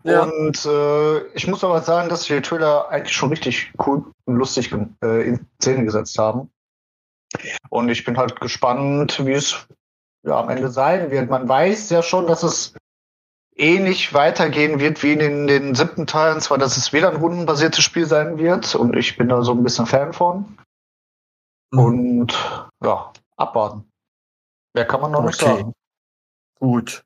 Ja. 0.04 0.24
Und 0.24 0.66
äh, 0.66 1.20
ich 1.34 1.48
muss 1.48 1.64
aber 1.64 1.82
sagen, 1.82 2.10
dass 2.10 2.24
die 2.24 2.42
Trailer 2.42 2.90
eigentlich 2.90 3.16
schon 3.16 3.30
richtig 3.30 3.72
cool 3.86 4.06
und 4.26 4.36
lustig 4.36 4.72
äh, 5.04 5.28
in 5.28 5.48
Szene 5.62 5.86
gesetzt 5.86 6.18
haben. 6.18 6.52
Und 7.70 7.90
ich 7.90 8.04
bin 8.04 8.18
halt 8.18 8.40
gespannt, 8.40 9.26
wie 9.26 9.34
es 9.34 9.68
ja, 10.24 10.40
am 10.40 10.50
Ende 10.50 10.70
sein 10.70 11.12
wird. 11.12 11.30
Man 11.30 11.48
weiß 11.48 11.90
ja 11.90 12.04
schon, 12.04 12.28
dass 12.28 12.44
es 12.44 12.74
ähnlich 13.56 14.14
weitergehen 14.14 14.80
wird 14.80 15.04
wie 15.04 15.14
in 15.14 15.20
den, 15.20 15.48
den 15.48 15.76
siebten 15.76 16.08
Teil, 16.08 16.34
und 16.34 16.42
zwar, 16.42 16.58
dass 16.58 16.78
es 16.78 16.94
wieder 16.94 17.10
ein 17.10 17.18
rundenbasiertes 17.18 17.84
Spiel 17.84 18.06
sein 18.06 18.38
wird. 18.38 18.76
Und 18.76 18.96
ich 18.96 19.18
bin 19.18 19.30
da 19.30 19.42
so 19.44 19.52
ein 19.52 19.64
bisschen 19.64 19.86
Fan 19.86 20.14
von. 20.14 20.58
Mhm. 21.72 21.80
Und 21.80 22.68
ja, 22.84 23.12
abwarten. 23.38 23.90
Mehr 24.74 24.86
kann 24.86 25.02
man 25.02 25.12
noch 25.12 25.24
nicht 25.24 25.42
Okay. 25.42 25.58
sagen. 25.58 25.74
Gut. 26.60 27.04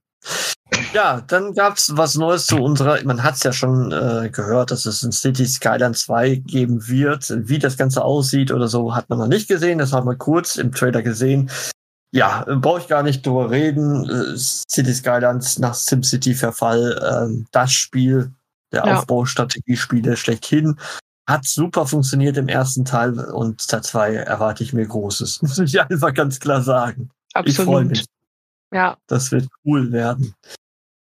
Ja, 0.93 1.21
dann 1.21 1.53
gab's 1.53 1.91
was 1.95 2.15
Neues 2.15 2.45
zu 2.45 2.57
unserer, 2.57 3.03
man 3.03 3.23
hat's 3.23 3.43
ja 3.43 3.53
schon 3.53 3.91
äh, 3.91 4.29
gehört, 4.29 4.71
dass 4.71 4.85
es 4.85 5.03
ein 5.03 5.11
City 5.11 5.45
Skyline 5.45 5.93
2 5.93 6.35
geben 6.35 6.87
wird. 6.87 7.31
Wie 7.47 7.59
das 7.59 7.77
Ganze 7.77 8.03
aussieht 8.03 8.51
oder 8.51 8.67
so, 8.67 8.95
hat 8.95 9.09
man 9.09 9.19
noch 9.19 9.27
nicht 9.27 9.47
gesehen. 9.47 9.77
Das 9.77 9.93
haben 9.93 10.07
wir 10.07 10.15
kurz 10.15 10.55
im 10.55 10.71
Trailer 10.71 11.01
gesehen. 11.01 11.49
Ja, 12.15 12.45
äh, 12.47 12.55
brauche 12.55 12.79
ich 12.79 12.87
gar 12.87 13.03
nicht 13.03 13.25
drüber 13.25 13.51
reden. 13.51 14.09
Äh, 14.09 14.37
City 14.37 14.93
Skylines 14.93 15.59
nach 15.59 15.73
SimCity 15.73 16.33
Verfall, 16.33 16.97
ähm, 17.11 17.45
das 17.51 17.73
Spiel 17.73 18.31
der 18.71 18.85
Ja. 18.85 18.97
Aufbaustrategiespiele 18.97 20.15
schlechthin. 20.17 20.79
hat 21.27 21.43
super 21.45 21.87
funktioniert 21.87 22.37
im 22.37 22.47
ersten 22.47 22.85
Teil 22.85 23.19
und 23.19 23.67
Teil 23.67 23.81
2 23.83 24.13
erwarte 24.13 24.63
ich 24.63 24.73
mir 24.73 24.85
Großes. 24.85 25.41
Muss 25.41 25.57
ich 25.57 25.81
einfach 25.81 26.13
ganz 26.13 26.39
klar 26.39 26.61
sagen. 26.61 27.09
Ich 27.45 27.55
freue 27.55 27.65
Absolut. 27.65 27.89
mich. 27.89 28.05
Ja. 28.71 28.97
Das 29.07 29.31
wird 29.31 29.47
cool 29.65 29.91
werden. 29.91 30.35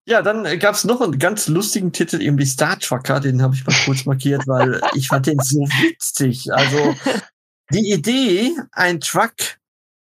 Ja, 0.06 0.22
dann 0.22 0.44
gab 0.60 0.76
es 0.76 0.84
noch 0.84 1.00
einen 1.00 1.18
ganz 1.18 1.48
lustigen 1.48 1.92
Titel, 1.92 2.22
irgendwie 2.22 2.46
Star 2.46 2.78
Trucker, 2.78 3.20
den 3.20 3.42
habe 3.42 3.54
ich 3.54 3.66
mal 3.66 3.74
kurz 3.84 4.04
markiert, 4.06 4.46
weil 4.46 4.80
ich 4.94 5.08
fand 5.08 5.26
den 5.26 5.38
so 5.40 5.58
witzig. 5.60 6.52
Also 6.52 6.94
die 7.70 7.92
Idee, 7.92 8.52
ein 8.72 9.00
Truck 9.00 9.32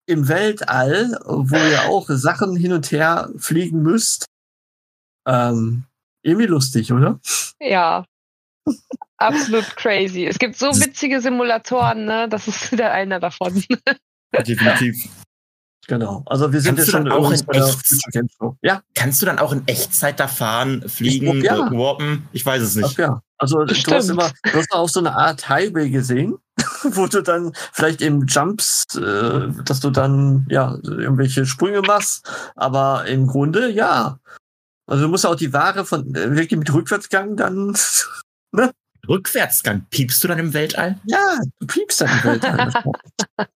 im 0.10 0.28
Weltall, 0.28 1.18
wo 1.26 1.56
ihr 1.56 1.84
auch 1.90 2.08
Sachen 2.10 2.56
hin 2.56 2.74
und 2.74 2.92
her 2.92 3.30
fliegen 3.38 3.82
müsst, 3.82 4.26
ähm, 5.28 5.86
irgendwie 6.24 6.48
lustig, 6.48 6.92
oder? 6.92 7.20
Ja. 7.60 8.06
Absolut 9.18 9.76
crazy. 9.76 10.26
Es 10.26 10.40
gibt 10.40 10.56
so 10.58 10.68
witzige 10.68 11.22
Simulatoren, 11.22 12.06
ne? 12.06 12.28
Das 12.30 12.48
ist 12.48 12.72
wieder 12.72 12.92
einer 12.92 13.20
davon. 13.20 13.64
Definitiv. 14.48 15.10
Genau. 15.88 16.24
Also 16.28 16.54
wir 16.54 16.62
sind 16.62 16.76
Kannst 16.76 16.92
ja 16.94 17.00
schon 17.00 17.12
auch 17.12 17.32
in 17.32 17.46
bei 17.46 17.54
der 17.54 17.66
echt- 17.66 17.88
Future 17.88 18.12
Game 18.12 18.28
Show. 18.38 18.56
Ja, 18.62 18.84
Kannst 18.94 19.22
du 19.22 19.26
dann 19.26 19.40
auch 19.40 19.52
in 19.52 19.68
Echtzeit 19.68 20.20
da 20.20 20.28
fahren, 20.28 20.88
fliegen, 20.88 21.42
Ja. 21.42 21.56
äh, 21.68 21.72
warpen? 21.72 22.28
Ich 22.32 22.46
weiß 22.46 22.62
es 22.62 22.78
ach 22.78 22.82
nicht. 22.84 22.98
ja. 23.00 23.22
Also 23.40 23.64
du 23.66 23.74
hast 23.74 24.10
immer, 24.10 24.32
du 24.44 24.54
hast 24.54 24.72
auch 24.72 24.90
so 24.90 25.00
eine 25.00 25.16
Art 25.16 25.50
Highway 25.50 25.90
gesehen, 25.90 26.38
wo 26.96 27.08
du 27.08 27.22
dann 27.22 27.54
vielleicht 27.74 28.02
im 28.02 28.26
Jumps, 28.28 28.86
äh, 28.96 29.50
dass 29.66 29.80
du 29.80 29.90
dann 29.90 30.46
ja 30.50 30.78
irgendwelche 30.84 31.46
Sprünge 31.46 31.82
machst, 31.82 32.30
aber 32.56 33.06
im 33.06 33.28
Grunde 33.28 33.70
ja. 33.70 34.20
Also 34.88 35.04
du 35.04 35.10
musst 35.10 35.26
auch 35.26 35.36
die 35.36 35.54
Ware 35.54 35.86
von 35.86 36.16
äh, 36.16 36.36
wirklich 36.36 36.58
mit 36.58 36.74
Rückwärtsgang 36.74 37.36
dann 37.36 37.78
Rückwärtsgang, 39.08 39.86
piepst 39.90 40.24
du 40.24 40.28
dann 40.28 40.40
im 40.40 40.54
Weltall? 40.54 41.00
ja, 41.06 41.40
du 41.60 41.68
piepst 41.68 42.02
dann 42.02 42.10
im 42.10 42.24
Weltall. 42.24 42.84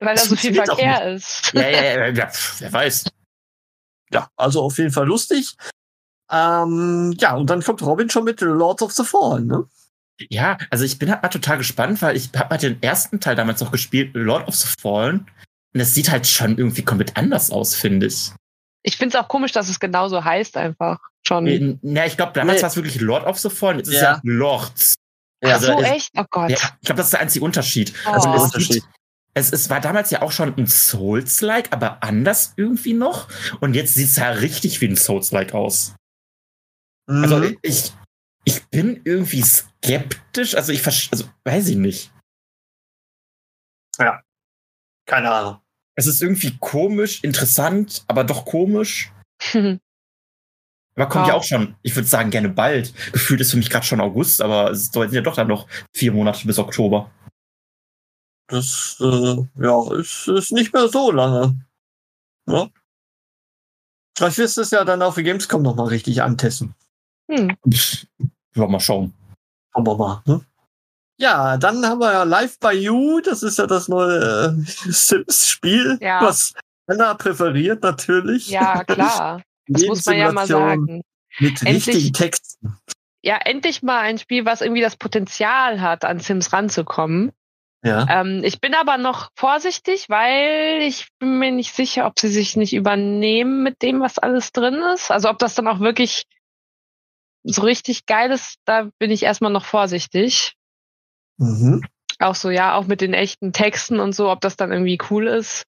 Weil 0.00 0.16
da 0.16 0.22
so 0.22 0.36
viel 0.36 0.54
Verkehr 0.54 1.14
ist. 1.14 1.52
Ja, 1.54 1.68
ja, 1.68 1.82
ja, 1.82 2.08
ja, 2.08 2.30
wer 2.58 2.72
weiß. 2.72 3.04
ja, 4.12 4.28
also 4.36 4.62
auf 4.62 4.76
jeden 4.78 4.90
Fall 4.90 5.06
lustig. 5.06 5.56
Ähm, 6.30 7.14
ja, 7.18 7.36
und 7.36 7.48
dann 7.48 7.62
kommt 7.62 7.82
Robin 7.82 8.10
schon 8.10 8.24
mit 8.24 8.40
Lords 8.40 8.82
of 8.82 8.92
the 8.92 9.04
Fallen, 9.04 9.46
ne? 9.46 9.68
Ja, 10.30 10.58
also 10.70 10.84
ich 10.84 10.98
bin 10.98 11.10
halt 11.10 11.22
mal 11.22 11.28
total 11.28 11.58
gespannt, 11.58 12.00
weil 12.02 12.16
ich 12.16 12.30
habe 12.36 12.50
halt 12.50 12.62
den 12.62 12.82
ersten 12.82 13.20
Teil 13.20 13.34
damals 13.34 13.60
noch 13.60 13.72
gespielt, 13.72 14.10
Lord 14.14 14.46
of 14.46 14.54
the 14.54 14.68
Fallen. 14.80 15.30
Und 15.74 15.80
es 15.80 15.94
sieht 15.94 16.10
halt 16.10 16.26
schon 16.26 16.56
irgendwie 16.56 16.82
komplett 16.82 17.16
anders 17.16 17.50
aus, 17.50 17.74
finde 17.74 18.06
ich. 18.06 18.30
Ich 18.84 18.96
finde 18.96 19.16
es 19.16 19.22
auch 19.24 19.28
komisch, 19.28 19.50
dass 19.52 19.68
es 19.68 19.80
genauso 19.80 20.22
heißt 20.24 20.56
einfach 20.56 20.98
schon. 21.26 21.46
Äh, 21.46 21.76
Ja, 21.82 22.04
ich 22.06 22.16
glaube, 22.16 22.32
damals 22.32 22.58
Nee. 22.58 22.62
war 22.62 22.68
es 22.68 22.76
wirklich 22.76 23.00
Lord 23.00 23.26
of 23.26 23.38
the 23.38 23.50
Fallen, 23.50 23.78
jetzt 23.78 23.88
ist 23.88 23.94
Ja. 23.94 24.02
ja 24.14 24.20
Lords. 24.22 24.94
Ja, 25.42 25.58
so 25.58 25.72
also 25.74 25.82
echt? 25.82 26.10
Oh 26.16 26.24
Gott. 26.30 26.50
Ja, 26.50 26.56
ich 26.80 26.86
glaube, 26.86 26.98
das 26.98 27.06
ist 27.08 27.12
der 27.12 27.20
einzige 27.20 27.44
Unterschied. 27.44 27.92
Oh. 28.06 28.10
Also 28.10 28.28
Das 28.32 28.36
es, 28.36 28.44
Unterschied. 28.44 28.72
sieht, 28.74 28.84
es, 29.34 29.52
es 29.52 29.68
war 29.68 29.80
damals 29.80 30.10
ja 30.10 30.22
auch 30.22 30.30
schon 30.32 30.54
ein 30.56 30.66
Souls-like, 30.68 31.72
aber 31.72 32.02
anders 32.04 32.52
irgendwie 32.56 32.92
noch. 32.94 33.28
Und 33.60 33.74
jetzt 33.74 33.94
sieht 33.94 34.08
es 34.10 34.16
ja 34.16 34.30
richtig 34.30 34.80
wie 34.80 34.86
ein 34.86 34.96
Souls-like 34.96 35.54
aus. 35.54 35.96
Also 37.08 37.38
Mhm. 37.38 37.58
ich, 37.62 37.92
ich 38.44 38.64
bin 38.66 39.00
irgendwie 39.04 39.42
skeptisch. 39.42 40.54
Also 40.54 40.72
ich 40.72 40.82
verstehe, 40.82 41.12
also 41.12 41.28
weiß 41.44 41.68
ich 41.68 41.76
nicht. 41.76 42.10
keine 45.06 45.30
Ahnung. 45.30 45.60
Es 45.96 46.06
ist 46.06 46.22
irgendwie 46.22 46.56
komisch, 46.58 47.22
interessant, 47.22 48.04
aber 48.08 48.24
doch 48.24 48.44
komisch. 48.44 49.12
Aber 50.96 51.08
kommt 51.08 51.26
ja 51.26 51.32
Ja. 51.32 51.38
auch 51.38 51.42
schon, 51.42 51.74
ich 51.82 51.96
würde 51.96 52.06
sagen, 52.06 52.30
gerne 52.30 52.48
bald. 52.48 52.94
Gefühlt 53.12 53.40
ist 53.40 53.50
für 53.50 53.56
mich 53.56 53.68
gerade 53.68 53.84
schon 53.84 54.00
August, 54.00 54.40
aber 54.40 54.70
es 54.70 54.92
sind 54.92 55.12
ja 55.12 55.22
doch 55.22 55.34
dann 55.34 55.48
noch 55.48 55.68
vier 55.92 56.12
Monate 56.12 56.46
bis 56.46 56.56
Oktober. 56.56 57.10
Das 58.46 58.96
äh, 59.00 59.36
ja, 59.60 59.92
ist, 59.94 60.28
ist 60.28 60.52
nicht 60.52 60.72
mehr 60.72 60.88
so 60.88 61.10
lange. 61.10 61.58
Ja. 62.48 62.68
Vielleicht 64.16 64.38
wirst 64.38 64.56
du 64.56 64.60
es 64.60 64.70
ja 64.70 64.84
dann 64.84 65.02
auf 65.02 65.16
der 65.16 65.24
Gamescom 65.24 65.62
nochmal 65.62 65.88
richtig 65.88 66.22
antesten. 66.22 66.76
hm. 67.28 67.56
Ja, 68.54 68.66
mal 68.66 68.80
schauen. 68.80 69.12
Schauen 69.72 69.86
wir 69.86 69.96
mal. 69.96 70.22
Ne? 70.26 70.40
Ja, 71.18 71.56
dann 71.56 71.84
haben 71.86 72.00
wir 72.00 72.12
ja 72.12 72.22
Live 72.24 72.58
by 72.58 72.70
You. 72.72 73.20
Das 73.20 73.42
ist 73.42 73.58
ja 73.58 73.66
das 73.66 73.88
neue 73.88 74.18
äh, 74.56 74.70
Sims-Spiel, 74.90 75.98
Ja. 76.00 76.22
was 76.22 76.54
Anna 76.86 77.14
präferiert 77.14 77.82
natürlich. 77.82 78.48
Ja, 78.48 78.84
klar. 78.84 79.42
Das 79.68 79.82
muss 79.84 80.04
man 80.06 80.16
ja 80.18 80.32
mal 80.32 80.46
sagen. 80.46 81.02
Mit 81.38 81.62
Endlich- 81.62 81.86
richtigen 81.88 82.12
Texten. 82.12 82.76
Ja, 83.22 83.38
endlich 83.38 83.82
mal 83.82 84.00
ein 84.00 84.18
Spiel, 84.18 84.44
was 84.44 84.60
irgendwie 84.60 84.82
das 84.82 84.96
Potenzial 84.96 85.80
hat, 85.80 86.04
an 86.04 86.20
Sims 86.20 86.52
ranzukommen. 86.52 87.32
Ja. 87.82 88.06
Ähm, 88.20 88.42
ich 88.44 88.60
bin 88.60 88.74
aber 88.74 88.98
noch 88.98 89.30
vorsichtig, 89.34 90.10
weil 90.10 90.82
ich 90.82 91.08
bin 91.18 91.38
mir 91.38 91.50
nicht 91.50 91.74
sicher, 91.74 92.06
ob 92.06 92.18
sie 92.20 92.28
sich 92.28 92.54
nicht 92.56 92.74
übernehmen 92.74 93.62
mit 93.62 93.80
dem, 93.82 94.00
was 94.00 94.18
alles 94.18 94.52
drin 94.52 94.74
ist. 94.94 95.10
Also 95.10 95.30
ob 95.30 95.38
das 95.38 95.54
dann 95.54 95.68
auch 95.68 95.80
wirklich 95.80 96.24
so 97.44 97.62
richtig 97.62 98.06
geil 98.06 98.30
ist, 98.32 98.56
da 98.64 98.90
bin 98.98 99.10
ich 99.10 99.22
erstmal 99.22 99.52
noch 99.52 99.64
vorsichtig. 99.64 100.54
Mhm. 101.36 101.82
Auch 102.18 102.34
so, 102.34 102.50
ja, 102.50 102.74
auch 102.74 102.86
mit 102.86 103.00
den 103.00 103.12
echten 103.12 103.52
Texten 103.52 104.00
und 104.00 104.14
so, 104.14 104.30
ob 104.30 104.40
das 104.40 104.56
dann 104.56 104.72
irgendwie 104.72 104.98
cool 105.10 105.26
ist. 105.28 105.64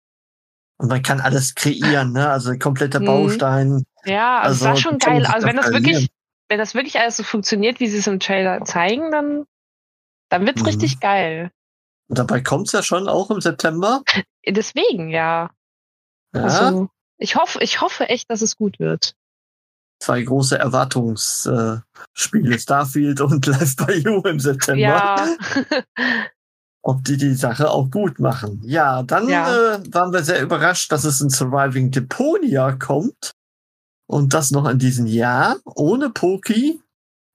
Und 0.78 0.89
man 0.89 1.03
kann 1.03 1.22
alles 1.22 1.55
kreieren, 1.55 2.11
ne? 2.11 2.30
Also 2.30 2.57
kompletter 2.57 2.99
Mhm. 2.99 3.05
Baustein. 3.05 3.84
Ja, 4.03 4.39
also, 4.39 4.55
es 4.55 4.61
Also, 4.61 4.65
war 4.65 4.76
schon 4.78 4.97
geil. 4.99 5.26
Also 5.26 5.47
wenn 5.47 5.55
das 5.55 5.72
wirklich, 5.72 6.09
wenn 6.49 6.57
das 6.57 6.74
wirklich 6.74 6.99
alles 6.99 7.17
so 7.17 7.24
funktioniert, 7.24 7.80
wie 7.80 7.88
sie 7.88 7.99
es 7.99 8.07
im 8.07 8.19
Trailer 8.19 8.65
zeigen, 8.65 9.11
dann, 9.11 9.45
dann 10.30 10.45
wird's 10.45 10.61
Mhm. 10.61 10.67
richtig 10.67 10.99
geil. 10.99 11.51
Und 12.07 12.17
dabei 12.17 12.41
kommt's 12.41 12.72
ja 12.74 12.84
schon 12.84 13.07
auch 13.07 13.30
im 13.30 13.39
September. 13.39 14.01
Deswegen, 14.45 15.09
ja. 15.09 15.51
Ja. 16.34 16.41
Also, 16.41 16.89
ich 17.17 17.36
hoffe, 17.36 17.59
ich 17.61 17.80
hoffe 17.82 18.09
echt, 18.09 18.30
dass 18.32 18.41
es 18.41 18.57
gut 18.57 18.80
wird. 18.80 19.15
Zwei 20.02 20.22
große 20.24 20.58
Erwartungsspiele, 20.58 22.56
äh, 22.56 22.60
Starfield 22.60 23.22
und 23.22 23.45
Live 23.47 23.76
by 23.78 23.93
You 23.93 24.22
im 24.22 24.39
September. 24.39 24.80
Ja. 24.82 25.36
Ob 26.84 27.04
die 27.04 27.18
die 27.18 27.36
Sache 27.36 27.70
auch 27.70 27.91
gut 27.91 28.20
machen. 28.20 28.60
Ja, 28.66 29.04
dann 29.04 29.30
Ja. 29.30 29.76
Äh, 29.76 29.93
waren 29.93 30.12
wir 30.12 30.24
sehr 30.24 30.41
überrascht, 30.41 30.91
dass 30.91 31.04
es 31.04 31.22
ein 31.22 31.30
Surviving 31.30 31.91
Deponia 31.91 32.72
kommt. 32.74 33.32
Und 34.10 34.34
das 34.34 34.52
noch 34.52 34.68
in 34.68 34.80
diesem 34.80 35.06
Jahr, 35.06 35.58
ohne 35.64 36.10
Poki. 36.10 36.82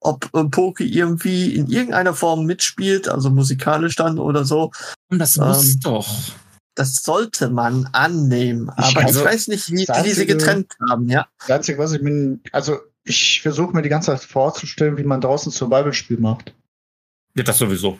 Ob 0.00 0.28
äh, 0.34 0.44
Poki 0.44 0.84
irgendwie 0.84 1.54
in 1.54 1.68
irgendeiner 1.68 2.12
Form 2.12 2.44
mitspielt, 2.44 3.08
also 3.08 3.30
musikalisch 3.30 3.96
dann 3.96 4.18
oder 4.18 4.44
so, 4.44 4.72
Und 5.10 5.20
das 5.20 5.36
Ähm, 5.36 5.44
muss 5.44 5.78
doch. 5.78 6.06
Das 6.76 7.02
sollte 7.02 7.50
man 7.50 7.88
annehmen. 7.92 8.70
Ich 8.78 8.84
Aber 8.84 9.00
ich, 9.00 9.06
also- 9.08 9.24
weiß 9.24 9.48
nicht, 9.48 9.70
wie, 9.72 9.78
sie 9.78 9.88
Einzige- 9.88 10.26
getrennt 10.26 10.72
haben, 10.88 11.08
ja. 11.08 11.26
Das 11.40 11.50
Einzige, 11.50 11.78
was 11.78 11.92
ich 11.92 12.02
mir, 12.02 12.38
also 12.52 12.78
ich 13.02 13.42
versuche 13.42 13.72
mir 13.74 13.82
die 13.82 13.88
ganze 13.88 14.12
Zeit 14.12 14.20
vorzustellen, 14.22 14.96
wie 14.96 15.02
man 15.04 15.20
draußen 15.20 15.50
Survival-Spiel 15.50 16.18
macht. 16.18 16.54
Ja, 17.34 17.42
das 17.42 17.58
sowieso. 17.58 17.98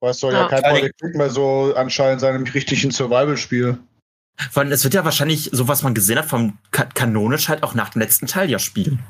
Weil 0.00 0.10
es 0.12 0.20
soll 0.20 0.32
ja, 0.32 0.42
Ja. 0.42 0.48
kein 0.48 0.62
Politik 0.62 1.14
mehr 1.14 1.30
so 1.30 1.74
anscheinend 1.76 2.20
sein, 2.20 2.34
nämlich 2.34 2.54
richtig 2.54 2.84
ein 2.84 2.90
Survival-Spiel. 2.90 3.78
Vor 4.50 4.62
allem, 4.62 4.72
es 4.72 4.82
wird 4.84 4.94
ja 4.94 5.04
wahrscheinlich, 5.04 5.50
so 5.52 5.68
was 5.68 5.82
man 5.82 5.92
gesehen 5.94 6.18
hat, 6.18 6.24
vom 6.26 6.58
ka 6.70 6.84
kanonisch 6.86 7.48
halt 7.50 7.62
auch 7.62 7.74
nach 7.74 7.90
dem 7.90 8.00
letzten 8.00 8.26
Teil 8.26 8.48
ja 8.50 8.58
spielen. 8.58 9.02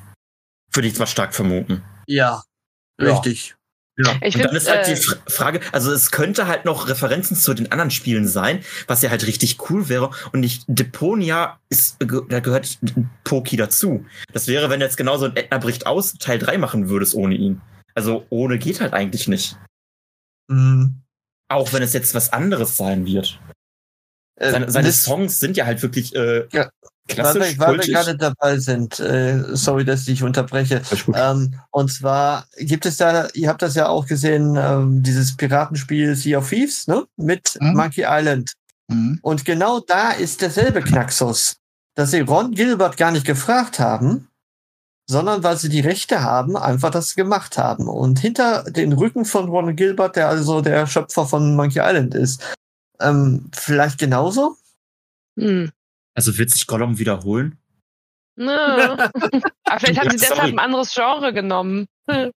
Würde 0.72 0.88
ich 0.88 0.94
zwar 0.96 1.06
stark 1.06 1.34
vermuten. 1.34 1.82
Ja, 2.06 2.42
Ja. 3.00 3.12
richtig. 3.12 3.54
Ja. 4.04 4.14
Ich 4.22 4.34
Und 4.36 4.44
dann 4.44 4.54
ist 4.56 4.68
halt 4.70 4.86
äh, 4.88 4.94
die 4.94 5.00
Fra- 5.02 5.16
Frage, 5.28 5.60
also 5.72 5.92
es 5.92 6.10
könnte 6.10 6.46
halt 6.46 6.64
noch 6.64 6.88
Referenzen 6.88 7.36
zu 7.36 7.54
den 7.54 7.70
anderen 7.72 7.90
Spielen 7.90 8.26
sein, 8.28 8.62
was 8.86 9.02
ja 9.02 9.10
halt 9.10 9.26
richtig 9.26 9.58
cool 9.70 9.88
wäre. 9.88 10.10
Und 10.32 10.40
nicht 10.40 10.64
Deponia 10.68 11.58
ist, 11.68 11.96
da 12.00 12.40
gehört 12.40 12.78
Poki 13.24 13.56
dazu. 13.56 14.06
Das 14.32 14.46
wäre, 14.46 14.70
wenn 14.70 14.80
du 14.80 14.86
jetzt 14.86 14.96
genauso 14.96 15.26
ein 15.26 15.36
Edna 15.36 15.58
bricht 15.58 15.86
aus 15.86 16.14
Teil 16.14 16.38
3 16.38 16.58
machen 16.58 16.88
würdest 16.88 17.14
ohne 17.14 17.34
ihn. 17.34 17.60
Also 17.94 18.24
ohne 18.30 18.58
geht 18.58 18.80
halt 18.80 18.92
eigentlich 18.92 19.26
nicht. 19.28 19.56
Mhm. 20.48 21.02
Auch 21.48 21.72
wenn 21.72 21.82
es 21.82 21.92
jetzt 21.92 22.14
was 22.14 22.32
anderes 22.32 22.76
sein 22.76 23.06
wird. 23.06 23.40
Äh, 24.36 24.52
Seine, 24.52 24.70
seine 24.70 24.92
Songs 24.92 25.40
sind 25.40 25.56
ja 25.56 25.66
halt 25.66 25.82
wirklich 25.82 26.14
äh, 26.14 26.46
Ja. 26.52 26.70
Klassisch, 27.14 27.58
weil 27.58 27.72
wir, 27.72 27.78
weil 27.78 27.86
wir 27.86 27.94
gerade 27.94 28.16
dabei 28.16 28.58
sind, 28.58 29.00
äh, 29.00 29.42
sorry, 29.56 29.84
dass 29.84 30.00
ich 30.00 30.06
dich 30.06 30.22
unterbreche. 30.22 30.82
Ähm, 31.14 31.54
und 31.70 31.92
zwar 31.92 32.46
gibt 32.58 32.86
es 32.86 32.96
da, 32.96 33.28
ihr 33.34 33.48
habt 33.48 33.62
das 33.62 33.74
ja 33.74 33.88
auch 33.88 34.06
gesehen, 34.06 34.56
ähm, 34.58 35.02
dieses 35.02 35.36
Piratenspiel 35.36 36.14
Sea 36.16 36.38
of 36.38 36.48
Thieves, 36.48 36.86
ne? 36.86 37.06
Mit 37.16 37.56
Mhm. 37.60 37.74
Monkey 37.76 38.04
Island. 38.06 38.52
Und 39.22 39.44
genau 39.44 39.80
da 39.80 40.10
ist 40.10 40.42
derselbe 40.42 40.82
Knaxus, 40.82 41.56
dass 41.94 42.10
sie 42.10 42.20
Ron 42.20 42.50
Gilbert 42.52 42.96
gar 42.96 43.12
nicht 43.12 43.24
gefragt 43.24 43.78
haben, 43.78 44.28
sondern 45.08 45.42
weil 45.44 45.56
sie 45.56 45.68
die 45.68 45.80
Rechte 45.80 46.22
haben, 46.22 46.56
einfach 46.56 46.90
das 46.90 47.14
gemacht 47.14 47.56
haben. 47.58 47.88
Und 47.88 48.18
hinter 48.18 48.64
den 48.64 48.92
Rücken 48.92 49.24
von 49.24 49.48
Ron 49.48 49.76
Gilbert, 49.76 50.16
der 50.16 50.28
also 50.28 50.60
der 50.60 50.86
Schöpfer 50.88 51.26
von 51.26 51.54
Monkey 51.54 51.80
Island 51.80 52.14
ist, 52.14 52.42
ähm, 53.00 53.48
vielleicht 53.52 53.98
genauso? 53.98 54.56
hm. 55.38 55.70
Also 56.14 56.36
wird 56.38 56.50
sich 56.50 56.66
Gollum 56.66 56.98
wiederholen? 56.98 57.58
Nö. 58.36 58.46
Aber 59.64 59.78
vielleicht 59.78 60.00
haben 60.00 60.10
sie 60.10 60.16
deshalb 60.18 60.38
sorry. 60.40 60.50
ein 60.52 60.58
anderes 60.58 60.92
Genre 60.94 61.32
genommen. 61.32 61.86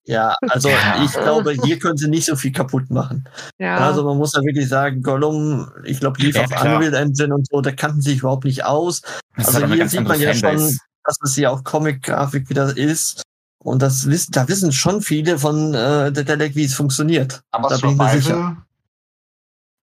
Ja, 0.05 0.35
also 0.49 0.68
Ja. 0.68 1.03
ich 1.05 1.12
glaube, 1.12 1.53
hier 1.53 1.79
können 1.79 1.97
sie 1.97 2.09
nicht 2.09 2.25
so 2.25 2.35
viel 2.35 2.51
kaputt 2.53 2.91
machen. 2.91 3.29
Ja. 3.59 3.77
Also 3.77 4.03
man 4.05 4.16
muss 4.16 4.33
ja 4.35 4.43
wirklich 4.43 4.68
sagen, 4.68 5.03
Gollum, 5.03 5.71
ich 5.85 6.01
glaube, 6.01 6.21
lief 6.23 6.35
Ja, 6.35 6.45
auf. 6.45 6.51
Unreal 6.64 6.95
Engine 6.95 7.33
und 7.35 7.47
so, 7.49 7.61
da 7.61 7.71
kannten 7.71 8.01
sie 8.01 8.11
sich 8.11 8.18
überhaupt 8.21 8.45
nicht 8.45 8.64
aus. 8.64 9.03
Das 9.37 9.55
Also 9.55 9.66
hier 9.66 9.89
sieht 9.89 10.03
man 10.03 10.21
ja 10.21 10.33
schon, 10.35 10.41
Fanbase. 10.59 10.79
dass 11.05 11.18
es 11.23 11.37
ja 11.37 11.51
auch 11.51 11.62
Comic-Grafik 11.62 12.51
wieder 12.51 12.77
ist. 12.77 13.23
Und 13.62 13.83
das 13.83 14.07
wissen, 14.09 14.33
da 14.33 14.49
wissen 14.49 14.73
schon 14.73 15.03
viele 15.03 15.39
von 15.39 15.75
äh, 15.75 16.11
der 16.11 16.37
Deck, 16.37 16.57
wie 16.57 16.64
es 16.64 16.75
funktioniert. 16.75 17.43
Aber 17.53 17.68
da 17.68 17.77
bin 17.77 17.91
ich 17.91 17.97
mir 17.97 18.11
sicher. 18.21 18.66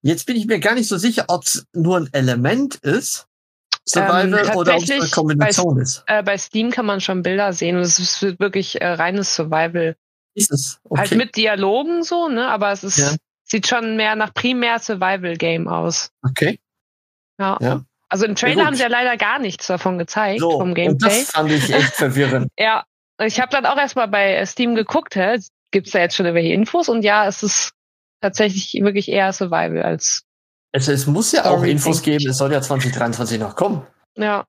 Jetzt 0.02 0.26
bin 0.26 0.36
ich 0.36 0.46
mir 0.46 0.58
gar 0.60 0.74
nicht 0.74 0.88
so 0.88 0.96
sicher, 0.98 1.24
ob 1.28 1.44
es 1.44 1.64
nur 1.74 1.96
ein 1.96 2.12
Element 2.12 2.74
ist, 2.76 3.26
Survival, 3.88 4.26
Ähm, 4.50 4.56
oder 4.56 4.76
ob 4.76 4.82
es 4.82 4.90
eine 4.90 5.08
Kombination 5.08 5.78
ist. 5.80 6.04
äh, 6.06 6.22
bei 6.22 6.36
Steam 6.38 6.70
kann 6.70 6.86
man 6.86 7.00
schon 7.00 7.22
Bilder 7.22 7.52
sehen 7.52 7.76
und 7.76 7.82
es 7.82 7.98
ist 7.98 8.38
wirklich 8.40 8.80
äh, 8.80 8.86
reines 8.86 9.34
Survival. 9.34 9.96
Ist 10.34 10.52
es? 10.52 10.80
Halt 10.94 11.08
Okay. 11.08 11.16
mit 11.16 11.36
Dialogen 11.36 12.02
so, 12.02 12.28
ne? 12.28 12.48
Aber 12.48 12.70
es 12.72 12.84
ist, 12.84 12.98
Ja. 12.98 13.12
sieht 13.44 13.66
schon 13.66 13.96
mehr 13.96 14.14
nach 14.16 14.32
primär 14.34 14.78
Survival-Game 14.78 15.68
aus. 15.68 16.10
okay. 16.22 16.58
Ja. 17.40 17.56
Ja. 17.60 17.82
Also 18.10 18.24
im 18.24 18.34
Trailer 18.34 18.54
gut. 18.56 18.64
haben 18.66 18.74
sie 18.76 18.82
ja 18.82 18.88
leider 18.88 19.16
gar 19.16 19.38
nichts 19.38 19.66
davon 19.66 19.98
gezeigt, 19.98 20.40
So, 20.40 20.50
vom 20.52 20.70
und 20.70 20.74
Gameplay. 20.74 21.08
das 21.08 21.30
fand 21.30 21.50
ich 21.50 21.70
echt 21.72 21.94
verwirrend. 21.94 22.48
Ja, 22.58 22.84
ich 23.20 23.40
habe 23.40 23.50
dann 23.50 23.66
auch 23.66 23.76
erstmal 23.76 24.08
bei 24.08 24.44
Steam 24.46 24.74
geguckt, 24.74 25.14
hä, 25.16 25.38
gibt's 25.72 25.90
da 25.90 25.98
jetzt 25.98 26.16
schon 26.16 26.24
irgendwelche 26.26 26.52
Infos? 26.54 26.88
Und 26.88 27.02
ja, 27.02 27.26
es 27.26 27.42
ist 27.42 27.72
tatsächlich 28.22 28.74
wirklich 28.82 29.08
eher 29.08 29.32
Survival 29.32 29.82
als 29.82 30.22
Es, 30.72 30.88
es 30.88 31.06
muss 31.06 31.32
ja 31.32 31.46
auch 31.46 31.62
Infos 31.62 32.02
geben, 32.02 32.28
es 32.28 32.36
soll 32.38 32.52
ja 32.52 32.60
2023 32.60 33.38
noch 33.40 33.56
kommen. 33.56 33.86
ja. 34.16 34.44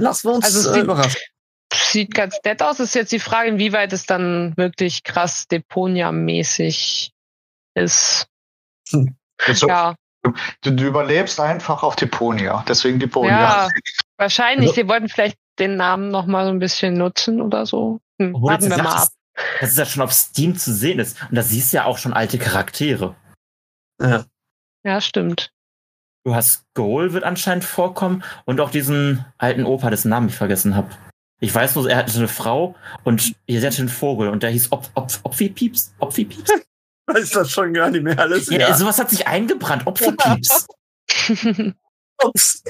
Lassen 0.00 0.28
wir 0.28 0.34
uns 0.36 0.44
Also 0.44 0.70
äh, 0.70 0.74
sieht- 0.74 0.82
überraschen. 0.84 1.20
Sieht 1.72 2.14
ganz 2.14 2.38
nett 2.44 2.62
aus. 2.62 2.78
Ist 2.80 2.94
jetzt 2.94 3.10
die 3.12 3.18
Frage, 3.18 3.48
inwieweit 3.50 3.92
es 3.92 4.06
dann 4.06 4.56
wirklich 4.56 5.02
krass 5.02 5.46
Deponia-mäßig 5.50 7.10
ist. 7.74 8.26
so, 8.86 9.06
Ja, 9.68 9.94
du, 10.22 10.70
du 10.70 10.84
überlebst 10.84 11.40
einfach 11.40 11.82
auf 11.82 11.96
Deponia. 11.96 12.64
Deswegen 12.68 12.98
Deponia. 13.00 13.30
ja, 13.66 13.68
wahrscheinlich. 14.18 14.70
Sie 14.72 14.86
wollten 14.88 15.08
vielleicht 15.08 15.36
den 15.58 15.76
Namen 15.76 16.10
noch 16.10 16.26
mal 16.26 16.44
so 16.44 16.50
ein 16.52 16.58
bisschen 16.60 16.94
nutzen 16.94 17.40
oder 17.42 17.66
so. 17.66 18.00
Hm, 18.20 18.34
warten 18.34 18.70
wir 18.70 18.76
mal 18.82 18.92
ab. 19.02 19.08
Das, 19.34 19.44
das 19.60 19.70
ist 19.70 19.78
ja 19.78 19.84
schon 19.86 20.02
auf 20.02 20.12
Steam 20.12 20.56
zu 20.56 20.72
sehen 20.72 21.00
ist. 21.00 21.20
Und 21.28 21.34
da 21.34 21.42
siehst 21.42 21.72
du 21.72 21.78
ja 21.78 21.84
auch 21.86 21.98
schon 21.98 22.12
alte 22.12 22.38
Charaktere. 22.38 23.16
Ja. 24.00 24.24
Ja, 24.84 25.00
stimmt. 25.00 25.52
Du 26.24 26.34
hast 26.34 26.64
Goal 26.74 27.12
wird 27.12 27.24
anscheinend 27.24 27.64
vorkommen 27.64 28.22
und 28.44 28.60
auch 28.60 28.70
diesen 28.70 29.24
alten 29.38 29.64
Opa, 29.64 29.90
dessen 29.90 30.08
Namen 30.10 30.28
ich 30.28 30.34
vergessen 30.34 30.74
habe. 30.76 30.88
Ich 31.40 31.54
weiß 31.54 31.74
nur, 31.76 31.88
er 31.88 31.96
hatte 31.96 32.16
eine 32.18 32.28
Frau 32.28 32.74
und 33.04 33.34
ihr 33.46 33.64
hatte 33.64 33.78
einen 33.78 33.88
Vogel 33.88 34.28
und 34.28 34.42
der 34.42 34.50
hieß 34.50 34.72
Op 34.72 34.90
Op 34.94 35.10
Opfi-Pieps. 35.22 35.94
Opfi-Pieps? 35.98 36.50
Weiß 37.06 37.30
das 37.30 37.50
schon 37.50 37.72
gar 37.72 37.90
nicht 37.90 38.02
mehr 38.02 38.18
alles. 38.18 38.50
Ja, 38.50 38.76
sowas 38.76 38.98
hat 38.98 39.08
sich 39.08 39.26
eingebrannt. 39.26 39.86
Opfi-Pieps. 39.86 40.66
Ups. 42.22 42.62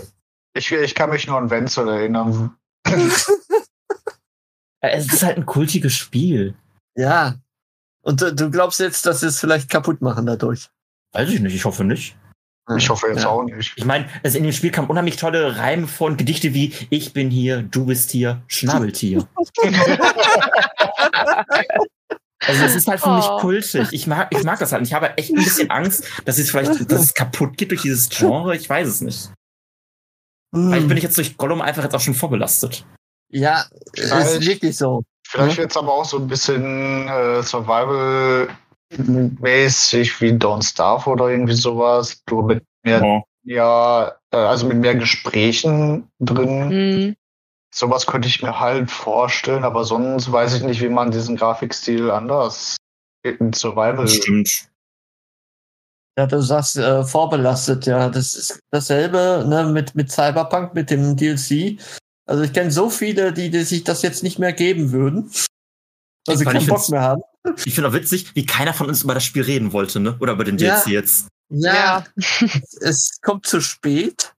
Ich, 0.55 0.71
ich 0.71 0.95
kann 0.95 1.11
mich 1.11 1.27
nur 1.27 1.39
an 1.39 1.51
Wenzel 1.51 1.89
erinnern. 1.89 2.57
Äh, 4.81 4.91
Es 4.91 5.13
ist 5.13 5.23
halt 5.25 5.37
ein 5.39 5.47
kultiges 5.47 5.95
Spiel. 5.95 6.55
ja. 6.97 7.35
Und 8.03 8.23
du, 8.23 8.33
du 8.33 8.49
glaubst 8.51 8.79
jetzt, 8.79 9.05
dass 9.07 9.21
sie 9.21 9.27
es 9.27 9.41
vielleicht 9.41 9.69
kaputt 9.69 10.01
machen 10.01 10.25
dadurch? 10.25 10.71
Weiß 11.13 11.29
ich 11.31 11.41
nicht, 11.41 11.55
ich 11.55 11.65
hoffe 11.65 11.85
nicht. 11.85 12.17
Ich 12.77 12.91
hoffe 12.91 13.07
jetzt 13.09 13.23
ja. 13.23 13.31
auch 13.31 13.43
nicht. 13.45 13.73
Ich 13.77 13.85
meine, 13.87 14.07
also 14.23 14.37
in 14.37 14.45
dem 14.45 14.53
Spiel 14.53 14.71
kamen 14.71 14.89
unheimlich 14.89 15.17
tolle 15.17 15.57
Reime 15.57 15.87
vor 15.87 16.07
und 16.09 16.19
Gedichte 16.19 16.53
wie 16.53 16.75
Ich 16.91 17.15
bin 17.15 17.31
hier, 17.31 17.63
du 17.63 17.87
bist 17.87 18.11
hier, 18.11 18.43
Schnabeltier. 18.47 19.27
Also 22.47 22.65
es 22.65 22.77
ist 22.77 22.87
halt 22.89 23.01
für 23.01 23.15
mich 23.15 23.25
Oh. 23.29 23.39
kultig. 23.41 23.89
Ich 23.91 24.07
mag, 24.07 24.29
ich 24.31 24.45
mag 24.45 24.59
das 24.61 24.71
halt. 24.73 24.81
Und 24.81 24.87
ich 24.87 24.95
habe 24.95 25.17
echt 25.19 25.31
ein 25.31 25.35
bisschen 25.43 25.71
Angst, 25.71 26.05
dass 26.25 26.39
es 26.39 26.51
vielleicht, 26.51 26.91
dass 26.91 27.03
es 27.03 27.13
kaputt 27.13 27.57
geht 27.59 27.73
durch 27.73 27.83
dieses 27.83 28.09
Genre. 28.09 28.55
Ich 28.57 28.69
weiß 28.71 28.87
es 28.87 29.01
nicht. 29.01 29.31
Hm. 30.55 30.71
Vielleicht 30.71 30.89
bin 30.89 30.97
ich 30.97 31.03
jetzt 31.03 31.19
durch 31.19 31.37
Gollum 31.37 31.61
einfach 31.61 31.83
jetzt 31.83 31.95
auch 31.95 32.01
schon 32.01 32.15
vorbelastet. 32.15 32.87
Ja, 33.31 33.67
Vielleicht- 33.95 34.41
ist 34.41 34.47
wirklich 34.47 34.77
so. 34.77 35.03
Vielleicht 35.29 35.59
wird 35.59 35.71
es 35.73 35.77
aber 35.77 35.93
auch 35.93 36.05
so 36.07 36.17
ein 36.19 36.29
bisschen 36.29 37.09
äh, 37.09 37.43
Survival-mäßig 38.93 40.21
wie 40.21 40.33
Don't 40.33 40.65
Starve 40.65 41.09
oder 41.11 41.29
irgendwie 41.29 41.55
sowas. 41.55 42.23
Du 42.27 42.43
mit 42.43 42.65
mehr, 42.85 43.03
Oh. 43.03 43.23
ja, 43.45 44.13
äh, 44.31 44.37
also 44.37 44.67
mit 44.67 44.79
mehr 44.79 44.95
Gesprächen 44.95 46.11
drin. 46.21 46.71
Hm. 46.71 47.17
Sowas 47.75 48.07
könnte 48.07 48.29
ich 48.29 48.43
mir 48.43 48.59
halt 48.59 48.91
vorstellen, 48.91 49.65
aber 49.65 49.85
sonst 49.85 50.33
weiß 50.33 50.55
ich 50.55 50.63
nicht, 50.63 50.81
wie 50.81 50.89
man 50.89 51.11
diesen 51.11 51.37
Grafikstil 51.37 52.11
anders 52.11 52.77
in 53.23 53.53
Survival. 53.53 54.09
Stimmt. 54.09 54.69
Ja, 56.19 56.27
du 56.27 56.41
sagst 56.41 56.77
äh, 56.79 57.05
vorbelastet, 57.05 57.87
ja. 57.87 58.09
Das 58.09 58.35
ist 58.35 58.59
dasselbe 58.73 59.45
ne, 59.47 59.67
mit, 59.67 59.95
mit 59.95 60.11
Cyberpunk, 60.11 60.75
mit 60.75 60.91
dem 60.91 61.17
DLC. 61.17 61.79
Also 62.27 62.43
ich 62.43 62.53
kenne 62.53 62.71
so 62.71 62.91
viele, 62.91 63.33
die, 63.33 63.51
die 63.51 63.63
sich 63.63 63.85
das 63.85 64.03
jetzt 64.03 64.23
nicht 64.23 64.39
mehr 64.39 64.53
geben 64.53 64.91
würden. 64.91 65.31
Weil 66.27 66.37
sie 66.37 66.45
Weil 66.45 66.55
keinen 66.55 66.67
Bock 66.67 66.89
mehr 66.89 67.03
haben. 67.03 67.23
Ich 67.65 67.75
finde 67.75 67.89
auch 67.91 67.95
witzig, 67.95 68.31
wie 68.35 68.47
keiner 68.47 68.75
von 68.75 68.89
uns 68.89 69.03
über 69.03 69.15
das 69.15 69.25
Spiel 69.25 69.43
reden 69.43 69.73
wollte, 69.73 70.01
ne? 70.01 70.17
Oder 70.21 70.33
über 70.33 70.45
den 70.45 70.59
Ja. 70.59 70.77
DLC 70.81 70.93
jetzt. 70.93 71.29
Ja, 71.51 72.05
es 72.81 73.19
kommt 73.23 73.47
zu 73.47 73.61
spät. 73.61 74.35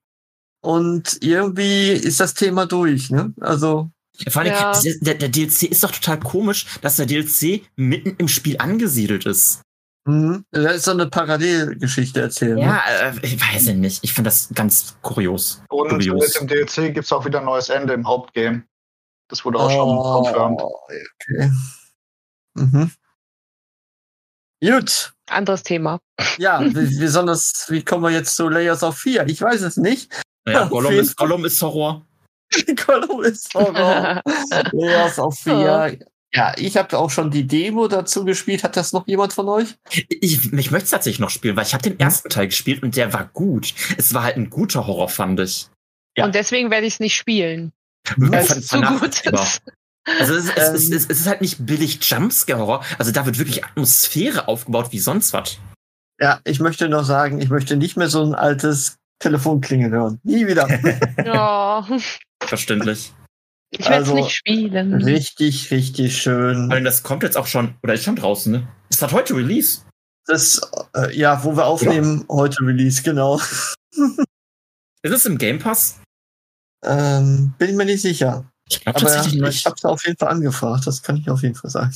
Und 0.63 1.19
irgendwie 1.23 1.91
ist 1.93 2.21
das 2.21 2.35
Thema 2.35 2.67
durch, 2.67 3.11
ne? 3.11 3.33
Also, 3.41 3.91
Vor 4.29 4.43
allem, 4.43 4.53
Ja. 4.53 4.79
der, 5.01 5.15
der 5.15 5.29
DLC 5.31 5.63
ist 5.65 5.83
doch 5.83 5.91
total 5.93 6.21
komisch, 6.21 6.67
dass 6.83 6.97
der 6.97 7.07
DLC 7.07 7.63
mitten 7.77 8.15
im 8.19 8.29
Spiel 8.29 8.57
angesiedelt 8.59 9.25
ist. 9.27 9.63
mhm. 10.07 10.45
da 10.51 10.71
ist 10.71 10.85
so 10.85 10.91
eine 10.91 11.09
Parallelgeschichte 11.09 12.21
erzählt. 12.21 12.57
Ne? 12.57 12.63
Ja, 12.63 12.83
äh, 12.89 13.15
ich 13.23 13.41
weiß 13.41 13.67
ja 13.67 13.73
nicht. 13.75 14.05
Ich 14.05 14.13
finde 14.13 14.29
das 14.29 14.49
ganz 14.55 14.97
kurios. 15.03 15.63
Und 15.71 15.91
Dubios. 15.93 16.21
mit 16.21 16.41
dem 16.41 16.47
DLC 16.49 16.93
gibt 16.95 17.07
es 17.07 17.13
auch 17.13 17.25
wieder 17.25 17.39
ein 17.41 17.45
neues 17.47 17.69
Ende 17.71 17.95
im 17.95 18.07
Hauptgame. 18.07 18.65
Das 19.29 19.45
wurde 19.45 19.59
auch 19.59 19.71
schon 19.71 19.97
confirmed. 19.97 20.61
Oh, 20.61 20.75
okay. 20.89 21.51
Mhm. 22.55 22.91
Gut. 24.63 25.13
Anderes 25.29 25.63
Thema. 25.63 26.01
Ja, 26.39 26.61
wie, 26.65 26.75
wie, 26.75 27.85
kommen 27.85 28.03
wir 28.03 28.11
jetzt 28.11 28.37
zu 28.37 28.49
Layers 28.49 28.83
of 28.83 28.99
4? 28.99 29.27
Ich 29.29 29.41
weiß 29.41 29.63
es 29.63 29.77
nicht. 29.77 30.11
Naja, 30.45 30.65
Gollum 30.71 30.95
ist, 30.95 31.17
Gollum 31.17 31.45
ist 31.45 31.61
Horror. 31.63 32.07
Gollum 32.87 33.25
ist 33.25 33.55
Horror. 33.55 34.23
Layers 34.73 35.19
of 35.19 35.39
4. 35.39 35.99
Ja, 36.33 36.55
ich 36.57 36.77
habe 36.77 36.97
auch 36.97 37.11
schon 37.11 37.31
die 37.31 37.47
Demo 37.47 37.89
dazu 37.89 38.25
gespielt. 38.25 38.63
Hat 38.63 38.77
das 38.77 38.93
noch 38.93 39.07
jemand 39.09 39.33
von 39.33 39.49
euch? 39.49 39.75
Ich, 39.91 40.53
ich 40.53 40.71
möchte 40.71 40.85
es 40.85 40.91
tatsächlich 40.91 41.19
noch 41.19 41.31
spielen, 41.31 41.57
weil 41.57 41.67
ich 41.67 41.75
habe 41.75 41.83
den 41.83 41.99
ersten 41.99 42.29
Teil 42.29 42.47
gespielt 42.47 42.85
und 42.85 42.95
der 42.97 43.13
war 43.13 43.29
gut. 43.33 43.75
Es 43.97 44.15
war 44.15 44.23
halt 44.23 44.37
ein 44.37 44.49
guter 44.49 44.87
Horror, 44.87 45.09
fand 45.09 45.41
ich. 45.41 45.69
Ja. 46.17 46.25
Und 46.25 46.35
deswegen 46.35 46.71
werde 46.71 46.87
ich 46.87 46.95
es 46.95 47.01
nicht 47.01 47.17
spielen. 47.17 47.73
Weil 48.17 48.45
es 48.45 48.67
zu 48.69 48.81
gut 48.81 49.27
ist. 49.27 49.63
Also 50.19 50.35
es, 50.35 50.45
ist- 50.47 50.57
es, 50.57 50.69
Ähm. 50.69 50.75
es, 50.97 51.05
es 51.07 51.21
ist 51.21 51.27
halt 51.27 51.41
nicht 51.41 51.65
billig 51.67 51.99
Jumpscare-Horror. 52.03 52.85
Also 52.99 53.13
da 53.13 53.27
wird 53.27 53.39
wirklich 53.39 53.65
Atmosphäre 53.65 54.49
aufgebaut 54.49 54.89
wie 54.93 54.99
sonst 54.99 55.33
was. 55.33 55.59
Ja, 56.21 56.41
ich 56.45 56.61
möchte 56.61 56.89
noch 56.89 57.05
sagen, 57.05 57.41
ich 57.41 57.49
möchte 57.49 57.77
nicht 57.77 57.97
mehr 57.97 58.09
so 58.09 58.23
ein 58.23 58.35
altes 58.35 58.97
Telefonklingeln 59.21 59.93
hören. 59.93 60.21
Nie 60.23 60.47
wieder. 60.47 60.67
Ja, 61.25 61.87
Verständlich. 62.43 63.13
ich 63.71 63.81
werde 63.81 64.03
es 64.03 64.09
Also, 64.11 64.15
nicht 64.15 64.31
spielen. 64.33 64.95
richtig, 64.95 65.71
richtig 65.71 66.21
schön. 66.21 66.69
Weil 66.71 66.83
das 66.83 67.03
kommt 67.03 67.23
jetzt 67.23 67.37
auch 67.37 67.47
schon, 67.47 67.75
oder 67.83 67.95
ist 67.95 68.05
schon 68.05 68.17
draußen, 68.17 68.53
ne? 68.53 68.69
Es 68.91 69.01
hat 69.03 69.13
heute 69.13 69.35
Release. 69.37 69.83
Das, 70.27 70.61
äh, 70.95 71.17
ja, 71.17 71.43
wo 71.45 71.57
wir 71.57 71.67
aufnehmen, 71.67 72.25
heute 72.29 72.63
Release, 72.65 73.03
genau. 73.03 73.41
Ist 75.03 75.13
es 75.13 75.27
im 75.27 75.39
Game 75.39 75.59
Pass? 75.59 76.01
Ähm, 76.85 77.55
bin 77.59 77.71
ich 77.71 77.77
mir 77.77 77.85
nicht 77.87 78.03
sicher. 78.03 78.45
Ich 78.71 78.81
glaube 78.81 79.01
tatsächlich 79.01 79.35
ich 79.35 79.41
nicht. 79.41 79.67
habe 79.67 79.77
es 79.77 79.85
auf 79.85 80.05
jeden 80.07 80.17
Fall 80.17 80.29
angefragt, 80.29 80.87
das 80.87 81.03
kann 81.03 81.17
ich 81.17 81.29
auf 81.29 81.43
jeden 81.43 81.55
Fall 81.55 81.71
sagen. 81.71 81.93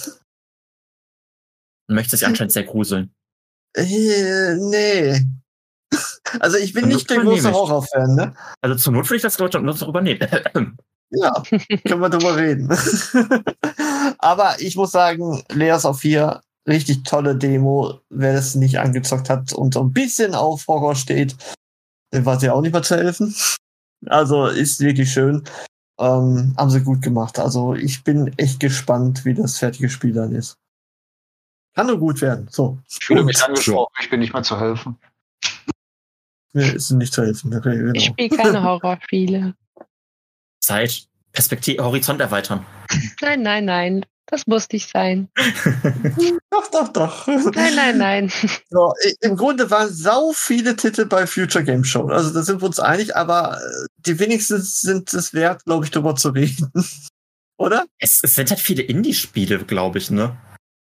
Möchte 1.89 2.17
sich 2.17 2.27
anscheinend 2.27 2.53
sehr 2.53 2.65
gruseln. 2.65 3.13
Äh, 3.77 4.57
nee. 4.57 5.25
Also 6.41 6.57
ich 6.57 6.73
bin 6.73 6.89
nicht 6.89 7.09
der 7.11 7.21
große 7.21 7.49
ich. 7.49 7.55
Horrorfan, 7.55 8.15
ne? 8.15 8.35
Also 8.61 8.77
zur 8.77 8.93
Not 8.93 9.09
will 9.11 9.17
ich 9.17 9.23
das 9.23 9.39
Leute 9.39 9.61
noch 9.61 9.79
darüber 9.79 10.01
nehmen. 10.01 10.21
Ja, 11.11 11.45
können 11.87 12.01
wir 12.01 12.09
drüber 12.09 12.37
reden. 12.37 12.69
Aber 14.19 14.61
ich 14.61 14.75
muss 14.75 14.91
sagen, 14.91 15.45
Leas 15.53 15.85
auf 15.85 16.01
4, 16.01 16.41
richtig 16.67 17.05
tolle 17.05 17.37
Demo. 17.37 18.01
Wer 18.11 18.33
das 18.33 18.57
nicht 18.57 18.81
angezockt 18.81 19.31
hat 19.31 19.53
und 19.53 19.75
so 19.75 19.83
ein 19.85 19.93
bisschen 19.93 20.35
auf 20.35 20.67
Horror 20.67 20.97
steht, 20.97 21.37
dem 22.13 22.25
war 22.27 22.41
sie 22.41 22.51
auch 22.51 22.63
nicht 22.63 22.73
mehr 22.73 22.83
zu 22.83 22.97
helfen. 22.97 23.33
Also 24.07 24.47
ist 24.47 24.81
wirklich 24.81 25.13
schön. 25.13 25.45
Ähm, 25.99 26.55
haben 26.57 26.71
sie 26.71 26.83
gut 26.83 27.03
gemacht. 27.03 27.39
Also 27.39 27.75
ich 27.75 28.03
bin 28.03 28.37
echt 28.37 28.61
gespannt, 28.61 29.25
wie 29.25 29.35
das 29.35 29.59
fertige 29.59 29.89
Spiel 29.89 30.13
dann 30.13 30.35
ist. 30.35 30.59
Kann 31.75 31.87
nur 31.87 31.99
gut 31.99 32.21
werden. 32.21 32.49
So. 32.51 32.79
Ich 32.89 33.05
fühle 33.05 33.25
mich 33.25 33.43
angesprochen, 33.43 33.93
ich 34.01 34.11
bin 34.11 34.21
nicht 34.21 34.33
mehr 34.33 34.43
zu 34.43 34.59
helfen. 34.59 34.97
Mir 36.53 36.73
ist 36.73 36.91
nicht 36.93 37.13
zu 37.13 37.23
helfen. 37.23 37.55
Okay, 37.55 37.77
genau. 37.77 37.93
Ich 37.95 38.07
spiele 38.07 38.37
keine 38.37 38.63
Horrorspiele. 38.63 39.55
Zeit, 40.61 41.09
Perspektive, 41.33 41.85
Horizont 41.85 42.21
erweitern. 42.21 42.65
Nein, 43.21 43.43
nein, 43.43 43.65
nein. 43.65 44.07
Das 44.27 44.47
muss 44.47 44.69
nicht 44.71 44.91
sein. 44.91 45.29
Doch, 46.51 46.69
doch, 46.71 46.89
doch. 46.89 47.27
Nein, 47.27 47.75
nein, 47.75 47.99
nein. 47.99 48.33
So, 48.71 48.93
Im 49.21 49.37
Grunde 49.37 49.71
waren 49.71 49.93
sau 49.93 50.33
viele 50.33 50.77
Titel 50.77 51.05
bei 51.05 51.27
Future 51.27 51.65
Game 51.65 51.85
Show. 51.85 52.07
Also 52.07 52.33
da 52.33 52.43
sind 52.43 52.63
wir 52.63 52.67
uns 52.67 52.79
einig, 52.79 53.17
aber 53.17 53.59
äh, 53.61 53.87
die 53.99 54.19
wenigsten 54.19 54.63
sind 54.63 55.13
es 55.13 55.35
wert, 55.35 55.65
glaube 55.65 55.85
ich, 55.85 55.91
darüber 55.91 56.15
zu 56.15 56.31
reden. 56.31 56.71
Oder? 57.59 57.85
es, 57.99 58.21
es 58.23 58.35
sind 58.35 58.51
halt 58.51 58.61
viele 58.61 58.83
Indie-Spiele, 58.83 59.65
glaube 59.65 59.99
ich, 59.99 60.11
ne? 60.11 60.37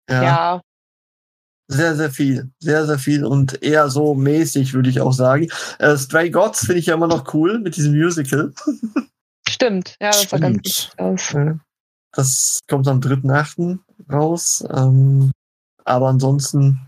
Ja. 0.10 0.62
Sehr, 1.70 1.96
sehr 1.96 2.12
viel. 2.12 2.50
Sehr, 2.60 2.86
sehr 2.86 3.00
viel 3.00 3.26
und 3.26 3.62
eher 3.62 3.90
so 3.90 4.16
mäßig, 4.16 4.74
würde 4.74 4.90
ich 4.90 5.02
auch 5.02 5.14
sagen. 5.14 5.50
Äh, 5.80 5.98
Stray 5.98 6.30
Gods 6.30 6.66
finde 6.66 6.80
ich 6.80 6.86
ja 6.88 6.96
immer 6.96 7.08
noch 7.08 7.34
cool 7.34 7.60
mit 7.60 7.76
diesem 7.76 7.94
Musical. 7.94 8.54
Stimmt. 9.50 9.96
Ja, 10.02 10.12
das 10.12 10.30
sah 10.30 10.38
ganz 10.38 10.70
Stimmt. 10.70 10.98
gut 10.98 11.06
aus. 11.06 11.36
Das 12.14 12.60
kommt 12.68 12.88
am 12.88 13.00
3.8. 13.00 13.80
raus. 14.12 14.64
Ähm, 14.72 15.32
aber 15.86 16.10
ansonsten 16.10 16.80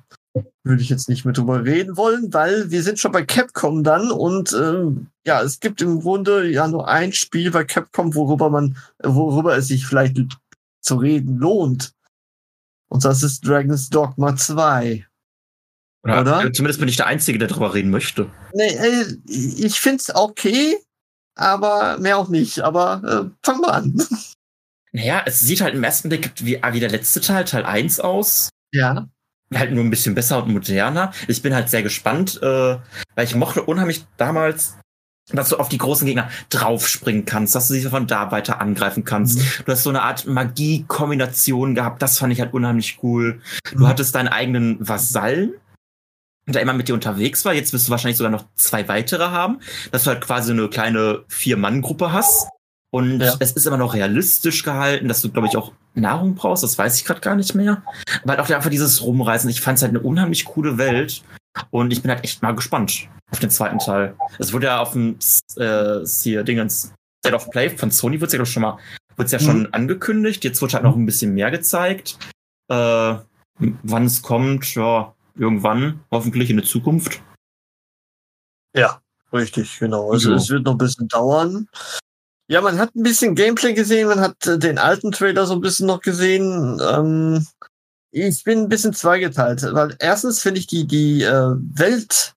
würde 0.64 0.82
ich 0.82 0.90
jetzt 0.90 1.10
nicht 1.10 1.26
mehr 1.26 1.34
drüber 1.34 1.64
reden 1.64 1.98
wollen, 1.98 2.34
weil 2.34 2.70
wir 2.70 2.84
sind 2.84 3.00
schon 3.00 3.12
bei 3.12 3.24
Capcom 3.24 3.84
dann 3.84 4.12
und 4.12 4.54
ähm, 4.54 5.08
ja, 5.26 5.42
es 5.42 5.60
gibt 5.60 5.82
im 5.82 6.02
Grunde 6.02 6.48
ja 6.48 6.68
nur 6.68 6.88
ein 6.88 7.14
Spiel 7.14 7.52
bei 7.52 7.64
Capcom, 7.64 8.14
worüber 8.14 8.50
man, 8.50 8.78
worüber 9.02 9.58
es 9.58 9.68
sich 9.68 9.88
vielleicht 9.88 10.18
zu 10.82 10.96
reden 10.96 11.38
lohnt. 11.38 11.94
Und 12.90 13.06
das 13.06 13.24
ist 13.24 13.48
Dragon's 13.48 13.90
Dogma 13.90 14.36
2. 14.36 15.06
Oder, 16.04 16.22
Oder? 16.22 16.54
Zumindest 16.54 16.80
bin 16.80 16.90
ich 16.90 16.98
der 16.98 17.08
Einzige, 17.08 17.38
der 17.38 17.48
darüber 17.48 17.74
reden 17.74 17.90
möchte. 17.90 18.30
Nee, 18.54 18.76
äh, 18.76 19.06
ich 19.28 19.80
find's 19.80 20.14
okay, 20.14 20.78
aber 21.36 21.98
mehr 22.00 22.18
auch 22.18 22.30
nicht. 22.30 22.62
Aber 22.62 23.02
äh, 23.04 23.46
fangen 23.46 23.62
wir 23.62 23.74
an. 23.74 24.08
Naja, 24.92 25.22
es 25.26 25.40
sieht 25.40 25.62
halt 25.62 25.76
im 25.76 25.84
ersten 25.84 26.10
Blick 26.10 26.32
wie, 26.40 26.60
wie 26.72 26.80
der 26.80 26.90
letzte 26.90 27.22
Teil, 27.22 27.46
Teil 27.46 27.66
1 27.66 28.00
aus. 28.00 28.50
Ja. 28.74 29.08
Halt 29.54 29.72
nur 29.72 29.84
ein 29.84 29.90
bisschen 29.90 30.16
besser 30.16 30.44
und 30.44 30.52
moderner. 30.52 31.12
Ich 31.28 31.42
bin 31.42 31.54
halt 31.56 31.70
sehr 31.70 31.84
gespannt, 31.84 32.40
äh, 32.42 32.46
weil 33.16 33.26
ich 33.26 33.36
mochte 33.36 33.64
unheimlich 33.64 34.06
damals, 34.18 34.76
dass 35.32 35.50
du 35.50 35.58
auf 35.58 35.70
die 35.70 35.78
großen 35.78 36.08
Gegner 36.08 36.30
draufspringen 36.50 37.26
kannst, 37.26 37.54
dass 37.54 37.68
du 37.68 37.76
sie 37.76 37.82
von 37.88 38.08
da 38.08 38.32
weiter 38.32 38.62
angreifen 38.62 39.04
kannst. 39.04 39.40
Mhm. 39.40 39.66
Du 39.66 39.72
hast 39.72 39.84
so 39.84 39.90
eine 39.92 40.02
Art 40.02 40.26
Magie-Kombination 40.26 41.76
gehabt, 41.76 42.02
das 42.02 42.18
fand 42.18 42.34
ich 42.34 42.42
halt 42.42 42.54
unheimlich 42.54 43.00
cool. 43.04 43.42
Du 43.72 43.80
Mhm. 43.80 43.88
hattest 43.88 44.16
deinen 44.16 44.28
eigenen 44.28 44.88
Vasallen, 44.88 45.54
der 46.48 46.62
immer 46.64 46.74
mit 46.74 46.88
dir 46.88 46.94
unterwegs 46.96 47.46
war. 47.46 47.54
Jetzt 47.54 47.74
wirst 47.74 47.88
du 47.88 47.92
wahrscheinlich 47.92 48.18
sogar 48.18 48.32
noch 48.32 48.46
zwei 48.56 48.88
weitere 48.88 49.26
haben, 49.30 49.60
dass 49.92 50.04
du 50.06 50.10
halt 50.12 50.22
quasi 50.22 50.52
eine 50.52 50.68
kleine 50.68 51.26
Vier-Mann-Gruppe 51.28 52.12
hast. 52.12 52.48
Und 52.92 53.20
Ja. 53.20 53.36
es 53.40 53.52
ist 53.52 53.68
immer 53.68 53.78
noch 53.78 53.94
realistisch 53.94 54.64
gehalten, 54.64 55.08
dass 55.08 55.22
du, 55.22 55.30
glaube 55.30 55.48
ich, 55.48 55.56
auch 55.56 55.74
Nahrung 55.94 56.36
brauchst. 56.36 56.64
Das 56.64 56.78
weiß 56.78 56.98
ich 56.98 57.06
gerade 57.06 57.22
gar 57.22 57.36
nicht 57.36 57.54
mehr. 57.54 57.84
Aber 58.24 58.32
halt 58.32 58.40
auch 58.40 58.50
einfach 58.50 58.70
dieses 58.72 59.04
Rumreisen. 59.04 59.50
Ich 59.50 59.62
fand 59.62 59.78
es 59.78 59.84
halt 59.84 59.92
eine 59.92 60.00
unheimlich 60.00 60.46
coole 60.46 60.78
Welt. 60.78 61.24
Und 61.72 61.92
ich 61.92 62.02
bin 62.02 62.10
halt 62.12 62.24
echt 62.24 62.42
mal 62.42 62.56
gespannt 62.56 63.08
auf 63.32 63.40
den 63.40 63.50
zweiten 63.50 63.80
Teil. 63.80 64.16
Es 64.38 64.54
wurde 64.54 64.68
ja 64.68 64.80
auf 64.80 64.94
dem 64.94 65.18
äh, 65.58 66.06
hier 66.06 66.44
Dingens 66.44 66.94
State 67.20 67.36
of 67.36 67.50
Play 67.52 67.70
von 67.70 67.92
Sony 67.92 68.22
wurde 68.22 68.38
ja 68.38 68.44
ich, 68.44 68.50
schon 68.50 68.62
mal 68.62 68.78
wurde 69.18 69.32
ja 69.32 69.40
schon 69.40 69.72
angekündigt. 69.74 70.44
Jetzt 70.44 70.62
wird 70.62 70.74
halt 70.74 70.84
noch 70.84 70.96
ein 70.96 71.06
bisschen 71.06 71.34
mehr 71.34 71.52
gezeigt. 71.52 72.18
Äh, 72.70 73.16
wann 73.58 74.06
es 74.06 74.22
kommt, 74.22 74.74
ja, 74.76 75.14
irgendwann, 75.36 76.00
hoffentlich 76.12 76.50
in 76.50 76.58
der 76.58 76.66
Zukunft. 76.66 77.22
Ja, 78.76 79.02
richtig, 79.34 79.80
genau. 79.80 80.12
Also 80.12 80.34
es 80.34 80.50
wird 80.50 80.64
noch 80.64 80.74
ein 80.74 80.78
bisschen 80.78 81.08
dauern. 81.08 81.68
Ja, 82.52 82.62
man 82.62 82.80
hat 82.80 82.96
ein 82.96 83.04
bisschen 83.04 83.36
Gameplay 83.36 83.74
gesehen, 83.74 84.08
man 84.08 84.22
hat 84.22 84.48
äh, 84.48 84.58
den 84.58 84.80
alten 84.80 85.12
Trailer 85.12 85.46
so 85.46 85.54
ein 85.54 85.62
bisschen 85.62 85.86
noch 85.86 86.02
gesehen. 86.02 86.82
Ähm, 86.82 87.46
ich 88.12 88.44
bin 88.44 88.60
ein 88.60 88.70
bisschen 88.70 88.94
zweigeteilt, 88.94 89.62
weil 89.72 89.96
erstens 90.00 90.42
finde 90.42 90.60
ich 90.60 90.66
die, 90.66 90.88
die 90.88 91.22
äh, 91.22 91.54
Welt 91.56 92.34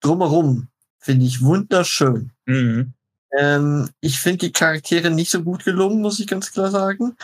drumherum, 0.00 0.68
finde 1.00 1.26
ich 1.26 1.42
wunderschön. 1.42 2.30
Mhm. 2.46 2.92
Ähm, 3.36 3.90
ich 4.00 4.20
finde 4.20 4.46
die 4.46 4.52
Charaktere 4.52 5.10
nicht 5.10 5.32
so 5.32 5.42
gut 5.42 5.64
gelungen, 5.64 6.00
muss 6.00 6.20
ich 6.20 6.28
ganz 6.28 6.52
klar 6.52 6.70
sagen. 6.70 7.16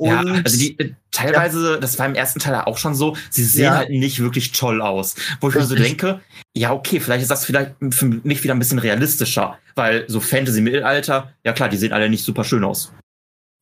Ja, 0.00 0.20
also 0.44 0.56
die 0.58 0.78
äh, 0.78 0.92
teilweise, 1.10 1.78
das 1.80 1.98
war 1.98 2.06
im 2.06 2.14
ersten 2.14 2.38
Teil 2.38 2.54
auch 2.54 2.78
schon 2.78 2.94
so, 2.94 3.16
sie 3.30 3.44
sehen 3.44 3.64
Ja. 3.64 3.76
halt 3.76 3.90
nicht 3.90 4.20
wirklich 4.20 4.52
toll 4.52 4.80
aus. 4.80 5.16
Wo 5.40 5.48
ich 5.48 5.54
mir 5.56 5.64
so 5.64 5.74
denke, 5.74 6.20
ja, 6.56 6.72
okay, 6.72 7.00
vielleicht 7.00 7.22
ist 7.22 7.30
das 7.30 7.44
vielleicht 7.44 7.72
für 7.90 8.06
mich 8.06 8.42
wieder 8.44 8.54
ein 8.54 8.58
bisschen 8.60 8.78
realistischer, 8.78 9.58
weil 9.74 10.04
so 10.08 10.20
Fantasy-Mittelalter, 10.20 11.32
ja 11.44 11.52
klar, 11.52 11.68
die 11.68 11.76
sehen 11.76 11.92
alle 11.92 12.08
nicht 12.08 12.24
super 12.24 12.44
schön 12.44 12.64
aus. 12.64 12.92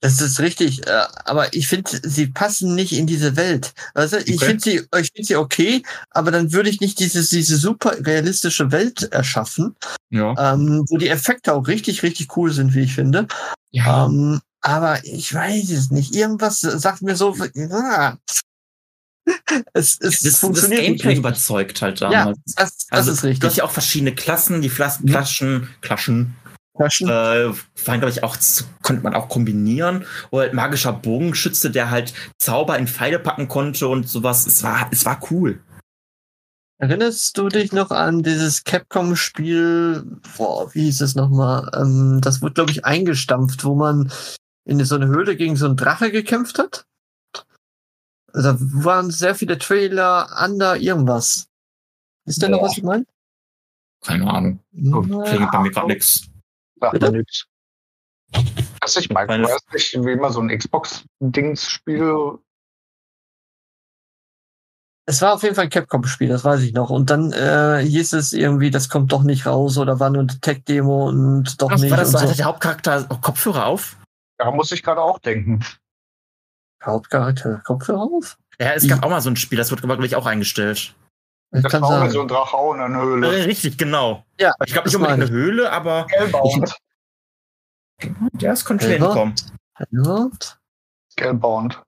Das 0.03 0.21
ist 0.21 0.41
richtig, 0.41 0.87
äh, 0.87 1.05
aber 1.25 1.55
ich 1.55 1.69
finde, 1.69 1.91
sie 2.03 2.27
passen 2.27 2.75
nicht 2.75 2.93
in 2.93 3.07
diese 3.07 3.35
Welt. 3.37 3.73
Also 3.95 4.19
ich 4.19 4.37
Okay. 4.37 4.45
finde 4.45 4.63
sie, 4.63 4.77
ich 5.01 5.11
finde 5.15 5.27
sie 5.27 5.37
okay, 5.37 5.83
aber 6.11 6.31
dann 6.31 6.53
würde 6.53 6.69
ich 6.69 6.81
nicht 6.81 7.01
diese, 7.01 7.27
diese 7.27 7.57
super 7.57 7.97
realistische 8.05 8.71
Welt 8.73 9.05
erschaffen, 9.11 9.75
Ja. 10.11 10.35
ähm, 10.53 10.85
wo 10.91 10.99
die 10.99 11.09
Effekte 11.09 11.55
auch 11.55 11.67
richtig, 11.67 12.03
richtig 12.03 12.37
cool 12.37 12.53
sind, 12.53 12.75
wie 12.75 12.81
ich 12.83 12.95
finde. 12.95 13.27
Ja. 13.71 14.05
Ähm, 14.05 14.41
aber 14.61 15.05
ich 15.05 15.33
weiß 15.33 15.71
es 15.71 15.91
nicht. 15.91 16.15
Irgendwas 16.15 16.61
sagt 16.61 17.03
mir 17.03 17.17
so, 17.17 17.35
ah, 17.71 18.17
es, 19.73 19.99
es 19.99 19.99
das, 19.99 20.21
das 20.23 20.39
funktioniert 20.39 20.81
nicht. 20.81 20.87
Gameplay 20.89 21.09
richtig. 21.09 21.19
überzeugt 21.19 21.83
halt 21.83 22.01
Ja, 22.01 22.11
damals. 22.11 22.39
das, 22.57 22.87
das 22.87 22.87
also, 22.91 23.11
ist 23.13 23.23
Du 23.23 23.29
hast 23.29 23.31
richtig. 23.43 23.57
ja 23.57 23.65
auch 23.65 23.71
verschiedene 23.71 24.15
Klassen, 24.15 24.63
die 24.63 24.69
Flas 24.69 25.01
Mhm. 25.01 25.07
Klaschen, 25.09 25.69
Klaschen, 25.81 26.37
Taschen. 26.79 27.09
äh, 27.09 27.13
waren, 27.13 28.01
glaube 28.01 28.11
ich, 28.11 28.23
auch, 28.23 28.37
konnte 28.83 29.03
man 29.03 29.15
auch 29.15 29.29
kombinieren. 29.29 30.05
Oder 30.31 30.43
halt 30.45 30.55
magischer 30.55 30.93
Bogenschütze, 30.93 31.71
der 31.71 31.91
halt 31.91 32.13
Zauber 32.39 32.79
in 32.79 32.87
Pfeile 32.87 33.19
packen 33.19 33.49
konnte 33.49 33.89
und 33.89 34.09
sowas. 34.09 34.47
Es 34.47 34.63
war, 34.63 34.89
es 34.93 35.05
war 35.05 35.21
cool. 35.31 35.61
Erinnerst 36.79 37.39
du 37.39 37.49
dich 37.49 37.73
noch 37.73 37.91
an 37.91 38.23
dieses 38.23 38.63
Capcom-Spiel, 38.65 40.05
boah, 40.37 40.73
wie 40.75 40.83
hieß 40.83 41.01
es 41.01 41.15
nochmal? 41.15 41.71
Ähm, 41.75 42.21
das 42.21 42.43
wurde, 42.43 42.53
glaube 42.53 42.71
ich, 42.71 42.85
eingestampft, 42.85 43.65
wo 43.65 43.75
man 43.75 44.13
in 44.67 44.85
so 44.85 44.97
eine 44.97 45.07
Höhle 45.07 45.37
gegen 45.37 45.57
so 45.57 45.65
einen 45.67 45.77
Drache 45.77 46.11
gekämpft 46.11 46.59
hat? 46.59 46.87
Da 48.33 48.57
waren 48.59 49.11
sehr 49.11 49.35
viele 49.35 49.57
Trailer, 49.57 50.29
Under, 50.45 50.77
irgendwas. 50.77 51.49
Ist 52.27 52.43
da 52.43 52.49
noch 52.49 52.61
was 52.63 52.77
ich 52.77 52.83
meine? 52.83 53.07
Keine 54.05 54.29
Ahnung. 54.31 54.61
Klingt 54.73 55.51
bei 55.51 55.61
mir 55.61 55.71
gerade 55.71 55.87
nix. 55.87 56.29
Sagt 56.81 57.01
mir 57.01 57.11
nichts. 57.13 57.47
Nicht 58.35 59.09
Mike 59.13 59.27
Meine- 59.27 59.45
West 59.45 59.73
nicht 59.73 59.95
wie 60.05 60.13
immer 60.13 60.31
so 60.31 60.41
ein 60.41 60.49
Xbox-Dings-Spiel? 60.49 62.39
Es 65.09 65.23
war 65.23 65.35
auf 65.35 65.43
jeden 65.45 65.55
Fall 65.55 65.65
ein 65.65 65.71
Capcom-Spiel, 65.71 66.29
das 66.29 66.45
weiß 66.45 66.61
ich 66.63 66.73
noch. 66.73 66.91
Und 66.91 67.11
dann 67.11 67.33
äh, 67.33 67.81
hieß 67.87 68.13
es 68.15 68.33
irgendwie, 68.33 68.71
das 68.73 68.89
kommt 68.89 69.13
doch 69.13 69.23
nicht 69.23 69.47
raus 69.47 69.79
oder 69.79 70.01
war 70.01 70.11
nur 70.11 70.23
eine 70.23 70.41
Tech-Demo 70.41 71.09
und 71.09 71.63
doch 71.63 71.71
Was 71.71 71.81
nicht. 71.81 71.91
war 71.93 71.99
das 71.99 72.09
und 72.09 72.19
so? 72.21 72.27
Hatte 72.27 72.37
der 72.37 72.47
Hauptcharakter 72.47 73.05
Kopfhörer 73.05 73.67
auf? 73.67 73.97
Da 74.39 74.51
muss 74.51 74.71
ich 74.73 74.83
gerade 74.83 75.01
auch 75.01 75.19
denken. 75.19 75.65
Hauptcharakter, 76.85 77.63
Kopfhörer 77.65 78.03
auf? 78.03 78.39
Ja, 78.61 78.73
es 78.73 78.87
gab 78.89 79.03
auch 79.03 79.11
mal 79.11 79.21
so 79.21 79.31
ein 79.31 79.37
Spiel, 79.37 79.59
das 79.59 79.71
wird, 79.71 79.83
glaube 79.83 80.07
ich, 80.07 80.15
auch 80.17 80.27
eingestellt. 80.27 80.95
Das 81.53 81.63
Das 81.63 81.81
war 81.81 82.05
auch 82.05 82.11
so 82.11 82.23
ein 82.23 82.29
Drache 82.29 82.57
auch 82.57 82.75
in 82.75 82.81
einer 82.81 83.01
Höhle. 83.03 83.27
Äh, 83.41 83.43
Richtig, 83.45 83.79
genau. 83.79 84.25
Ja, 84.39 84.53
Ich 84.65 84.73
glaube 84.73 84.89
nicht 84.89 84.97
unbedingt 84.97 85.23
eine 85.23 85.31
Höhle, 85.31 85.71
aber 85.73 86.07
Scalebound. 86.09 86.77
ja, 88.41 88.53
es 88.53 88.65
könnte 88.65 88.87
Selber? 88.87 89.07
hinkommen. 89.07 89.35
Ja. 89.91 90.29
Scalebound. 91.13 91.83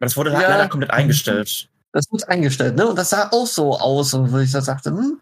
Das 0.00 0.16
wurde 0.16 0.32
Ja. 0.32 0.40
leider 0.40 0.68
komplett 0.68 0.90
eingestellt. 0.90 1.68
Das 1.92 2.10
wird 2.10 2.28
eingestellt, 2.28 2.74
ne? 2.76 2.88
Und 2.88 2.96
das 2.96 3.10
sah 3.10 3.28
auch 3.30 3.46
so 3.46 3.78
aus, 3.78 4.12
und 4.14 4.32
wo 4.32 4.38
ich 4.38 4.50
da 4.50 4.60
sagte, 4.60 4.90
hm, 4.90 5.20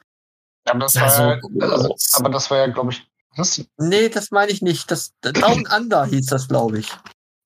Aber 0.69 0.79
das 0.79 0.95
war, 0.95 1.37
ja, 1.37 1.41
also, 1.61 1.93
aus. 1.93 2.13
aber 2.15 2.31
das 2.31 2.51
war 2.51 2.59
ja, 2.59 2.67
glaube 2.69 2.93
ich, 2.93 3.07
das, 3.37 3.65
nee, 3.79 4.09
das 4.09 4.31
meine 4.31 4.53
ich 4.53 4.63
nicht. 4.63 4.91
Das 4.91 5.13
Down 5.21 5.67
Under 5.77 6.05
hieß 6.07 6.27
das, 6.27 6.49
glaube 6.49 6.79
ich. 6.81 6.93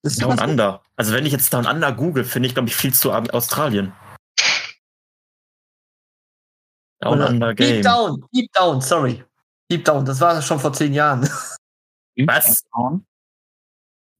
Das 0.02 0.16
Down 0.16 0.38
was- 0.38 0.48
Under. 0.48 0.82
Also 0.96 1.12
wenn 1.12 1.26
ich 1.26 1.32
jetzt 1.32 1.52
Down 1.52 1.66
Under 1.66 1.92
google, 1.92 2.24
finde 2.24 2.48
ich, 2.48 2.54
glaube 2.54 2.68
ich, 2.68 2.76
viel 2.76 2.94
zu 2.94 3.12
Australien. 3.12 3.92
Down 7.00 7.14
Oder 7.18 7.28
Under 7.28 7.54
Deep 7.54 7.56
Game. 7.68 7.82
Down, 7.82 8.24
Deep 8.34 8.52
Down, 8.52 8.80
sorry. 8.80 9.24
Deep 9.70 9.84
Down, 9.84 10.04
das 10.04 10.20
war 10.20 10.40
schon 10.40 10.58
vor 10.58 10.72
zehn 10.72 10.92
Jahren. 10.94 11.22
Was? 12.18 12.64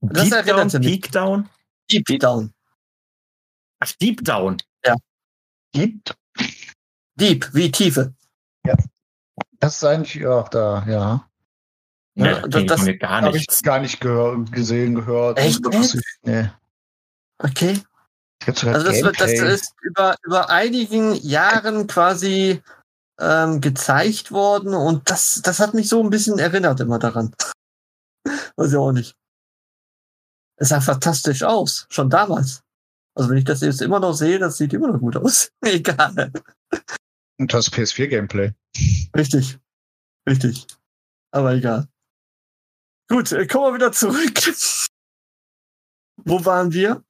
Das 0.03 0.25
Deep 0.25 0.33
erinnert 0.33 0.75
Down. 0.75 0.83
Peak 0.83 1.11
Down? 1.13 1.49
Deep 1.91 2.21
Down. 2.21 2.53
Ach, 3.81 3.93
Deep 3.93 4.23
Down. 4.25 4.59
gibt. 5.73 6.17
Deep, 7.19 7.49
wie 7.55 7.71
Tiefe. 7.71 8.15
Das 9.59 9.77
ist 9.77 9.85
eigentlich, 9.85 10.17
ja, 10.17 10.43
da, 10.45 10.85
ja. 10.87 11.31
Nee, 12.19 12.31
Ja, 12.31 12.41
das, 12.49 12.65
das- 12.67 12.85
das 12.87 12.99
gar 12.99 13.23
Habe 13.23 13.37
ich 13.37 13.47
gar 13.63 13.79
nicht 13.79 14.01
gehör, 14.01 14.43
gesehen, 14.51 14.95
gehört. 14.95 15.39
Echt 15.39 15.65
ist- 15.67 16.01
Nee. 16.23 16.51
Okay. 17.39 17.81
Also 18.47 18.87
das, 18.87 19.03
wird, 19.03 19.21
das 19.21 19.33
ist 19.33 19.75
über, 19.83 20.17
über 20.25 20.51
einigen 20.51 21.15
Jahren 21.15 21.87
quasi 21.87 22.63
ähm, 23.19 23.61
gezeigt 23.61 24.31
worden 24.31 24.75
und 24.75 25.09
das, 25.11 25.41
das 25.43 25.59
hat 25.61 25.75
mich 25.75 25.89
so 25.89 26.03
ein 26.03 26.11
bisschen 26.11 26.39
erinnert 26.39 26.81
immer 26.81 26.99
daran. 26.99 27.35
Weiß 28.57 28.71
ich 28.71 28.77
auch 28.77 28.93
nicht. 28.93 29.15
Es 30.59 30.69
sah 30.71 30.81
fantastisch 30.81 31.43
aus, 31.43 31.87
schon 31.91 32.09
damals. 32.11 32.63
Also 33.15 33.31
wenn 33.31 33.39
ich 33.39 33.45
das 33.45 33.61
jetzt 33.61 33.83
immer 33.83 34.01
noch 34.01 34.13
sehe, 34.15 34.39
das 34.39 34.57
sieht 34.59 34.73
immer 34.75 34.89
noch 34.93 35.01
gut 35.01 35.17
aus. 35.17 35.51
Egal. 35.65 36.33
Und 37.39 37.53
das 37.53 37.71
PS4-Gameplay. 37.73 38.53
Richtig. 39.17 39.59
Richtig. 40.29 40.67
Aber 41.33 41.53
egal. 41.55 41.89
Gut, 43.09 43.33
äh, 43.33 43.47
kommen 43.47 43.67
wir 43.67 43.75
wieder 43.75 43.93
zurück. 43.93 44.41
Wo 46.25 46.45
waren 46.45 46.73
wir? 46.73 47.03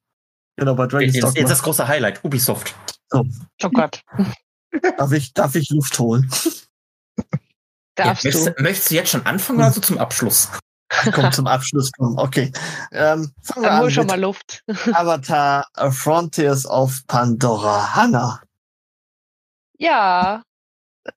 Genau, 0.57 0.75
bei 0.75 0.87
Dragon's 0.87 1.13
Jetzt, 1.15 1.23
Dogma. 1.23 1.39
jetzt 1.39 1.49
das 1.49 1.63
große 1.63 1.87
Highlight, 1.87 2.23
Ubisoft. 2.23 2.75
Oh 3.13 3.23
Gott, 3.73 4.01
Darf 4.97 5.11
ich, 5.13 5.33
darf 5.33 5.55
ich 5.55 5.69
Luft 5.69 5.97
holen? 5.99 6.29
darfst 7.95 8.23
ja, 8.23 8.31
du. 8.31 8.37
möchtest, 8.37 8.59
möchtest 8.59 8.91
du 8.91 8.95
jetzt 8.95 9.09
schon 9.11 9.25
anfangen 9.25 9.59
oder 9.59 9.71
so 9.71 9.81
zum 9.81 9.97
Abschluss? 9.97 10.49
Komm 11.13 11.31
zum 11.31 11.47
Abschluss 11.47 11.91
kommen. 11.91 12.17
Okay. 12.17 12.51
Ähm, 12.91 13.31
fangen 13.41 13.63
wir 13.63 13.69
Dann 13.69 13.79
hol 13.79 13.85
an 13.85 13.91
schon 13.91 14.05
mit 14.05 14.11
mal 14.11 14.19
Luft. 14.21 14.63
Avatar 14.93 15.65
Frontiers 15.91 16.65
of 16.65 17.01
Pandora. 17.07 17.95
Hanna. 17.95 18.41
Ja. 19.77 20.43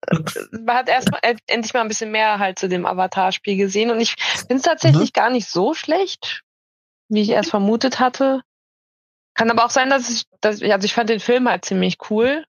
Äh, 0.09 0.17
Man 0.53 0.77
hat 0.77 0.89
erstmal 0.89 1.21
äh, 1.23 1.37
endlich 1.47 1.75
mal 1.75 1.81
ein 1.83 1.89
bisschen 1.89 2.11
mehr 2.11 2.39
halt 2.39 2.59
zu 2.59 2.69
dem 2.69 2.87
Avatar-Spiel 2.87 3.57
gesehen 3.57 3.91
und 3.91 4.01
ich 4.01 4.17
finde 4.39 4.57
es 4.57 4.63
tatsächlich 4.63 5.13
gar 5.13 5.31
nicht 5.31 5.49
so 5.49 5.75
schlecht, 5.75 6.43
wie 7.09 7.23
ich 7.23 7.31
erst 7.31 7.51
vermutet 7.51 8.01
hatte. 8.01 8.43
Kann 9.35 9.51
aber 9.51 9.65
auch 9.65 9.71
sein, 9.71 9.91
dass 9.91 10.11
ich, 10.11 10.25
dass, 10.41 10.63
also 10.63 10.85
ich 10.85 10.95
fand 10.95 11.09
den 11.11 11.21
Film 11.21 11.49
halt 11.49 11.65
ziemlich 11.65 11.99
cool. 12.11 12.45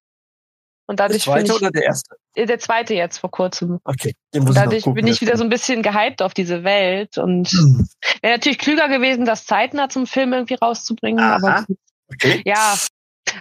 Und 0.87 0.99
Der 0.99 1.07
dadurch 1.07 1.23
bin 1.23 1.33
zweite 1.33 1.53
ich, 1.53 1.57
oder 1.61 1.71
der 1.71 1.83
erste? 1.83 2.15
äh, 2.35 2.45
der 2.45 2.59
zweite 2.59 2.93
jetzt 2.93 3.19
vor 3.19 3.31
kurzem. 3.31 3.79
Okay. 3.85 4.13
Den 4.33 4.41
Und 4.41 4.47
muss 4.47 4.55
ich 4.55 4.57
noch 4.57 4.65
dadurch 4.65 4.83
gucken, 4.83 4.95
bin 4.95 5.07
ich 5.07 5.19
der 5.19 5.27
wieder 5.27 5.37
so 5.37 5.43
ein 5.43 5.49
bisschen 5.49 5.83
gehypt 5.83 6.21
auf 6.21 6.33
diese 6.33 6.63
Welt 6.63 7.17
und 7.17 7.47
Hm. 7.49 7.87
wäre 8.21 8.33
natürlich 8.33 8.57
klüger 8.57 8.89
gewesen, 8.89 9.25
das 9.25 9.45
zeitnah 9.45 9.89
zum 9.89 10.05
Film 10.05 10.33
irgendwie 10.33 10.55
rauszubringen. 10.55 11.23
Aha. 11.23 11.35
Aber 11.35 11.65
Okay. 12.13 12.41
ja, 12.45 12.77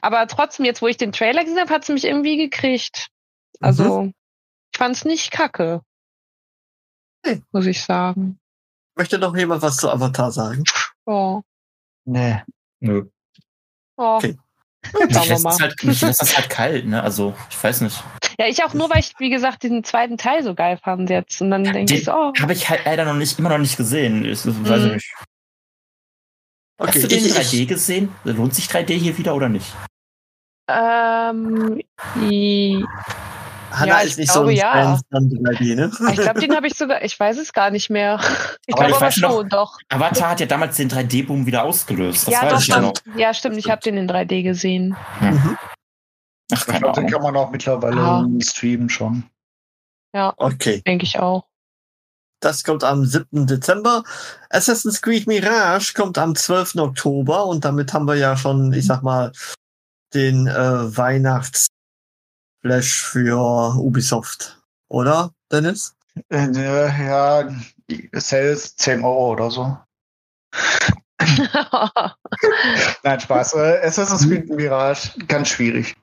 aber 0.00 0.28
trotzdem, 0.28 0.64
jetzt 0.64 0.80
wo 0.80 0.86
ich 0.86 0.96
den 0.96 1.10
Trailer 1.10 1.42
gesehen 1.42 1.58
habe, 1.58 1.74
hat 1.74 1.82
es 1.82 1.88
mich 1.88 2.04
irgendwie 2.04 2.36
gekriegt. 2.36 3.08
Also, 3.60 4.02
Mhm. 4.02 4.14
ich 4.72 4.78
fand 4.78 4.96
es 4.96 5.04
nicht 5.04 5.30
kacke. 5.30 5.82
Okay. 7.24 7.42
Muss 7.52 7.66
ich 7.66 7.82
sagen. 7.82 8.38
Möchte 8.96 9.18
noch 9.18 9.36
jemand 9.36 9.62
was 9.62 9.76
zu 9.76 9.90
Avatar 9.90 10.32
sagen? 10.32 10.64
Oh. 11.06 11.42
Nee. 12.06 12.42
Nö. 12.80 13.08
Oh. 13.96 14.16
Okay. 14.16 14.38
Schauen 14.92 15.06
Mich 15.08 15.28
lässt, 15.28 15.60
halt, 15.60 15.84
mich 15.84 16.00
lässt 16.00 16.20
das 16.22 16.36
halt 16.36 16.48
kalt, 16.48 16.86
ne? 16.86 17.02
Also, 17.02 17.34
ich 17.50 17.62
weiß 17.62 17.82
nicht. 17.82 18.02
Ja, 18.38 18.46
ich 18.46 18.64
auch 18.64 18.72
nur, 18.72 18.88
weil 18.88 19.00
ich, 19.00 19.12
wie 19.18 19.28
gesagt, 19.28 19.62
diesen 19.62 19.84
zweiten 19.84 20.16
Teil 20.16 20.42
so 20.42 20.54
geil 20.54 20.78
fand 20.82 21.10
jetzt. 21.10 21.42
Und 21.42 21.50
dann 21.50 21.64
denke 21.64 21.84
Den 21.84 21.98
ich 21.98 22.04
so, 22.04 22.12
oh, 22.12 22.32
Habe 22.40 22.54
ich 22.54 22.70
halt 22.70 22.86
leider 22.86 23.04
noch 23.04 23.14
nicht, 23.14 23.38
immer 23.38 23.50
noch 23.50 23.58
nicht 23.58 23.76
gesehen. 23.76 24.24
Ich, 24.24 24.46
weiß 24.46 24.80
ich 24.84 24.86
Mhm. 24.88 24.94
nicht. 24.94 25.14
Okay. 26.78 26.92
Hast 26.94 27.02
du 27.02 27.08
den 27.08 27.18
in 27.18 27.26
ich, 27.26 27.32
3D 27.34 27.62
ich, 27.62 27.68
gesehen? 27.68 28.14
Lohnt 28.24 28.54
sich 28.54 28.66
3D 28.68 28.94
hier 28.94 29.18
wieder 29.18 29.34
oder 29.34 29.50
nicht? 29.50 29.70
ähm, 30.72 31.82
i- 33.70 33.74
Hanna 33.74 33.86
ja, 33.86 33.98
ist 34.00 34.12
ich 34.12 34.16
nicht 34.18 34.32
glaube, 34.32 34.46
so 34.46 34.50
ein 34.50 34.56
ja. 34.56 34.72
Fan 34.72 35.00
von 35.10 35.30
3D, 35.30 35.74
ne? 35.76 35.90
ich 36.12 36.20
glaube, 36.20 36.40
den 36.40 36.54
habe 36.54 36.66
ich 36.66 36.74
sogar, 36.74 37.02
ich 37.02 37.18
weiß 37.18 37.38
es 37.38 37.52
gar 37.52 37.70
nicht 37.70 37.90
mehr. 37.90 38.20
Ich 38.66 38.74
Aber 38.74 38.86
glaube 38.86 38.90
ich 38.90 38.96
aber 38.96 39.06
weiß 39.06 39.16
noch- 39.18 39.30
schon, 39.32 39.48
doch. 39.48 39.78
Avatar 39.88 40.30
hat 40.30 40.40
ja 40.40 40.46
damals 40.46 40.76
den 40.76 40.88
3D-Boom 40.90 41.46
wieder 41.46 41.64
ausgelöst. 41.64 42.26
Das 42.26 42.34
ja, 42.34 42.42
weiß 42.42 42.52
doch, 42.52 42.60
ich 42.60 42.66
ja 42.68 42.80
noch. 42.80 42.94
stimmt. 42.96 43.18
Ja, 43.18 43.34
stimmt. 43.34 43.56
Ich 43.56 43.70
habe 43.70 43.80
den 43.82 43.96
in 43.96 44.08
3D 44.08 44.42
gesehen. 44.42 44.96
Mhm. 45.20 45.58
Ach, 46.52 46.68
Ich 46.68 46.78
glaube, 46.78 47.00
den 47.00 47.10
kann 47.10 47.22
man 47.22 47.36
auch 47.36 47.50
mittlerweile 47.50 48.00
Ah. 48.00 48.26
streamen 48.42 48.88
schon. 48.88 49.24
Okay. 50.12 50.82
Denke 50.86 51.04
ich 51.04 51.18
auch. 51.18 51.44
Das 52.42 52.64
kommt 52.64 52.84
am 52.84 53.04
7. 53.04 53.46
Dezember. 53.46 54.02
Assassin's 54.48 55.02
Creed 55.02 55.26
Mirage 55.26 55.92
kommt 55.94 56.16
am 56.18 56.34
12. 56.34 56.76
Oktober 56.76 57.46
und 57.46 57.64
damit 57.64 57.92
haben 57.92 58.06
wir 58.06 58.14
ja 58.16 58.36
schon, 58.36 58.72
ich 58.72 58.86
sag 58.86 59.02
mal, 59.02 59.30
den 60.14 60.46
äh, 60.46 60.96
Weihnachtsflash 62.62 63.02
für 63.02 63.74
Ubisoft. 63.78 64.60
Oder, 64.88 65.32
Dennis? 65.50 65.96
Äh, 66.30 66.50
ja, 66.52 67.48
Sales 68.12 68.76
10 68.76 69.02
Euro 69.04 69.32
oder 69.32 69.50
so. 69.50 69.78
Nein, 73.02 73.20
Spaß. 73.20 73.54
Äh, 73.54 73.80
Assassin's 73.84 74.26
Creed 74.26 74.48
Mirage, 74.48 75.10
ganz 75.28 75.48
schwierig. 75.48 75.96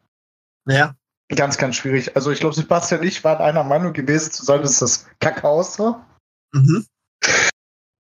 Ja. 0.68 0.96
Ganz, 1.36 1.58
ganz 1.58 1.76
schwierig. 1.76 2.16
Also 2.16 2.32
ich 2.32 2.40
glaube, 2.40 2.56
Sebastian 2.56 3.02
und 3.02 3.08
ich 3.08 3.22
waren 3.24 3.42
einer 3.42 3.64
Meinung 3.64 3.92
gewesen 3.94 4.32
zu 4.32 4.46
sagen, 4.46 4.64
dass 4.64 4.80
das 4.80 5.06
Kacke 5.20 5.44
aussah. 5.44 6.06
Mhm. 6.54 6.86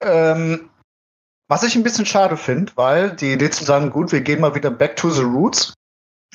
Ähm, 0.01 0.69
was 1.49 1.63
ich 1.63 1.75
ein 1.75 1.83
bisschen 1.83 2.05
schade 2.05 2.37
finde, 2.37 2.71
weil 2.75 3.13
die 3.15 3.33
Idee 3.33 3.49
zu 3.49 3.65
sagen, 3.65 3.89
gut, 3.89 4.13
wir 4.13 4.21
gehen 4.21 4.39
mal 4.39 4.55
wieder 4.55 4.71
back 4.71 4.95
to 4.95 5.09
the 5.09 5.23
roots, 5.23 5.73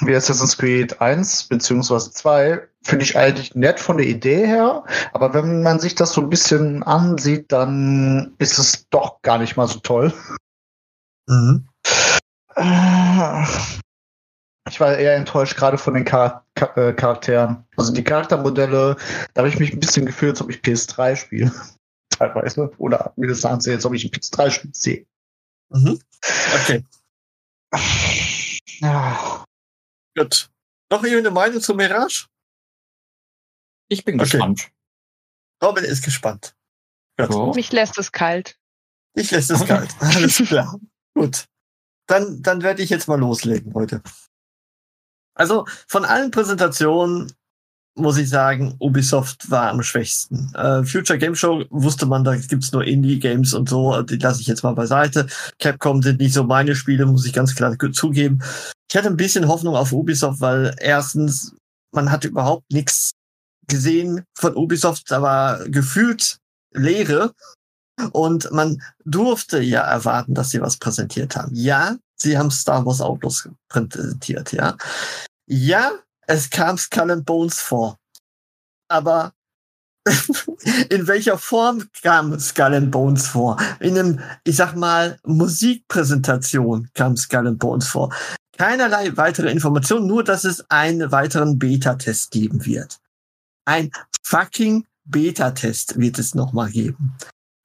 wie 0.06 0.14
Assassin's 0.14 0.56
Creed 0.58 1.00
1 1.00 1.44
beziehungsweise 1.48 2.10
2, 2.12 2.66
finde 2.82 3.04
ich 3.04 3.16
eigentlich 3.16 3.54
nett 3.54 3.78
von 3.80 3.96
der 3.96 4.06
Idee 4.06 4.46
her, 4.46 4.84
aber 5.12 5.34
wenn 5.34 5.62
man 5.62 5.78
sich 5.80 5.94
das 5.94 6.12
so 6.12 6.20
ein 6.20 6.30
bisschen 6.30 6.82
ansieht, 6.82 7.52
dann 7.52 8.34
ist 8.38 8.58
es 8.58 8.88
doch 8.90 9.22
gar 9.22 9.38
nicht 9.38 9.56
mal 9.56 9.68
so 9.68 9.78
toll. 9.80 10.12
Mhm. 11.28 11.68
Äh, 12.56 13.44
Ich 14.68 14.80
war 14.80 14.96
eher 14.96 15.16
enttäuscht 15.16 15.56
gerade 15.56 15.78
von 15.78 15.94
den 15.94 16.06
Char 16.06 16.44
Char 16.58 16.76
äh, 16.76 16.92
Charakteren. 16.92 17.64
Also 17.76 17.92
die 17.92 18.04
Charaktermodelle, 18.04 18.96
da 19.34 19.38
habe 19.40 19.48
ich 19.48 19.58
mich 19.58 19.72
ein 19.72 19.80
bisschen 19.80 20.06
gefühlt, 20.06 20.32
als 20.32 20.42
ob 20.42 20.50
ich 20.50 20.58
PS3 20.58 21.16
spiele. 21.16 21.52
Teilweise. 22.10 22.70
Oder 22.78 23.12
mir 23.16 23.28
das 23.28 23.44
ansehe, 23.44 23.74
als 23.74 23.84
ob 23.86 23.94
ich 23.94 24.04
ein 24.04 24.10
PS3-Spiel 24.10 24.70
sehe. 24.74 25.06
Mhm. 25.70 25.98
Okay, 26.62 26.84
Ja. 28.80 29.44
Gut. 30.16 30.50
Noch 30.90 31.02
irgendeine 31.04 31.30
Meinung 31.30 31.60
zu 31.60 31.74
Mirage? 31.74 32.26
Ich 33.88 34.04
bin 34.04 34.16
Okay. 34.20 34.30
gespannt. 34.30 34.70
Robin 35.62 35.84
ist 35.84 36.04
gespannt. 36.04 36.54
Gut. 37.18 37.54
Mich 37.54 37.72
lässt 37.72 37.98
es 37.98 38.10
kalt. 38.12 38.58
Ich 39.14 39.30
lässt 39.30 39.50
es 39.50 39.64
kalt. 39.64 39.94
Alles 40.00 40.36
klar. 40.36 40.78
Gut. 41.14 41.46
Dann, 42.06 42.42
dann 42.42 42.62
werde 42.62 42.82
ich 42.82 42.90
jetzt 42.90 43.06
mal 43.08 43.18
loslegen 43.18 43.72
heute. 43.74 44.02
Also 45.34 45.66
von 45.86 46.04
allen 46.04 46.30
Präsentationen 46.30 47.32
muss 47.94 48.16
ich 48.16 48.28
sagen, 48.28 48.74
Ubisoft 48.78 49.50
war 49.50 49.70
am 49.70 49.82
schwächsten. 49.82 50.52
Äh, 50.54 50.84
Future 50.84 51.18
Game 51.18 51.34
Show 51.34 51.64
wusste 51.70 52.06
man, 52.06 52.24
da 52.24 52.34
gibt's 52.36 52.72
nur 52.72 52.84
Indie-Games 52.84 53.52
und 53.54 53.68
so, 53.68 54.02
die 54.02 54.16
lasse 54.16 54.40
ich 54.40 54.46
jetzt 54.46 54.62
mal 54.62 54.74
beiseite. 54.74 55.26
Capcom 55.58 56.02
sind 56.02 56.20
nicht 56.20 56.32
so 56.32 56.44
meine 56.44 56.74
Spiele, 56.74 57.06
muss 57.06 57.26
ich 57.26 57.32
ganz 57.32 57.54
klar 57.54 57.76
zugeben. 57.92 58.42
Ich 58.90 58.96
hatte 58.96 59.08
ein 59.08 59.16
bisschen 59.16 59.48
Hoffnung 59.48 59.76
auf 59.76 59.92
Ubisoft, 59.92 60.40
weil 60.40 60.74
erstens, 60.78 61.54
man 61.94 62.10
hat 62.10 62.24
überhaupt 62.24 62.70
nichts 62.72 63.12
gesehen 63.68 64.24
von 64.34 64.56
Ubisoft, 64.56 65.10
da 65.10 65.22
war 65.22 65.68
gefühlt 65.68 66.38
Leere. 66.74 67.32
Und 68.12 68.50
man 68.50 68.82
durfte 69.04 69.60
ja 69.60 69.82
erwarten, 69.82 70.34
dass 70.34 70.50
sie 70.50 70.62
was 70.62 70.78
präsentiert 70.78 71.36
haben. 71.36 71.54
Ja, 71.54 71.96
sie 72.16 72.38
haben 72.38 72.50
Star 72.50 72.84
Wars 72.86 73.02
Autos 73.02 73.48
präsentiert, 73.68 74.52
ja. 74.52 74.76
Ja, 75.46 75.92
es 76.26 76.50
kam 76.50 76.78
Skull 76.78 77.10
and 77.10 77.24
Bones 77.24 77.60
vor. 77.60 77.98
Aber 78.88 79.32
in 80.90 81.06
welcher 81.06 81.38
Form 81.38 81.88
kam 82.02 82.38
Skull 82.38 82.74
and 82.74 82.90
Bones 82.90 83.28
vor? 83.28 83.56
In 83.80 83.98
einem, 83.98 84.20
ich 84.44 84.56
sag 84.56 84.74
mal, 84.74 85.18
Musikpräsentation 85.24 86.88
kam 86.94 87.16
Skull 87.16 87.46
and 87.46 87.58
Bones 87.58 87.88
vor. 87.88 88.14
Keinerlei 88.56 89.16
weitere 89.16 89.50
Informationen, 89.50 90.06
nur 90.06 90.24
dass 90.24 90.44
es 90.44 90.68
einen 90.70 91.10
weiteren 91.10 91.58
Beta-Test 91.58 92.30
geben 92.30 92.64
wird. 92.66 92.98
Ein 93.64 93.90
fucking 94.22 94.86
Beta-Test 95.04 95.98
wird 95.98 96.18
es 96.18 96.34
nochmal 96.34 96.70
geben. 96.70 97.16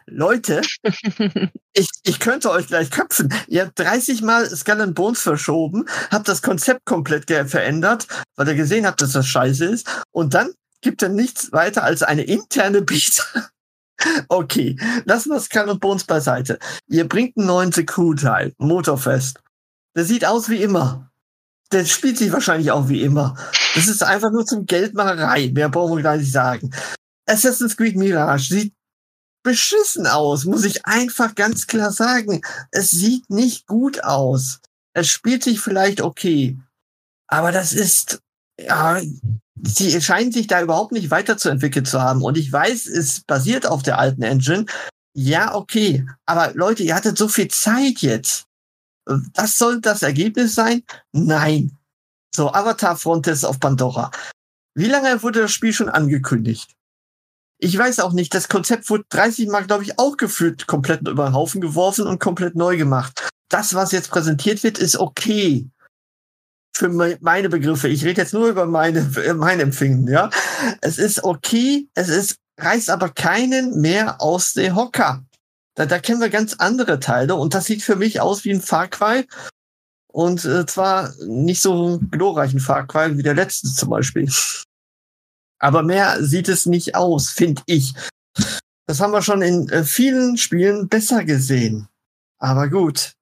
Leute, 0.09 0.61
ich, 1.73 1.89
ich 2.03 2.19
könnte 2.19 2.49
euch 2.49 2.67
gleich 2.67 2.89
köpfen. 2.89 3.33
Ihr 3.47 3.65
habt 3.65 3.77
30 3.77 4.21
Mal 4.21 4.49
Skull 4.49 4.81
and 4.81 4.95
Bones 4.95 5.21
verschoben, 5.21 5.85
habt 6.09 6.27
das 6.27 6.41
Konzept 6.41 6.85
komplett 6.85 7.29
verändert, 7.49 8.07
weil 8.35 8.47
ihr 8.47 8.55
gesehen 8.55 8.87
habt, 8.87 9.01
dass 9.01 9.11
das 9.11 9.27
scheiße 9.27 9.65
ist. 9.65 9.87
Und 10.11 10.33
dann 10.33 10.51
gibt 10.81 11.03
er 11.03 11.09
nichts 11.09 11.51
weiter 11.51 11.83
als 11.83 12.03
eine 12.03 12.23
interne 12.23 12.81
Beta. 12.81 13.23
okay, 14.29 14.77
lassen 15.05 15.31
wir 15.31 15.39
Skull 15.41 15.69
and 15.69 15.81
Bones 15.81 16.05
beiseite. 16.05 16.57
Ihr 16.87 17.07
bringt 17.07 17.37
einen 17.37 17.47
neuen 17.47 17.71
Secure-Teil, 17.73 18.53
Motorfest. 18.57 19.41
Der 19.95 20.05
sieht 20.05 20.25
aus 20.25 20.47
wie 20.47 20.61
immer. 20.61 21.11
Der 21.73 21.83
spielt 21.83 22.17
sich 22.17 22.31
wahrscheinlich 22.31 22.71
auch 22.71 22.87
wie 22.87 23.01
immer. 23.01 23.35
Das 23.75 23.87
ist 23.87 24.03
einfach 24.03 24.31
nur 24.31 24.45
zum 24.45 24.65
Geldmacherei. 24.65 25.51
Mehr 25.53 25.67
brauchen 25.67 25.97
wir 25.97 26.03
gar 26.03 26.15
nicht 26.15 26.31
sagen. 26.31 26.71
Assassin's 27.25 27.75
Creed 27.75 27.97
Mirage 27.97 28.53
sieht 28.53 28.76
beschissen 29.47 30.07
aus, 30.07 30.43
muss 30.43 30.65
ich 30.65 30.85
einfach 30.85 31.33
ganz 31.33 31.67
klar 31.67 31.93
sagen. 31.93 32.41
Es 32.71 32.91
sieht 32.91 33.29
nicht 33.29 33.65
gut 33.65 34.03
aus. 34.03 34.59
Es 34.93 35.07
spielt 35.07 35.41
sich 35.41 35.61
vielleicht 35.61 36.01
okay. 36.01 36.59
Aber 37.27 37.53
das 37.53 37.71
ist, 37.71 38.21
ja, 38.59 38.99
sie 39.63 40.01
scheinen 40.01 40.33
sich 40.33 40.47
da 40.47 40.61
überhaupt 40.61 40.91
nicht 40.91 41.11
weiterzuentwickelt 41.11 41.87
zu 41.87 42.01
haben. 42.01 42.23
Und 42.23 42.37
ich 42.37 42.51
weiß, 42.51 42.87
es 42.87 43.21
basiert 43.21 43.65
auf 43.65 43.83
der 43.83 43.99
alten 43.99 44.21
Engine. 44.21 44.65
Ja, 45.15 45.55
okay. 45.55 46.05
Aber 46.25 46.53
Leute, 46.53 46.83
ihr 46.83 46.93
hattet 46.93 47.17
so 47.17 47.29
viel 47.29 47.47
Zeit 47.47 47.99
jetzt. 47.99 48.47
Das 49.33 49.57
soll 49.57 49.79
das 49.79 50.03
Ergebnis 50.03 50.55
sein? 50.55 50.83
Nein. 51.13 51.77
So, 52.35 52.51
Avatar 52.51 52.97
Frontiers 52.97 53.45
auf 53.45 53.61
Pandora. 53.61 54.11
Wie 54.75 54.87
lange 54.87 55.23
wurde 55.23 55.41
das 55.41 55.53
Spiel 55.53 55.71
schon 55.71 55.87
angekündigt? 55.87 56.76
Ich 57.59 57.77
weiß 57.77 57.99
auch 57.99 58.13
nicht. 58.13 58.33
Das 58.33 58.49
Konzept 58.49 58.89
wurde 58.89 59.05
30 59.09 59.47
Mal, 59.47 59.65
glaube 59.65 59.83
ich, 59.83 59.97
auch 59.97 60.17
gefühlt 60.17 60.67
komplett 60.67 61.07
über 61.07 61.25
den 61.25 61.33
Haufen 61.33 61.61
geworfen 61.61 62.05
und 62.05 62.19
komplett 62.19 62.55
neu 62.55 62.77
gemacht. 62.77 63.29
Das, 63.49 63.73
was 63.73 63.91
jetzt 63.91 64.09
präsentiert 64.09 64.63
wird, 64.63 64.77
ist 64.77 64.97
okay. 64.97 65.67
Für 66.75 66.89
meine 66.89 67.49
Begriffe. 67.49 67.87
Ich 67.87 68.03
rede 68.03 68.21
jetzt 68.21 68.33
nur 68.33 68.49
über 68.49 68.67
meine, 68.67 69.09
mein 69.35 69.59
Empfinden, 69.59 70.07
ja. 70.07 70.29
Es 70.81 70.99
ist 70.99 71.23
okay. 71.23 71.87
Es 71.95 72.09
ist, 72.09 72.35
reißt 72.59 72.89
aber 72.91 73.09
keinen 73.09 73.81
mehr 73.81 74.21
aus 74.21 74.53
der 74.53 74.75
Hocker. 74.75 75.23
Da, 75.75 75.85
da 75.85 75.99
kennen 75.99 76.21
wir 76.21 76.29
ganz 76.29 76.55
andere 76.55 76.99
Teile 76.99 77.35
und 77.35 77.53
das 77.53 77.65
sieht 77.65 77.81
für 77.81 77.95
mich 77.95 78.19
aus 78.21 78.43
wie 78.45 78.51
ein 78.51 78.61
Far. 78.61 78.89
Und 80.07 80.45
äh, 80.45 80.65
zwar 80.65 81.13
nicht 81.25 81.61
so 81.61 81.99
glorreichen 82.11 82.59
Far 82.59 82.87
wie 83.17 83.23
der 83.23 83.35
letzte 83.35 83.67
zum 83.67 83.89
Beispiel. 83.89 84.29
Aber 85.59 85.83
mehr 85.83 86.23
sieht 86.23 86.49
es 86.49 86.65
nicht 86.65 86.95
aus, 86.95 87.29
finde 87.29 87.61
ich. 87.65 87.93
Das 88.87 89.01
haben 89.01 89.11
wir 89.11 89.21
schon 89.21 89.41
in 89.41 89.69
äh, 89.69 89.83
vielen 89.83 90.37
Spielen 90.37 90.87
besser 90.87 91.23
gesehen. 91.23 91.87
Aber 92.39 92.69
gut. 92.69 93.13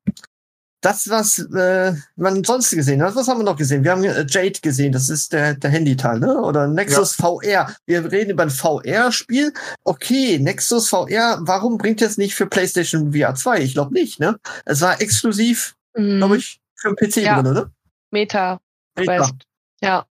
Das, 0.82 1.10
was 1.10 1.40
äh, 1.40 1.96
man 2.16 2.44
sonst 2.44 2.70
gesehen 2.70 3.02
hat, 3.02 3.16
was 3.16 3.28
haben 3.28 3.40
wir 3.40 3.44
noch 3.44 3.56
gesehen? 3.56 3.84
Wir 3.84 3.92
haben 3.92 4.04
äh, 4.04 4.26
Jade 4.30 4.60
gesehen, 4.62 4.92
das 4.92 5.10
ist 5.10 5.34
der, 5.34 5.56
der 5.56 5.72
Handyteil, 5.72 6.20
ne? 6.20 6.40
Oder 6.40 6.68
Nexus 6.68 7.18
ja. 7.18 7.26
VR. 7.26 7.76
Wir 7.88 8.12
reden 8.12 8.32
über 8.32 8.44
ein 8.44 8.52
VR-Spiel. 8.52 9.52
Okay, 9.84 10.38
Nexus 10.38 10.90
VR, 10.90 11.40
warum 11.42 11.80
bringt 11.80 12.04
es 12.04 12.18
nicht 12.18 12.36
für 12.36 12.46
PlayStation 12.46 13.14
VR 13.14 13.34
2? 13.34 13.62
Ich 13.62 13.74
glaube 13.74 13.94
nicht, 13.94 14.20
ne? 14.20 14.38
Es 14.66 14.82
war 14.82 15.02
exklusiv, 15.02 15.76
mhm. 15.98 16.18
glaube 16.18 16.38
ich, 16.38 16.60
für 16.76 16.94
den 16.94 17.10
PC 17.10 17.18
ja. 17.18 17.42
drin, 17.42 17.52
oder? 17.52 17.72
Meta. 18.12 18.60
Meta. 18.96 19.32
Ja. 19.82 20.06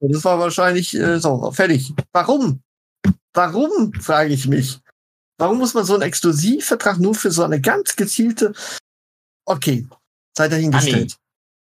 Das 0.00 0.24
war 0.24 0.38
wahrscheinlich 0.38 0.94
äh, 0.94 1.18
so, 1.18 1.50
fertig. 1.52 1.92
Warum? 2.12 2.60
Warum, 3.34 3.92
frage 3.94 4.32
ich 4.32 4.46
mich. 4.46 4.80
Warum 5.38 5.58
muss 5.58 5.74
man 5.74 5.84
so 5.84 5.94
einen 5.94 6.02
Exklusivvertrag 6.02 6.98
nur 6.98 7.14
für 7.14 7.30
so 7.30 7.44
eine 7.44 7.60
ganz 7.60 7.94
gezielte. 7.96 8.52
Okay, 9.44 9.86
sei 10.36 10.48
dahingestellt. 10.48 11.16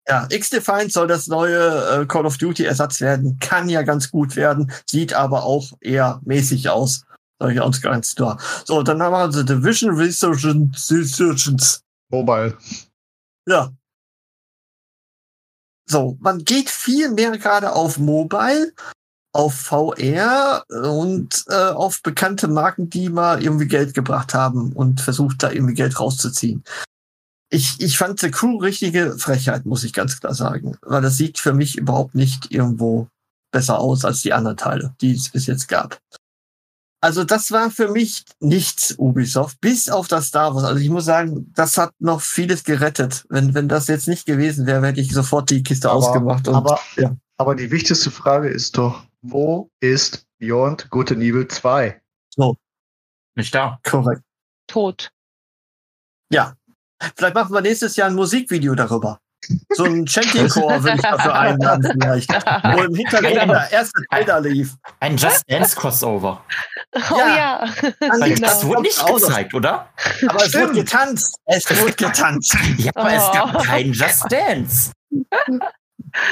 Ja, 0.08 0.26
X-Defiant 0.30 0.92
soll 0.92 1.08
das 1.08 1.26
neue 1.26 2.02
äh, 2.02 2.06
Call 2.06 2.26
of 2.26 2.38
Duty 2.38 2.64
Ersatz 2.64 3.00
werden. 3.00 3.38
Kann 3.40 3.68
ja 3.68 3.82
ganz 3.82 4.10
gut 4.10 4.36
werden, 4.36 4.72
sieht 4.88 5.12
aber 5.12 5.44
auch 5.44 5.72
eher 5.80 6.20
mäßig 6.24 6.68
aus. 6.68 7.02
Sag 7.38 7.52
ich 7.52 7.60
uns 7.60 7.82
ganz 7.82 8.14
klar. 8.14 8.40
So, 8.64 8.82
dann 8.82 9.02
haben 9.02 9.12
wir 9.12 9.32
The 9.32 9.44
Division 9.44 9.94
Resurgence. 9.94 11.82
Mobile. 12.08 12.56
Ja, 13.46 13.72
so, 15.88 16.16
man 16.20 16.44
geht 16.44 16.68
viel 16.68 17.10
mehr 17.10 17.38
gerade 17.38 17.72
auf 17.72 17.98
Mobile, 17.98 18.72
auf 19.32 19.54
VR 19.54 20.64
und 20.68 21.44
äh, 21.48 21.54
auf 21.54 22.02
bekannte 22.02 22.48
Marken, 22.48 22.90
die 22.90 23.08
mal 23.08 23.42
irgendwie 23.42 23.68
Geld 23.68 23.94
gebracht 23.94 24.34
haben 24.34 24.72
und 24.72 25.00
versucht 25.00 25.42
da 25.42 25.50
irgendwie 25.50 25.74
Geld 25.74 26.00
rauszuziehen. 26.00 26.64
Ich, 27.50 27.76
ich 27.80 27.98
fand 27.98 28.18
The 28.18 28.30
Crew 28.30 28.56
richtige 28.56 29.16
Frechheit, 29.18 29.66
muss 29.66 29.84
ich 29.84 29.92
ganz 29.92 30.18
klar 30.18 30.34
sagen, 30.34 30.76
weil 30.82 31.02
das 31.02 31.16
sieht 31.16 31.38
für 31.38 31.52
mich 31.52 31.76
überhaupt 31.76 32.14
nicht 32.14 32.50
irgendwo 32.50 33.08
besser 33.52 33.78
aus 33.78 34.04
als 34.04 34.22
die 34.22 34.32
anderen 34.32 34.56
Teile, 34.56 34.94
die 35.00 35.12
es 35.12 35.28
bis 35.28 35.46
jetzt 35.46 35.68
gab. 35.68 35.98
Also 37.00 37.24
das 37.24 37.50
war 37.52 37.70
für 37.70 37.88
mich 37.88 38.24
nichts 38.40 38.94
Ubisoft, 38.98 39.60
bis 39.60 39.88
auf 39.88 40.08
das 40.08 40.26
Star 40.26 40.54
Wars. 40.54 40.64
Also 40.64 40.80
ich 40.80 40.88
muss 40.88 41.04
sagen, 41.04 41.52
das 41.54 41.76
hat 41.76 41.92
noch 41.98 42.20
vieles 42.20 42.64
gerettet. 42.64 43.24
Wenn, 43.28 43.54
wenn 43.54 43.68
das 43.68 43.86
jetzt 43.86 44.08
nicht 44.08 44.26
gewesen 44.26 44.66
wäre, 44.66 44.86
hätte 44.86 45.00
ich 45.00 45.12
sofort 45.12 45.50
die 45.50 45.62
Kiste 45.62 45.90
aber, 45.90 45.98
ausgemacht. 45.98 46.48
Und, 46.48 46.54
aber, 46.54 46.80
ja. 46.96 47.14
aber 47.36 47.54
die 47.54 47.70
wichtigste 47.70 48.10
Frage 48.10 48.48
ist 48.48 48.78
doch, 48.78 49.04
wo 49.22 49.70
ist 49.80 50.26
Beyond 50.38 50.90
Good 50.90 51.12
and 51.12 51.22
Evil 51.22 51.46
2? 51.46 52.00
So. 52.30 52.56
Nicht 53.34 53.54
da. 53.54 53.78
Korrekt. 53.84 54.22
Tot. 54.66 55.10
Ja. 56.30 56.56
Vielleicht 57.14 57.34
machen 57.34 57.52
wir 57.52 57.60
nächstes 57.60 57.96
Jahr 57.96 58.08
ein 58.08 58.14
Musikvideo 58.14 58.74
darüber. 58.74 59.20
So 59.70 59.84
ein 59.84 60.06
Chanty-Chor 60.06 60.82
würde 60.82 60.96
ich 60.96 61.02
dafür 61.02 61.34
einladen 61.34 61.92
vielleicht. 61.92 62.30
Wo 62.76 62.82
im 62.82 62.94
Hintergrund 62.94 63.50
der 63.50 63.72
erste 63.72 64.02
Trailer 64.10 64.40
lief. 64.40 64.74
Ein 65.00 65.16
Just 65.16 65.44
Dance 65.48 65.76
Crossover. 65.76 66.44
Oh 66.94 67.00
ja. 67.18 67.36
ja. 67.36 67.68
Genau. 68.00 68.40
Das 68.40 68.64
wurde 68.64 68.82
nicht 68.82 69.06
gezeigt, 69.06 69.54
oder? 69.54 69.88
Aber 70.28 70.44
es 70.44 70.54
wurde 70.54 70.72
getanzt. 70.72 71.38
Es 71.44 71.80
wurde 71.80 71.92
getanzt. 71.92 72.56
Ja, 72.78 72.92
aber 72.94 73.10
oh. 73.10 73.16
es 73.16 73.32
gab 73.32 73.64
keinen 73.64 73.92
Just 73.92 74.24
Dance. 74.30 74.92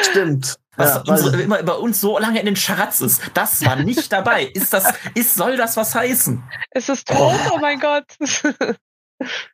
Stimmt. 0.03 0.57
Was 0.77 0.95
ja, 0.95 1.03
unsere, 1.07 1.41
immer 1.41 1.63
bei 1.63 1.75
uns 1.75 2.01
so 2.01 2.19
lange 2.19 2.41
in 2.41 2.47
den 2.47 2.57
Charts 2.57 3.01
ist. 3.01 3.23
Das 3.35 3.65
war 3.65 3.77
nicht 3.77 4.13
dabei. 4.13 4.45
Ist 4.47 4.73
das, 4.73 4.93
ist, 5.15 5.35
soll 5.35 5.57
das 5.57 5.77
was 5.77 5.95
heißen? 5.95 6.43
Es 6.71 6.89
ist 6.89 7.07
tot, 7.07 7.17
oh, 7.19 7.53
oh 7.55 7.59
mein 7.59 7.79
Gott. 7.79 8.07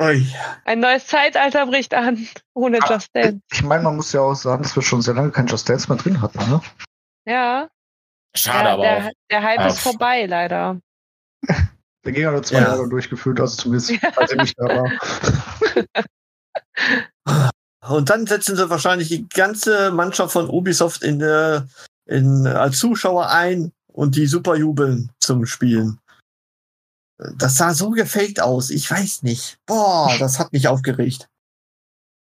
Oi. 0.00 0.24
Ein 0.64 0.80
neues 0.80 1.06
Zeitalter 1.06 1.66
bricht 1.66 1.92
an, 1.92 2.28
ohne 2.54 2.78
ah, 2.80 2.92
Just 2.92 3.08
Dance. 3.14 3.40
Ich 3.52 3.62
meine, 3.62 3.82
man 3.82 3.96
muss 3.96 4.12
ja 4.12 4.20
auch 4.20 4.34
sagen, 4.34 4.62
dass 4.62 4.76
wir 4.76 4.82
schon 4.82 5.02
sehr 5.02 5.14
lange 5.14 5.32
kein 5.32 5.48
Just 5.48 5.68
Dance 5.68 5.88
mehr 5.88 5.98
drin 5.98 6.20
hatten, 6.22 6.38
ne? 6.50 6.60
Ja. 7.26 7.68
Schade, 8.34 8.68
ja, 8.68 8.74
aber 8.74 8.82
der, 8.82 8.98
auch. 8.98 9.10
Der 9.30 9.42
Hype 9.42 9.66
ist 9.66 9.80
vorbei, 9.80 10.26
leider. 10.26 10.80
Der 12.04 12.12
ging 12.12 12.22
ja 12.22 12.30
nur 12.30 12.44
zwei 12.44 12.60
ja. 12.60 12.68
Jahre 12.68 12.88
durchgeführt, 12.88 13.40
also 13.40 13.56
zumindest, 13.56 13.92
als 14.16 14.30
er 14.30 14.42
nicht 14.42 14.54
da 14.56 14.66
war. 14.66 14.90
Und 17.88 18.08
dann 18.08 18.26
setzen 18.26 18.56
sie 18.56 18.70
wahrscheinlich 18.70 19.08
die 19.08 19.28
ganze 19.28 19.90
Mannschaft 19.90 20.32
von 20.32 20.48
Ubisoft 20.48 21.02
in, 21.02 21.20
äh, 21.20 21.62
in, 22.06 22.46
als 22.46 22.78
Zuschauer 22.78 23.30
ein 23.30 23.72
und 23.88 24.16
die 24.16 24.26
super 24.26 24.56
jubeln 24.56 25.10
zum 25.20 25.44
Spielen. 25.46 25.98
Das 27.36 27.56
sah 27.56 27.74
so 27.74 27.90
gefaked 27.90 28.40
aus. 28.40 28.70
Ich 28.70 28.90
weiß 28.90 29.22
nicht. 29.22 29.58
Boah, 29.66 30.14
das 30.18 30.38
hat 30.38 30.52
mich 30.52 30.68
aufgeregt. 30.68 31.28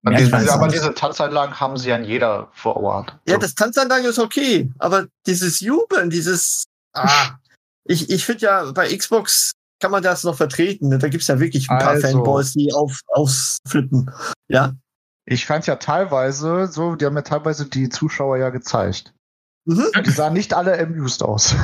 Ja, 0.04 0.12
diese, 0.18 0.54
aber 0.54 0.68
diese 0.68 0.94
Tanzanlagen 0.94 1.60
haben 1.60 1.76
sie 1.76 1.92
an 1.92 2.06
jeder 2.06 2.50
vor 2.54 2.78
Ort. 2.78 3.18
Ja, 3.28 3.38
das 3.38 3.56
Tanzanlage 3.56 4.08
ist 4.08 4.20
okay, 4.20 4.72
aber 4.80 5.08
dieses 5.26 5.60
Jubeln, 5.60 6.10
dieses. 6.10 6.66
Ah, 6.94 7.38
ich 7.84 8.10
ich 8.10 8.26
finde 8.26 8.46
ja, 8.46 8.72
bei 8.72 8.96
Xbox 8.96 9.54
kann 9.80 9.92
man 9.92 10.04
das 10.04 10.24
noch 10.24 10.36
vertreten. 10.36 10.98
Da 10.98 11.10
gibt's 11.10 11.28
ja 11.28 11.40
wirklich 11.40 11.70
ein 11.70 11.80
paar 11.80 11.90
also, 11.90 12.08
Fanboys, 12.08 12.54
die 12.54 12.72
auf, 12.74 13.02
ausflippen. 13.08 14.12
Ja. 14.48 14.74
Ich 15.26 15.46
fand 15.46 15.68
ja 15.68 15.76
teilweise, 15.76 16.68
so, 16.68 16.96
die 16.96 17.06
haben 17.06 17.16
ja 17.16 17.22
teilweise 17.22 17.66
die 17.66 17.90
Zuschauer 17.90 18.38
ja 18.38 18.50
gezeigt. 18.50 19.14
Mhm. 19.66 19.86
Die 20.06 20.12
sahen 20.12 20.34
nicht 20.34 20.54
alle 20.54 20.80
amused 20.80 21.22
aus. 21.22 21.56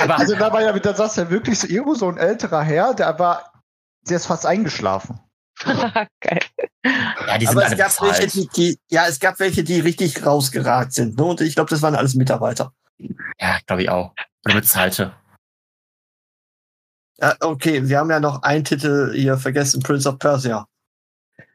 Aber, 0.00 0.18
also 0.18 0.36
da 0.36 0.52
war 0.52 0.62
ja, 0.62 0.78
da 0.78 0.94
saß 0.94 1.16
ja 1.16 1.30
wirklich 1.30 1.58
so 1.58 1.66
irgendwo 1.66 1.94
so 1.94 2.08
ein 2.08 2.16
älterer 2.16 2.62
Herr, 2.62 2.94
der 2.94 3.18
war, 3.18 3.52
der 4.08 4.16
ist 4.16 4.26
fast 4.26 4.46
eingeschlafen. 4.46 5.18
Geil. 6.20 6.40
Ja, 7.26 7.38
die 7.38 7.46
sind 7.46 7.58
Aber 7.58 7.66
es 7.66 7.76
gab 7.76 8.00
welche, 8.02 8.26
die, 8.28 8.48
die, 8.48 8.78
ja, 8.88 9.06
es 9.06 9.20
gab 9.20 9.38
welche, 9.40 9.64
die 9.64 9.80
richtig 9.80 10.24
rausgeragt 10.24 10.92
sind. 10.92 11.18
Ne? 11.18 11.24
Und 11.24 11.40
ich 11.40 11.54
glaube, 11.54 11.70
das 11.70 11.82
waren 11.82 11.94
alles 11.94 12.14
Mitarbeiter. 12.14 12.72
Ja, 13.38 13.58
glaube 13.66 13.82
ich 13.82 13.90
auch. 13.90 14.14
Oder 14.46 14.54
bezahlte. 14.54 15.12
Ja, 17.18 17.36
okay, 17.40 17.86
wir 17.86 17.98
haben 17.98 18.10
ja 18.10 18.20
noch 18.20 18.42
einen 18.42 18.64
Titel 18.64 19.12
hier 19.14 19.36
vergessen, 19.36 19.82
Prince 19.82 20.08
of 20.08 20.18
Persia. 20.18 20.66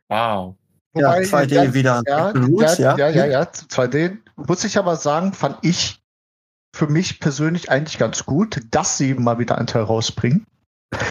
Wow. 0.09 0.55
Ja, 0.93 1.13
2D 1.13 1.53
ja, 1.53 1.73
wieder. 1.73 2.03
Ja, 2.05 2.30
Roots, 2.30 2.78
ja, 2.78 2.95
ja, 2.97 3.09
ja, 3.09 3.26
ja, 3.26 3.41
2D. 3.41 4.17
Muss 4.36 4.63
ich 4.63 4.78
aber 4.78 4.95
sagen, 4.95 5.34
fand 5.34 5.57
ich 5.61 5.99
für 6.76 6.88
mich 6.88 7.21
persönlich 7.21 7.71
eigentlich 7.71 7.97
ganz 7.97 8.26
gut, 8.26 8.61
dass 8.69 8.97
sie 8.97 9.13
mal 9.13 9.39
wieder 9.39 9.57
einen 9.57 9.67
Teil 9.67 9.84
rausbringen. 9.84 10.45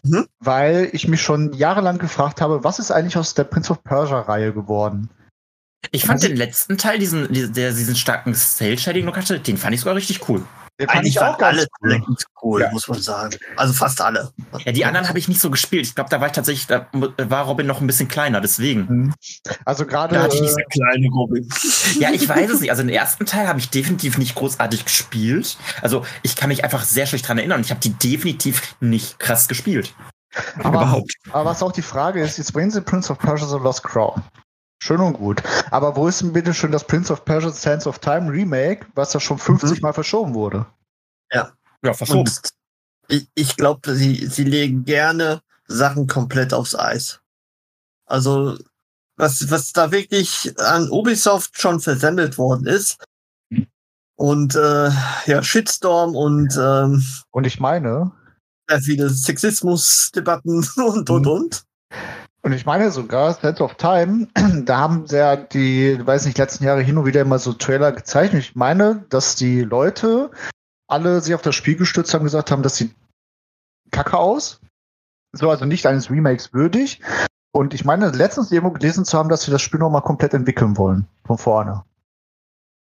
Mhm. 0.04 0.26
Weil 0.38 0.90
ich 0.92 1.08
mich 1.08 1.22
schon 1.22 1.54
jahrelang 1.54 1.98
gefragt 1.98 2.40
habe, 2.40 2.64
was 2.64 2.78
ist 2.78 2.90
eigentlich 2.90 3.16
aus 3.16 3.34
der 3.34 3.44
Prince 3.44 3.72
of 3.72 3.82
Persia-Reihe 3.82 4.52
geworden? 4.52 5.08
Ich 5.90 6.02
fand 6.02 6.16
also, 6.16 6.28
den 6.28 6.36
letzten 6.36 6.76
Teil, 6.76 6.98
diesen, 6.98 7.32
der 7.32 7.72
diesen 7.72 7.96
starken 7.96 8.34
Cell-Shading-Look 8.34 9.16
hatte, 9.16 9.40
den 9.40 9.56
fand 9.56 9.74
ich 9.74 9.80
sogar 9.80 9.96
richtig 9.96 10.28
cool. 10.28 10.42
Den 10.80 10.88
fand 10.88 10.98
Eigentlich 10.98 11.14
ich 11.14 11.20
auch 11.20 11.38
alle 11.38 11.66
cool, 11.82 12.02
cool 12.42 12.60
ja. 12.62 12.70
muss 12.72 12.88
man 12.88 13.00
sagen. 13.00 13.36
Also 13.56 13.72
fast 13.72 14.00
alle. 14.00 14.32
Ja, 14.64 14.72
die 14.72 14.84
anderen 14.84 15.08
habe 15.08 15.20
ich 15.20 15.28
nicht 15.28 15.40
so 15.40 15.48
gespielt. 15.48 15.86
Ich 15.86 15.94
glaube, 15.94 16.10
da 16.10 16.20
war 16.20 16.26
ich 16.26 16.32
tatsächlich, 16.32 16.66
da 16.66 16.88
war 16.92 17.44
Robin 17.44 17.64
noch 17.66 17.80
ein 17.80 17.86
bisschen 17.86 18.08
kleiner, 18.08 18.40
deswegen. 18.40 18.86
Mhm. 18.88 19.14
Also 19.64 19.86
gerade. 19.86 20.16
Da 20.16 20.22
hatte 20.22 20.34
ich 20.34 20.42
nicht 20.42 20.52
so 20.52 20.58
äh, 20.58 20.64
kleine 20.64 21.08
Robin. 21.10 21.48
Ja, 22.00 22.10
ich 22.10 22.28
weiß 22.28 22.50
es 22.50 22.60
nicht. 22.60 22.70
Also 22.70 22.82
den 22.82 22.88
ersten 22.88 23.24
Teil 23.24 23.46
habe 23.46 23.60
ich 23.60 23.70
definitiv 23.70 24.18
nicht 24.18 24.34
großartig 24.34 24.84
gespielt. 24.84 25.56
Also 25.80 26.04
ich 26.22 26.34
kann 26.34 26.48
mich 26.48 26.64
einfach 26.64 26.82
sehr 26.82 27.06
schlecht 27.06 27.28
dran 27.28 27.38
erinnern. 27.38 27.60
Ich 27.60 27.70
habe 27.70 27.80
die 27.80 27.92
definitiv 27.92 28.74
nicht 28.80 29.20
krass 29.20 29.46
gespielt. 29.46 29.94
Aber, 30.58 30.80
Überhaupt. 30.80 31.14
aber 31.30 31.50
was 31.50 31.62
auch 31.62 31.70
die 31.70 31.82
Frage 31.82 32.20
ist, 32.20 32.38
jetzt 32.38 32.52
bringen 32.52 32.72
sie 32.72 32.80
Prince 32.80 33.12
of 33.12 33.18
Persia 33.20 33.46
The 33.46 33.62
Lost 33.62 33.84
Crown. 33.84 34.22
Schön 34.84 35.00
und 35.00 35.14
gut. 35.14 35.42
Aber 35.70 35.96
wo 35.96 36.08
ist 36.08 36.20
denn 36.20 36.34
bitte 36.34 36.52
schon 36.52 36.70
das 36.70 36.86
Prince 36.86 37.10
of 37.10 37.24
Persia 37.24 37.50
Sands 37.50 37.86
of 37.86 38.00
Time 38.00 38.30
Remake, 38.30 38.84
was 38.94 39.14
ja 39.14 39.20
schon 39.20 39.38
50 39.38 39.78
mhm. 39.78 39.80
Mal 39.80 39.94
verschoben 39.94 40.34
wurde? 40.34 40.66
Ja. 41.32 41.54
Ja, 41.82 41.94
verschoben. 41.94 42.30
Ich, 43.08 43.26
ich 43.34 43.56
glaube, 43.56 43.94
sie, 43.94 44.26
sie 44.26 44.44
legen 44.44 44.84
gerne 44.84 45.40
Sachen 45.66 46.06
komplett 46.06 46.52
aufs 46.52 46.74
Eis. 46.74 47.20
Also, 48.04 48.58
was, 49.16 49.50
was 49.50 49.72
da 49.72 49.90
wirklich 49.90 50.52
an 50.60 50.90
Ubisoft 50.90 51.58
schon 51.58 51.80
versemmelt 51.80 52.36
worden 52.36 52.66
ist. 52.66 53.02
Und 54.16 54.54
äh, 54.54 54.90
ja, 55.24 55.42
Shitstorm 55.42 56.14
und 56.14 56.58
ähm, 56.60 57.02
Und 57.30 57.46
ich 57.46 57.58
meine, 57.58 58.12
sehr 58.68 58.82
viele 58.82 59.08
Sexismusdebatten 59.08 60.68
und 60.76 61.08
und 61.08 61.24
Mhm. 61.24 61.32
und. 61.32 61.64
Und 62.44 62.52
ich 62.52 62.66
meine 62.66 62.90
sogar, 62.90 63.32
Sense 63.32 63.64
of 63.64 63.76
Time, 63.76 64.28
da 64.64 64.78
haben 64.78 65.06
sie 65.06 65.16
ja 65.16 65.34
die, 65.34 65.98
weiß 66.06 66.26
nicht, 66.26 66.36
letzten 66.36 66.64
Jahre 66.64 66.82
hin 66.82 66.98
und 66.98 67.06
wieder 67.06 67.22
immer 67.22 67.38
so 67.38 67.54
Trailer 67.54 67.90
gezeichnet. 67.90 68.42
Ich 68.42 68.54
meine, 68.54 69.06
dass 69.08 69.34
die 69.34 69.62
Leute 69.62 70.30
alle 70.86 71.22
sich 71.22 71.34
auf 71.34 71.40
das 71.40 71.54
Spiel 71.54 71.76
gestützt 71.76 72.12
haben, 72.12 72.24
gesagt 72.24 72.50
haben, 72.50 72.62
das 72.62 72.76
sieht 72.76 72.94
kacke 73.90 74.18
aus. 74.18 74.60
So, 75.32 75.48
also 75.48 75.64
nicht 75.64 75.86
eines 75.86 76.10
Remakes 76.10 76.52
würdig. 76.52 77.00
Und 77.50 77.72
ich 77.72 77.86
meine, 77.86 78.10
letztens 78.10 78.52
irgendwo 78.52 78.74
gelesen 78.74 79.06
zu 79.06 79.16
haben, 79.16 79.30
dass 79.30 79.42
sie 79.42 79.50
das 79.50 79.62
Spiel 79.62 79.80
nochmal 79.80 80.02
komplett 80.02 80.34
entwickeln 80.34 80.76
wollen. 80.76 81.06
Von 81.24 81.38
vorne. 81.38 81.82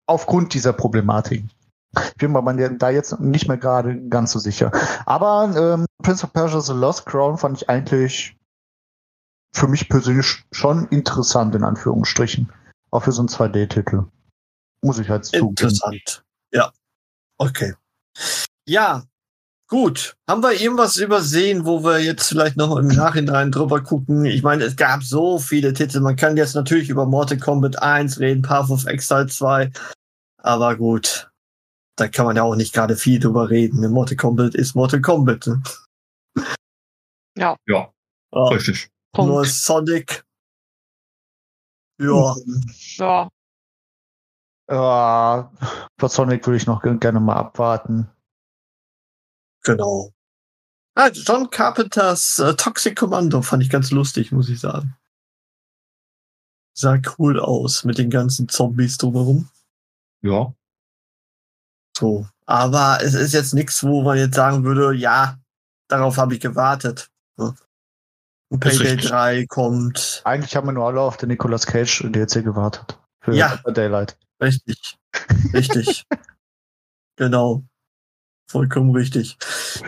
Aufgrund 0.07 0.53
dieser 0.55 0.73
Problematik. 0.73 1.45
Ich 1.95 2.15
bin 2.15 2.33
mir 2.33 2.69
da 2.71 2.89
jetzt 2.89 3.17
nicht 3.21 3.47
mehr 3.47 3.57
gerade 3.57 3.97
ganz 4.09 4.33
so 4.33 4.39
sicher. 4.39 4.73
Aber 5.05 5.53
ähm, 5.55 5.85
Prince 6.03 6.25
of 6.25 6.33
Persia 6.33 6.59
The 6.59 6.73
Lost 6.73 7.05
Crown 7.05 7.37
fand 7.37 7.61
ich 7.61 7.69
eigentlich 7.69 8.36
für 9.53 9.67
mich 9.67 9.89
persönlich 9.89 10.43
schon 10.51 10.87
interessant, 10.89 11.55
in 11.55 11.63
Anführungsstrichen. 11.63 12.51
Auch 12.91 13.03
für 13.03 13.11
so 13.11 13.21
einen 13.21 13.29
2D-Titel. 13.29 14.05
Muss 14.81 14.99
ich 14.99 15.09
halt 15.09 15.25
zugeben. 15.25 15.49
Interessant. 15.49 16.23
Ja. 16.53 16.71
Okay. 17.37 17.73
Ja, 18.67 19.03
gut. 19.67 20.15
Haben 20.29 20.43
wir 20.43 20.53
irgendwas 20.53 20.97
übersehen, 20.97 21.65
wo 21.65 21.83
wir 21.83 21.99
jetzt 21.99 22.27
vielleicht 22.27 22.57
noch 22.57 22.77
im 22.77 22.87
Nachhinein 22.87 23.51
drüber 23.51 23.81
gucken? 23.81 24.25
Ich 24.25 24.43
meine, 24.43 24.63
es 24.63 24.75
gab 24.75 25.03
so 25.03 25.39
viele 25.39 25.73
Titel. 25.73 25.99
Man 25.99 26.15
kann 26.15 26.37
jetzt 26.37 26.55
natürlich 26.55 26.89
über 26.89 27.05
Mortal 27.05 27.37
Kombat 27.37 27.81
1 27.81 28.19
reden, 28.19 28.41
Path 28.41 28.69
of 28.69 28.85
Exile 28.85 29.27
2. 29.27 29.71
Aber 30.37 30.75
gut. 30.75 31.29
Da 31.97 32.07
kann 32.07 32.25
man 32.27 32.35
ja 32.35 32.43
auch 32.43 32.55
nicht 32.55 32.73
gerade 32.73 32.95
viel 32.95 33.19
drüber 33.19 33.49
reden. 33.49 33.89
Mortal 33.91 34.17
Kombat 34.17 34.53
ist 34.53 34.75
Mortal 34.75 35.01
Kombat. 35.01 35.47
ne? 35.47 35.63
Ja, 37.37 37.55
Ja, 37.67 37.91
Ja, 38.33 38.43
richtig. 38.49 38.89
Nur 39.18 39.41
Punkt. 39.41 39.49
Sonic. 39.49 40.26
Ja. 41.99 42.36
Ja, 42.97 43.30
Ja, 44.70 45.51
bei 45.97 46.07
Sonic 46.07 46.45
würde 46.45 46.57
ich 46.57 46.68
noch 46.68 46.82
ge- 46.82 46.97
gerne 46.97 47.20
mal 47.20 47.36
abwarten. 47.38 48.09
Genau. 49.63 50.13
Ah, 50.95 51.09
John 51.09 51.49
Carpenters 51.49 52.39
äh, 52.39 52.55
Toxic 52.55 52.95
Commando 52.97 53.41
fand 53.41 53.63
ich 53.63 53.70
ganz 53.70 53.91
lustig, 53.91 54.32
muss 54.32 54.49
ich 54.49 54.59
sagen. 54.59 54.95
Sah 56.76 56.99
cool 57.18 57.39
aus 57.39 57.84
mit 57.84 57.97
den 57.97 58.09
ganzen 58.09 58.47
Zombies 58.49 58.97
drumherum. 58.97 59.49
Ja. 60.22 60.53
So. 61.97 62.28
Aber 62.45 62.99
es 63.01 63.13
ist 63.15 63.34
jetzt 63.34 63.53
nichts, 63.53 63.84
wo 63.84 64.03
man 64.03 64.18
jetzt 64.18 64.36
sagen 64.36 64.63
würde, 64.63 64.93
ja, 64.95 65.39
darauf 65.89 66.18
habe 66.18 66.36
ich 66.36 66.39
gewartet. 66.39 67.11
Ne? 67.38 67.55
Und 68.49 68.59
Payday 68.61 68.93
richtig. 68.93 69.09
3 69.09 69.45
kommt. 69.47 70.21
Eigentlich 70.23 70.55
haben 70.55 70.67
wir 70.67 70.71
nur 70.71 70.87
alle 70.87 71.01
auf 71.01 71.17
den 71.17 71.29
Nicolas 71.29 71.65
Cage 71.65 72.03
DLC 72.09 72.43
gewartet. 72.43 72.97
Für 73.21 73.33
Ja. 73.33 73.57
Daylight. 73.65 74.17
Richtig. 74.41 74.97
Richtig. 75.53 76.03
genau. 77.17 77.63
Vollkommen 78.49 78.95
richtig. 78.95 79.37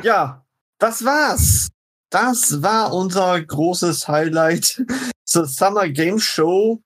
Ja, 0.03 0.45
das 0.80 1.05
war's. 1.05 1.70
Das 2.10 2.62
war 2.62 2.93
unser 2.93 3.41
großes 3.41 4.07
Highlight 4.07 4.84
zur 5.26 5.45
Summer 5.45 5.88
Game 5.88 6.20
Show. 6.20 6.82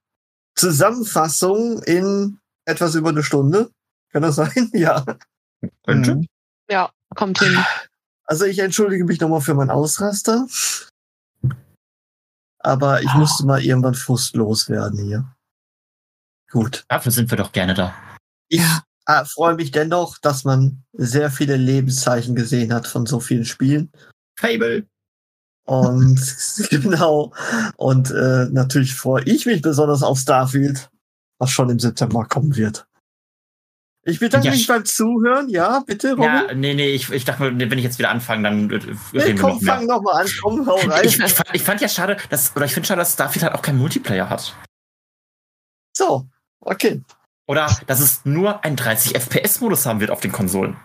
Zusammenfassung 0.56 1.82
in 1.84 2.38
etwas 2.66 2.94
über 2.94 3.10
eine 3.10 3.24
Stunde. 3.24 3.72
Kann 4.12 4.22
das 4.22 4.36
sein? 4.36 4.70
Ja. 4.74 5.04
Könnte. 5.86 6.16
Mhm. 6.16 6.28
ja, 6.70 6.92
kommt 7.16 7.40
hin. 7.40 7.58
Also 8.26 8.44
ich 8.46 8.60
entschuldige 8.60 9.06
mich 9.06 9.20
nochmal 9.22 9.40
für 9.42 9.54
mein 9.56 9.70
Ausraster. 9.70 10.46
Aber 12.64 13.02
ich 13.02 13.14
musste 13.14 13.46
mal 13.46 13.64
irgendwann 13.64 13.94
frustlos 13.94 14.70
werden 14.70 15.00
hier. 15.06 15.36
Gut. 16.50 16.86
Dafür 16.88 17.12
sind 17.12 17.30
wir 17.30 17.38
doch 17.38 17.52
gerne 17.52 17.74
da. 17.74 17.94
Ich 18.48 18.62
äh, 19.06 19.26
freue 19.26 19.56
mich 19.56 19.72
dennoch, 19.72 20.18
dass 20.18 20.44
man 20.44 20.84
sehr 20.94 21.30
viele 21.30 21.58
Lebenszeichen 21.58 22.36
gesehen 22.36 22.74
hat 22.74 22.88
von 22.88 23.06
so 23.06 23.20
vielen 23.20 23.46
Spielen. 23.46 23.92
Fable. 24.40 24.88
Und 25.66 26.20
genau. 26.70 27.34
Und 27.76 28.12
äh, 28.12 28.48
natürlich 28.52 28.96
freue 28.96 29.24
ich 29.24 29.46
mich 29.46 29.62
besonders 29.62 30.04
auf 30.04 30.20
Starfield, 30.20 30.90
was 31.40 31.52
schon 31.52 31.70
im 31.70 31.80
September 31.80 32.26
kommen 32.26 32.56
wird. 32.56 32.88
Ich 34.06 34.20
bedanke 34.20 34.48
Ja. 34.48 34.54
mich 34.54 34.68
beim 34.68 34.84
Zuhören. 34.84 35.48
Ja, 35.50 35.80
bitte, 35.80 36.12
Robin. 36.12 36.24
Ja, 36.26 36.54
nee, 36.54 36.74
nee, 36.74 36.90
ich, 36.90 37.10
ich 37.10 37.24
dachte, 37.24 37.40
wenn 37.58 37.78
ich 37.78 37.84
jetzt 37.86 38.00
wieder 38.00 38.10
anfange, 38.10 38.44
dann 38.44 38.70
äh, 38.70 38.74
reden 38.76 38.98
nee, 39.14 39.26
wir 39.28 39.36
komm, 39.36 39.52
noch 39.54 39.62
mehr. 39.62 39.76
fang 39.76 39.86
noch 39.86 40.02
mal 40.02 40.22
an. 40.22 40.28
Komm, 40.42 40.66
hau 40.68 40.76
rein. 40.76 41.06
Ich, 41.06 41.18
ich, 41.20 41.34
fand, 41.34 41.50
ich 41.54 41.64
fand 41.64 41.80
ja 41.82 41.88
schade, 41.88 42.18
dass, 42.30 42.54
oder 42.56 42.66
ich 42.66 42.74
finde 42.74 42.88
schade, 42.88 43.00
dass 43.00 43.14
Starfield 43.14 43.44
halt 43.44 43.54
auch 43.56 43.62
keinen 43.62 43.78
Multiplayer 43.80 44.30
hat. 44.30 44.56
So, 45.96 46.28
okay. 46.60 47.02
Oder 47.48 47.76
dass 47.88 48.00
es 48.00 48.26
nur 48.26 48.64
einen 48.64 48.76
30 48.76 49.16
FPS-Modus 49.16 49.86
haben 49.86 50.00
wird 50.00 50.12
auf 50.12 50.20
den 50.22 50.32
Konsolen. 50.32 50.78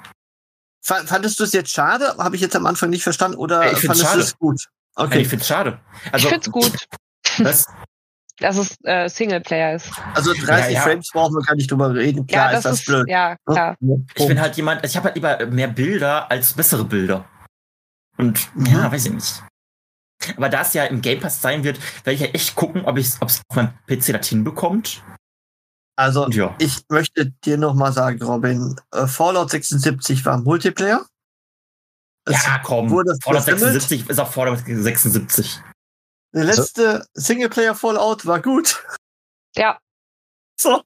Fa- 0.85 1.05
Fandest 1.05 1.41
du 1.41 1.45
es 1.45 1.53
jetzt 1.53 1.71
schade? 1.71 2.16
Habe 2.19 2.37
ich 2.37 2.43
jetzt 2.43 2.57
am 2.57 2.66
Anfang 2.66 2.91
nicht 2.91 3.03
verstanden 3.03 3.37
oder 3.37 3.64
Ja, 3.64 3.73
ich 3.73 3.85
fandest 3.87 4.14
du 4.14 4.19
es 4.21 4.39
gut? 4.39 4.64
Okay. 4.95 5.07
Okay. 5.07 5.21
Ich 5.23 5.29
finde 5.29 5.43
es 5.43 5.49
schade. 5.49 5.81
Ich 6.07 6.12
Also, 6.14 6.29
find's 6.29 6.51
gut, 6.51 6.73
das, 7.39 7.64
dass 8.41 8.57
es 8.57 8.76
äh, 8.84 9.09
Singleplayer 9.09 9.74
ist. 9.76 9.91
Also 10.14 10.32
30 10.32 10.47
Ja, 10.49 10.68
ja. 10.68 10.80
Frames 10.82 11.11
brauchen 11.12 11.34
wir 11.34 11.43
gar 11.45 11.55
nicht 11.57 11.70
drüber 11.70 11.95
reden. 11.95 12.26
Klar 12.26 12.53
ja, 12.53 12.59
ist 12.59 12.64
das 12.64 12.84
blöd. 12.84 13.09
Ja, 13.09 13.36
klar. 13.47 13.76
ich 14.14 14.26
bin 14.26 14.41
halt 14.41 14.57
jemand, 14.57 14.84
ich 14.84 14.97
habe 14.97 15.07
halt 15.07 15.14
lieber 15.16 15.47
mehr 15.47 15.68
Bilder 15.68 16.30
als 16.30 16.53
bessere 16.55 16.84
Bilder. 16.84 17.24
Und 18.16 18.49
ja, 18.66 18.91
weiß 18.91 19.07
ich 19.07 19.12
nicht. 19.12 19.43
Aber 20.36 20.49
da 20.49 20.62
es 20.62 20.72
ja 20.74 20.84
im 20.84 21.01
Game 21.01 21.20
Pass 21.20 21.41
sein 21.41 21.62
wird, 21.62 21.78
werde 22.05 22.14
ich 22.14 22.20
ja 22.20 22.26
echt 22.28 22.55
gucken, 22.57 22.84
ob 22.84 22.99
es 22.99 23.20
auf 23.22 23.41
meinem 23.55 23.70
PC 23.86 24.12
das 24.12 24.26
hinbekommt. 24.28 25.03
Also 25.97 26.24
Und 26.24 26.34
ja. 26.34 26.55
ich 26.59 26.82
möchte 26.89 27.32
dir 27.45 27.59
noch 27.59 27.74
mal 27.74 27.93
sagen, 27.93 28.22
Robin, 28.22 28.76
äh, 28.93 29.07
Fallout 29.07 29.51
76 29.51 30.24
war 30.24 30.39
Multiplayer. 30.39 31.05
Es 32.24 32.45
Ja, 32.45 32.61
komm. 32.62 32.91
wurde 32.91 33.16
Fallout 33.22 33.43
versammelt. 33.45 33.80
76 33.82 34.11
ist 34.11 34.20
auch 34.20 34.30
Fallout 34.30 34.61
76. 34.64 35.61
Der 36.39 36.47
letzte 36.47 37.07
Singleplayer 37.14 37.74
Fallout 37.74 38.24
war 38.26 38.41
gut. 38.41 38.84
Ja, 39.57 39.78
So, 40.61 40.82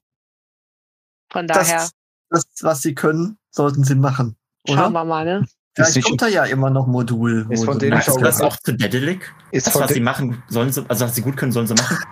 von 1.31 1.47
daher 1.47 1.77
das, 1.79 1.91
das, 2.29 2.45
was 2.61 2.81
sie 2.81 2.93
können, 2.95 3.37
sollten 3.51 3.83
sie 3.83 3.95
machen. 3.95 4.37
schauen 4.67 4.77
Oder? 4.79 4.89
wir 4.91 5.03
mal, 5.05 5.25
ne? 5.25 5.47
Vielleicht 5.75 5.95
nicht- 5.95 6.05
kommt 6.07 6.21
da 6.21 6.27
ja 6.27 6.45
immer 6.45 6.69
noch 6.69 6.85
Modul. 6.85 7.47
Ist 7.49 7.65
von 7.65 7.79
denen 7.79 7.99
auch- 7.99 8.21
das 8.21 8.41
auch 8.41 8.55
zu 8.57 8.73
Dedelic? 8.73 9.33
Ist 9.51 9.65
Das, 9.67 9.75
was 9.75 9.91
sie 9.91 9.99
machen, 9.99 10.43
sollen 10.49 10.71
sie, 10.71 10.85
also 10.87 11.05
was 11.05 11.15
sie 11.15 11.23
gut 11.23 11.35
können, 11.37 11.51
sollen 11.51 11.67
sie 11.67 11.73
machen. 11.75 11.97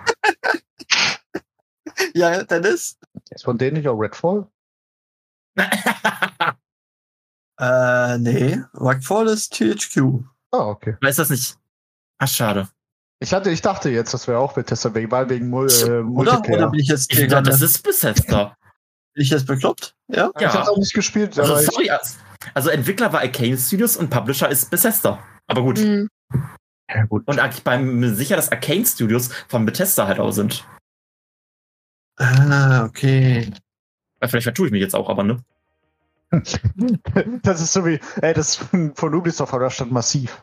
Ja, 2.14 2.42
Dennis? 2.44 2.98
ist 3.30 3.44
von 3.44 3.56
denen 3.58 3.76
nicht 3.76 3.88
auch 3.88 3.98
Redfall? 3.98 4.46
Äh, 7.60 8.18
nee. 8.18 8.60
Rockfall 8.74 9.28
ist 9.28 9.52
THQ. 9.54 10.24
Ah, 10.50 10.66
okay. 10.66 10.96
Weiß 11.00 11.16
das 11.16 11.30
nicht. 11.30 11.56
Ach, 12.18 12.26
schade. 12.26 12.68
Ich 13.22 13.32
hatte, 13.32 13.50
ich 13.50 13.62
dachte 13.62 13.88
jetzt, 13.88 14.12
das 14.12 14.26
wäre 14.26 14.38
auch 14.38 14.54
Bethesda, 14.54 14.92
wegen, 14.94 15.10
weil 15.12 15.28
wegen 15.30 15.48
Mul 15.48 15.68
äh, 15.70 15.84
Oder? 15.84 16.02
Multiplayer. 16.02 16.58
Oder 16.58 16.70
bin 16.70 16.80
ich 16.80 16.88
jetzt, 16.88 17.10
Ich 17.12 17.18
hier 17.18 17.28
glaube, 17.28 17.44
gerade- 17.44 17.58
das 17.60 17.62
ist 17.70 17.82
Bethesda. 17.82 18.56
bin 19.14 19.22
ich 19.22 19.30
jetzt 19.30 19.46
bekloppt? 19.46 19.94
Ja? 20.08 20.30
Ich 20.38 20.44
habe 20.46 20.58
Ja. 20.58 20.68
auch 20.68 20.76
nicht 20.76 20.92
gespielt, 20.92 21.38
Also, 21.38 21.52
aber 21.52 21.62
ich, 21.62 21.68
sorry, 21.70 21.90
also- 21.90 22.16
also 22.54 22.70
Entwickler 22.70 23.12
war 23.12 23.20
Arcane 23.20 23.56
Studios 23.56 23.96
und 23.96 24.10
Publisher 24.10 24.48
ist 24.48 24.70
Bethesda. 24.70 25.20
Aber 25.46 25.62
gut. 25.62 25.78
Mhm. 25.78 26.08
ja, 26.88 27.04
gut. 27.04 27.22
Und 27.28 27.40
ich 27.54 27.62
bin 27.62 28.00
mir 28.00 28.12
sicher, 28.14 28.34
dass 28.34 28.50
Arcane 28.50 28.84
Studios 28.84 29.30
von 29.48 29.64
Bethesda 29.66 30.08
halt 30.08 30.18
auch 30.18 30.32
sind. 30.32 30.66
Ah, 32.18 32.84
okay. 32.84 33.52
Vielleicht 34.20 34.42
vertue 34.44 34.66
ich 34.66 34.72
mich 34.72 34.80
jetzt 34.82 34.94
auch, 34.96 35.08
aber 35.08 35.22
ne? 35.22 35.44
Das 37.42 37.60
ist 37.60 37.72
so 37.72 37.84
wie, 37.86 38.00
ey, 38.20 38.34
das 38.34 38.48
ist 38.50 38.56
von, 38.56 38.94
von 38.96 39.14
Ubisoft 39.14 39.52
oder 39.52 39.70
statt 39.70 39.90
massiv. 39.92 40.42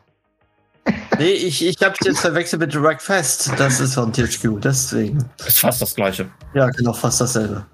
Nee, 1.18 1.32
ich, 1.32 1.64
ich 1.64 1.76
hab's 1.82 1.98
jetzt 2.04 2.20
verwechselt 2.20 2.60
mit 2.60 2.74
Rockfest. 2.74 3.52
Das 3.58 3.80
ist 3.80 3.94
von 3.94 4.12
THQ, 4.12 4.60
deswegen. 4.62 5.28
Ist 5.46 5.58
fast 5.58 5.82
das 5.82 5.94
gleiche. 5.94 6.30
Ja, 6.54 6.68
genau, 6.70 6.92
fast 6.92 7.20
dasselbe. 7.20 7.66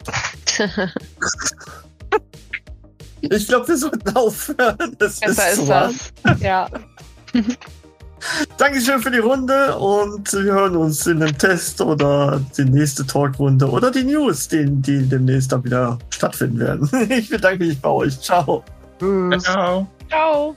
Ich 3.31 3.49
glaube, 3.49 3.69
wir 3.69 3.77
sollten 3.77 4.17
aufhören. 4.17 4.97
Das 4.99 5.21
Besser 5.21 5.51
ist 5.51 5.59
ist 5.59 5.69
das. 5.69 6.41
Ja. 6.41 6.69
Dankeschön 8.57 9.01
für 9.01 9.11
die 9.11 9.19
Runde 9.19 9.77
und 9.77 10.33
wir 10.33 10.53
hören 10.53 10.77
uns 10.77 11.07
in 11.07 11.21
dem 11.21 11.37
Test 11.37 11.81
oder 11.81 12.41
die 12.57 12.65
nächste 12.65 13.07
Talkrunde 13.07 13.69
oder 13.71 13.91
die 13.91 14.05
News, 14.05 14.49
die, 14.49 14.67
die 14.67 15.09
demnächst 15.09 15.53
dann 15.53 15.65
wieder 15.65 15.99
stattfinden 16.11 16.59
werden. 16.59 16.91
Ich 17.11 17.29
bedanke 17.29 17.65
mich 17.65 17.81
bei 17.81 17.89
euch. 17.89 18.21
Ciao. 18.21 18.65
Tschüss. 18.99 19.43
Ciao. 19.45 19.87
Ciao. 20.09 20.57